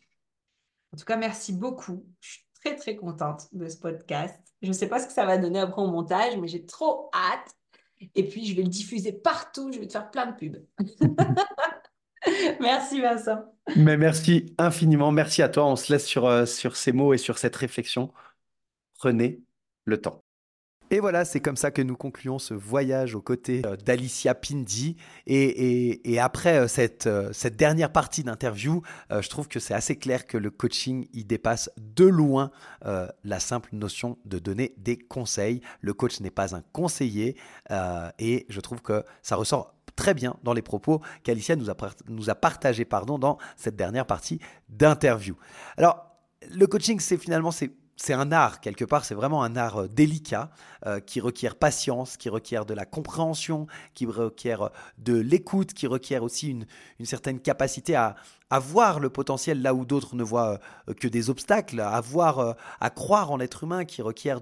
En 0.92 0.96
tout 0.96 1.04
cas, 1.04 1.16
merci 1.16 1.52
beaucoup. 1.52 2.04
Je 2.20 2.30
suis 2.30 2.46
très, 2.62 2.74
très 2.74 2.96
contente 2.96 3.46
de 3.52 3.68
ce 3.68 3.78
podcast. 3.78 4.38
Je 4.60 4.68
ne 4.68 4.72
sais 4.72 4.88
pas 4.88 4.98
ce 4.98 5.06
que 5.06 5.12
ça 5.12 5.26
va 5.26 5.38
donner 5.38 5.60
après 5.60 5.82
au 5.82 5.90
montage, 5.90 6.36
mais 6.36 6.48
j'ai 6.48 6.66
trop 6.66 7.10
hâte. 7.14 7.54
Et 8.14 8.24
puis, 8.24 8.46
je 8.46 8.54
vais 8.54 8.62
le 8.62 8.68
diffuser 8.68 9.12
partout. 9.12 9.70
Je 9.72 9.78
vais 9.78 9.86
te 9.86 9.92
faire 9.92 10.10
plein 10.10 10.26
de 10.26 10.36
pubs. 10.36 10.64
Merci, 12.60 13.00
Vincent. 13.00 13.44
Mais 13.76 13.96
merci 13.96 14.54
infiniment. 14.58 15.10
Merci 15.10 15.42
à 15.42 15.48
toi. 15.48 15.66
On 15.66 15.76
se 15.76 15.92
laisse 15.92 16.06
sur, 16.06 16.26
euh, 16.26 16.44
sur 16.44 16.76
ces 16.76 16.92
mots 16.92 17.14
et 17.14 17.18
sur 17.18 17.38
cette 17.38 17.56
réflexion. 17.56 18.12
Prenez 18.98 19.40
le 19.84 20.00
temps. 20.00 20.19
Et 20.92 20.98
voilà, 20.98 21.24
c'est 21.24 21.38
comme 21.38 21.56
ça 21.56 21.70
que 21.70 21.82
nous 21.82 21.96
concluons 21.96 22.40
ce 22.40 22.52
voyage 22.52 23.14
aux 23.14 23.20
côtés 23.20 23.62
euh, 23.64 23.76
d'Alicia 23.76 24.34
Pindi. 24.34 24.96
Et, 25.28 26.18
après 26.18 26.58
euh, 26.58 26.66
cette, 26.66 27.06
euh, 27.06 27.32
cette 27.32 27.54
dernière 27.54 27.92
partie 27.92 28.24
d'interview, 28.24 28.82
je 29.10 29.28
trouve 29.28 29.46
que 29.46 29.60
c'est 29.60 29.74
assez 29.74 29.96
clair 29.96 30.26
que 30.26 30.36
le 30.36 30.50
coaching, 30.50 31.06
il 31.12 31.26
dépasse 31.26 31.70
de 31.78 32.04
loin 32.04 32.50
la 32.82 33.40
simple 33.40 33.70
notion 33.72 34.18
de 34.24 34.38
donner 34.38 34.74
des 34.78 34.96
conseils. 34.96 35.60
Le 35.80 35.94
coach 35.94 36.20
n'est 36.20 36.30
pas 36.30 36.54
un 36.54 36.62
conseiller 36.72 37.36
et 38.18 38.46
je 38.48 38.60
trouve 38.60 38.82
que 38.82 39.04
ça 39.22 39.36
ressort 39.36 39.74
très 39.96 40.14
bien 40.14 40.36
dans 40.42 40.52
les 40.52 40.62
propos 40.62 41.00
qu'Alicia 41.22 41.56
nous 41.56 41.70
a, 41.70 41.76
nous 42.08 43.18
dans 43.18 43.38
cette 43.56 43.76
dernière 43.76 44.06
partie 44.06 44.40
d'interview. 44.68 45.36
Alors, 45.76 46.06
le 46.50 46.66
coaching, 46.66 47.00
c'est 47.00 47.18
finalement 47.18 47.50
c'est 47.50 47.70
c'est 48.02 48.14
un 48.14 48.32
art, 48.32 48.60
quelque 48.60 48.86
part, 48.86 49.04
c'est 49.04 49.14
vraiment 49.14 49.42
un 49.42 49.56
art 49.56 49.82
euh, 49.82 49.88
délicat 49.88 50.48
euh, 50.86 51.00
qui 51.00 51.20
requiert 51.20 51.54
patience, 51.54 52.16
qui 52.16 52.30
requiert 52.30 52.64
de 52.64 52.72
la 52.72 52.86
compréhension, 52.86 53.66
qui 53.92 54.06
requiert 54.06 54.62
euh, 54.62 54.68
de 54.96 55.14
l'écoute, 55.18 55.74
qui 55.74 55.86
requiert 55.86 56.22
aussi 56.22 56.48
une, 56.98 57.04
certaine 57.04 57.40
capacité 57.40 57.96
à, 57.96 58.16
voir 58.58 59.00
le 59.00 59.10
potentiel 59.10 59.60
là 59.60 59.74
où 59.74 59.84
d'autres 59.84 60.16
ne 60.16 60.24
voient 60.24 60.58
que 60.98 61.06
des 61.06 61.30
obstacles, 61.30 61.78
à 61.78 62.00
voir, 62.00 62.56
à 62.80 62.90
croire 62.90 63.30
en 63.30 63.36
l'être 63.36 63.62
humain, 63.62 63.84
qui 63.84 64.02
requiert 64.02 64.40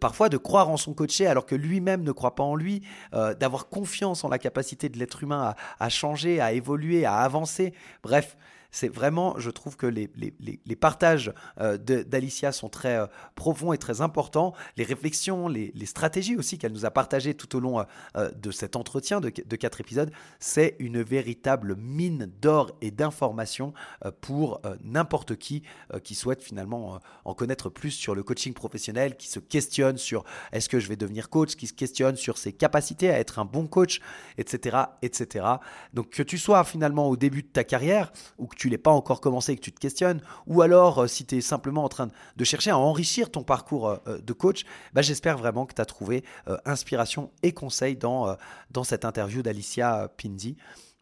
parfois 0.00 0.30
de 0.30 0.38
croire 0.38 0.70
en 0.70 0.78
son 0.78 0.94
coaché 0.94 1.26
alors 1.26 1.44
que 1.44 1.54
lui-même 1.54 2.02
ne 2.02 2.12
croit 2.12 2.34
pas 2.34 2.44
en 2.44 2.56
lui, 2.56 2.80
d'avoir 3.12 3.68
confiance 3.68 4.24
en 4.24 4.30
la 4.30 4.38
capacité 4.38 4.88
de 4.88 4.98
l'être 4.98 5.22
humain 5.22 5.54
à, 5.78 5.88
changer, 5.90 6.40
à 6.40 6.54
évoluer, 6.54 7.04
à 7.04 7.16
avancer. 7.16 7.74
Bref, 8.02 8.38
c'est 8.76 8.88
vraiment, 8.88 9.38
je 9.38 9.48
trouve 9.48 9.78
que 9.78 9.86
les, 9.86 10.10
les, 10.16 10.76
partages 10.76 11.32
euh, 11.62 11.78
d'Alicia 11.78 12.52
sont 12.52 12.68
très 12.68 12.98
euh, 12.98 13.06
profonds 13.34 13.72
et 13.72 13.78
très 13.78 14.02
importants. 14.02 14.52
Les 14.76 14.84
réflexions, 14.84 15.48
les, 15.48 15.72
stratégies 15.86 16.36
aussi 16.36 16.58
qu'elle 16.58 16.72
nous 16.72 16.84
a 16.84 16.90
partagées 16.90 17.32
tout 17.32 17.56
au 17.56 17.60
long 17.60 17.82
euh, 18.16 18.30
de 18.32 18.50
cet 18.50 18.76
entretien 18.76 19.22
de, 19.22 19.30
de 19.30 19.56
quatre 19.56 19.80
épisodes, 19.80 20.10
c'est 20.40 20.76
une 20.78 21.00
véritable 21.00 21.74
mine 21.74 22.30
d'or 22.42 22.76
et 22.82 22.90
d'informations 22.90 23.72
pour 24.20 24.60
n'importe 24.84 25.36
qui 25.36 25.62
qui 26.02 26.14
souhaite 26.14 26.42
finalement 26.42 27.00
en 27.24 27.34
connaître 27.34 27.70
plus 27.70 27.92
sur 27.92 28.14
le 28.14 28.22
coaching 28.22 28.52
professionnel, 28.52 29.16
qui 29.16 29.28
se 29.28 29.38
questionne 29.38 29.96
sur 29.96 30.24
est-ce 30.52 30.68
que 30.68 30.80
je 30.80 30.88
vais 30.88 30.96
devenir 30.96 31.30
coach, 31.30 31.56
qui 31.56 31.66
se 31.66 31.72
questionne 31.72 32.16
sur 32.16 32.36
ses 32.36 32.52
capacités 32.52 33.08
à 33.08 33.18
être 33.18 33.38
un 33.38 33.44
bon 33.44 33.66
coach, 33.66 34.00
etc., 34.36 34.76
etc. 35.00 35.46
Donc 35.94 36.10
que 36.10 36.22
tu 36.22 36.36
sois 36.36 36.64
finalement 36.64 37.08
au 37.08 37.16
début 37.16 37.42
de 37.42 37.48
ta 37.48 37.64
carrière 37.64 38.12
ou 38.38 38.46
que 38.46 38.56
tu 38.56 38.65
tu 38.70 38.78
pas 38.78 38.90
encore 38.90 39.20
commencé 39.20 39.52
et 39.52 39.56
que 39.56 39.60
tu 39.60 39.72
te 39.72 39.80
questionnes, 39.80 40.20
ou 40.46 40.62
alors 40.62 41.02
euh, 41.02 41.06
si 41.06 41.24
tu 41.24 41.36
es 41.36 41.40
simplement 41.40 41.84
en 41.84 41.88
train 41.88 42.08
de 42.36 42.44
chercher 42.44 42.70
à 42.70 42.78
enrichir 42.78 43.30
ton 43.30 43.42
parcours 43.42 43.88
euh, 43.88 43.96
euh, 44.06 44.18
de 44.20 44.32
coach, 44.32 44.64
bah, 44.92 45.02
j'espère 45.02 45.38
vraiment 45.38 45.66
que 45.66 45.74
tu 45.74 45.80
as 45.80 45.86
trouvé 45.86 46.24
inspiration 46.64 47.30
et 47.42 47.52
conseil 47.52 47.96
dans, 47.96 48.36
dans 48.70 48.84
cette 48.84 49.04
interview 49.04 49.42
d'Alicia 49.42 50.10
Pindi. 50.16 50.56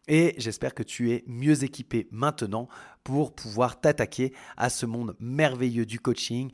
Et 0.07 0.35
j'espère 0.37 0.73
que 0.73 0.83
tu 0.83 1.11
es 1.11 1.23
mieux 1.27 1.63
équipé 1.63 2.07
maintenant 2.11 2.67
pour 3.03 3.33
pouvoir 3.33 3.79
t'attaquer 3.79 4.33
à 4.57 4.69
ce 4.69 4.85
monde 4.85 5.15
merveilleux 5.19 5.85
du 5.85 5.99
coaching 5.99 6.51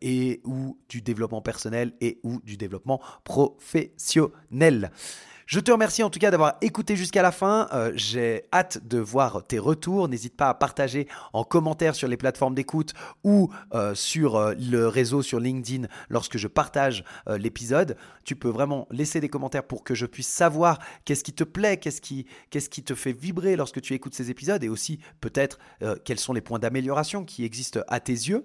et 0.00 0.40
ou 0.44 0.78
du 0.88 1.00
développement 1.00 1.40
personnel 1.40 1.94
et 2.00 2.20
ou 2.22 2.40
du 2.42 2.56
développement 2.56 3.00
professionnel. 3.24 4.90
Je 5.48 5.60
te 5.60 5.72
remercie 5.72 6.02
en 6.02 6.10
tout 6.10 6.18
cas 6.18 6.30
d'avoir 6.30 6.58
écouté 6.60 6.94
jusqu'à 6.94 7.22
la 7.22 7.32
fin. 7.32 7.68
Euh, 7.72 7.90
j'ai 7.94 8.42
hâte 8.52 8.86
de 8.86 8.98
voir 8.98 9.46
tes 9.46 9.58
retours. 9.58 10.06
N'hésite 10.06 10.36
pas 10.36 10.50
à 10.50 10.54
partager 10.54 11.08
en 11.32 11.42
commentaire 11.42 11.94
sur 11.94 12.06
les 12.06 12.18
plateformes 12.18 12.54
d'écoute 12.54 12.92
ou 13.24 13.48
euh, 13.72 13.94
sur 13.94 14.36
euh, 14.36 14.52
le 14.60 14.88
réseau 14.88 15.22
sur 15.22 15.40
LinkedIn 15.40 15.86
lorsque 16.10 16.36
je 16.36 16.48
partage 16.48 17.02
l'épisode. 17.26 17.96
Tu 18.24 18.36
peux 18.36 18.50
vraiment 18.50 18.86
laisser 18.90 19.20
des 19.20 19.30
commentaires 19.30 19.66
pour 19.66 19.84
que 19.84 19.94
je 19.94 20.04
puisse 20.04 20.28
savoir 20.28 20.80
qu'est-ce 21.06 21.24
qui 21.24 21.32
te 21.32 21.44
plaît, 21.44 21.78
qu'est-ce 21.78 22.02
qui, 22.02 22.26
qu'est-ce 22.50 22.68
qui 22.68 22.82
te 22.82 22.94
fait 22.94 23.12
vibrer 23.12 23.56
lorsque 23.56 23.80
tu 23.80 23.94
écoutes 23.94 24.14
ces 24.14 24.30
épisodes 24.30 24.62
et 24.62 24.68
aussi 24.68 25.00
peut-être 25.22 25.58
quels 26.04 26.18
sont 26.18 26.34
les 26.34 26.42
points 26.42 26.58
d'amélioration 26.58 27.24
qui 27.24 27.44
existent 27.44 27.80
à 27.88 28.00
tes 28.00 28.12
yeux. 28.12 28.44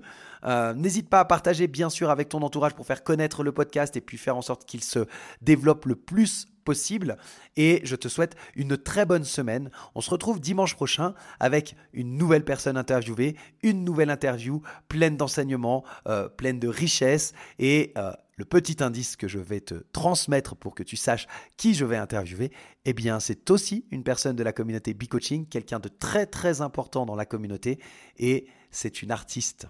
N'hésite 0.75 1.09
pas 1.09 1.19
à 1.19 1.25
partager 1.25 1.67
bien 1.67 1.89
sûr 1.89 2.09
avec 2.09 2.29
ton 2.29 2.41
entourage 2.43 2.73
pour 2.73 2.85
faire 2.85 3.03
connaître 3.03 3.43
le 3.43 3.51
podcast 3.51 3.97
et 3.97 4.01
puis 4.01 4.17
faire 4.17 4.37
en 4.37 4.41
sorte 4.41 4.65
qu'il 4.65 4.83
se 4.83 5.05
développe 5.41 5.85
le 5.85 5.95
plus 5.95 6.47
possible. 6.63 7.17
Et 7.55 7.81
je 7.83 7.95
te 7.95 8.07
souhaite 8.07 8.35
une 8.55 8.77
très 8.77 9.05
bonne 9.05 9.23
semaine. 9.23 9.69
On 9.95 10.01
se 10.01 10.09
retrouve 10.09 10.39
dimanche 10.39 10.75
prochain 10.75 11.13
avec 11.39 11.75
une 11.93 12.17
nouvelle 12.17 12.45
personne 12.45 12.77
interviewée, 12.77 13.35
une 13.61 13.83
nouvelle 13.83 14.09
interview 14.09 14.61
pleine 14.87 15.17
d'enseignements, 15.17 15.83
euh, 16.07 16.29
pleine 16.29 16.59
de 16.59 16.67
richesses. 16.67 17.33
Et 17.59 17.93
euh, 17.97 18.11
le 18.35 18.45
petit 18.45 18.83
indice 18.83 19.15
que 19.15 19.27
je 19.27 19.39
vais 19.39 19.61
te 19.61 19.75
transmettre 19.91 20.55
pour 20.55 20.73
que 20.73 20.83
tu 20.83 20.97
saches 20.97 21.27
qui 21.57 21.73
je 21.73 21.85
vais 21.85 21.97
interviewer, 21.97 22.51
eh 22.85 22.93
bien, 22.93 23.19
c'est 23.19 23.49
aussi 23.51 23.85
une 23.91 24.03
personne 24.03 24.35
de 24.35 24.43
la 24.43 24.53
communauté 24.53 24.93
B-Coaching, 24.93 25.47
quelqu'un 25.47 25.79
de 25.79 25.89
très 25.89 26.25
très 26.25 26.61
important 26.61 27.05
dans 27.05 27.15
la 27.15 27.25
communauté. 27.25 27.79
Et 28.17 28.47
c'est 28.71 29.01
une 29.01 29.11
artiste. 29.11 29.67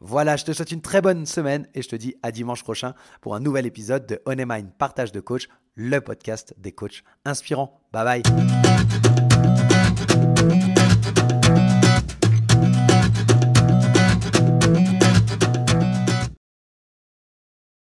Voilà, 0.00 0.36
je 0.36 0.44
te 0.44 0.52
souhaite 0.52 0.72
une 0.72 0.82
très 0.82 1.00
bonne 1.00 1.26
semaine 1.26 1.66
et 1.74 1.82
je 1.82 1.88
te 1.88 1.96
dis 1.96 2.16
à 2.22 2.30
dimanche 2.32 2.62
prochain 2.62 2.94
pour 3.20 3.34
un 3.34 3.40
nouvel 3.40 3.66
épisode 3.66 4.06
de 4.06 4.20
On 4.26 4.34
Mind 4.36 4.70
Partage 4.76 5.12
de 5.12 5.20
Coach, 5.20 5.48
le 5.74 6.00
podcast 6.00 6.54
des 6.58 6.72
coachs 6.72 7.02
inspirants. 7.24 7.80
Bye 7.92 8.22
bye. 8.22 9.33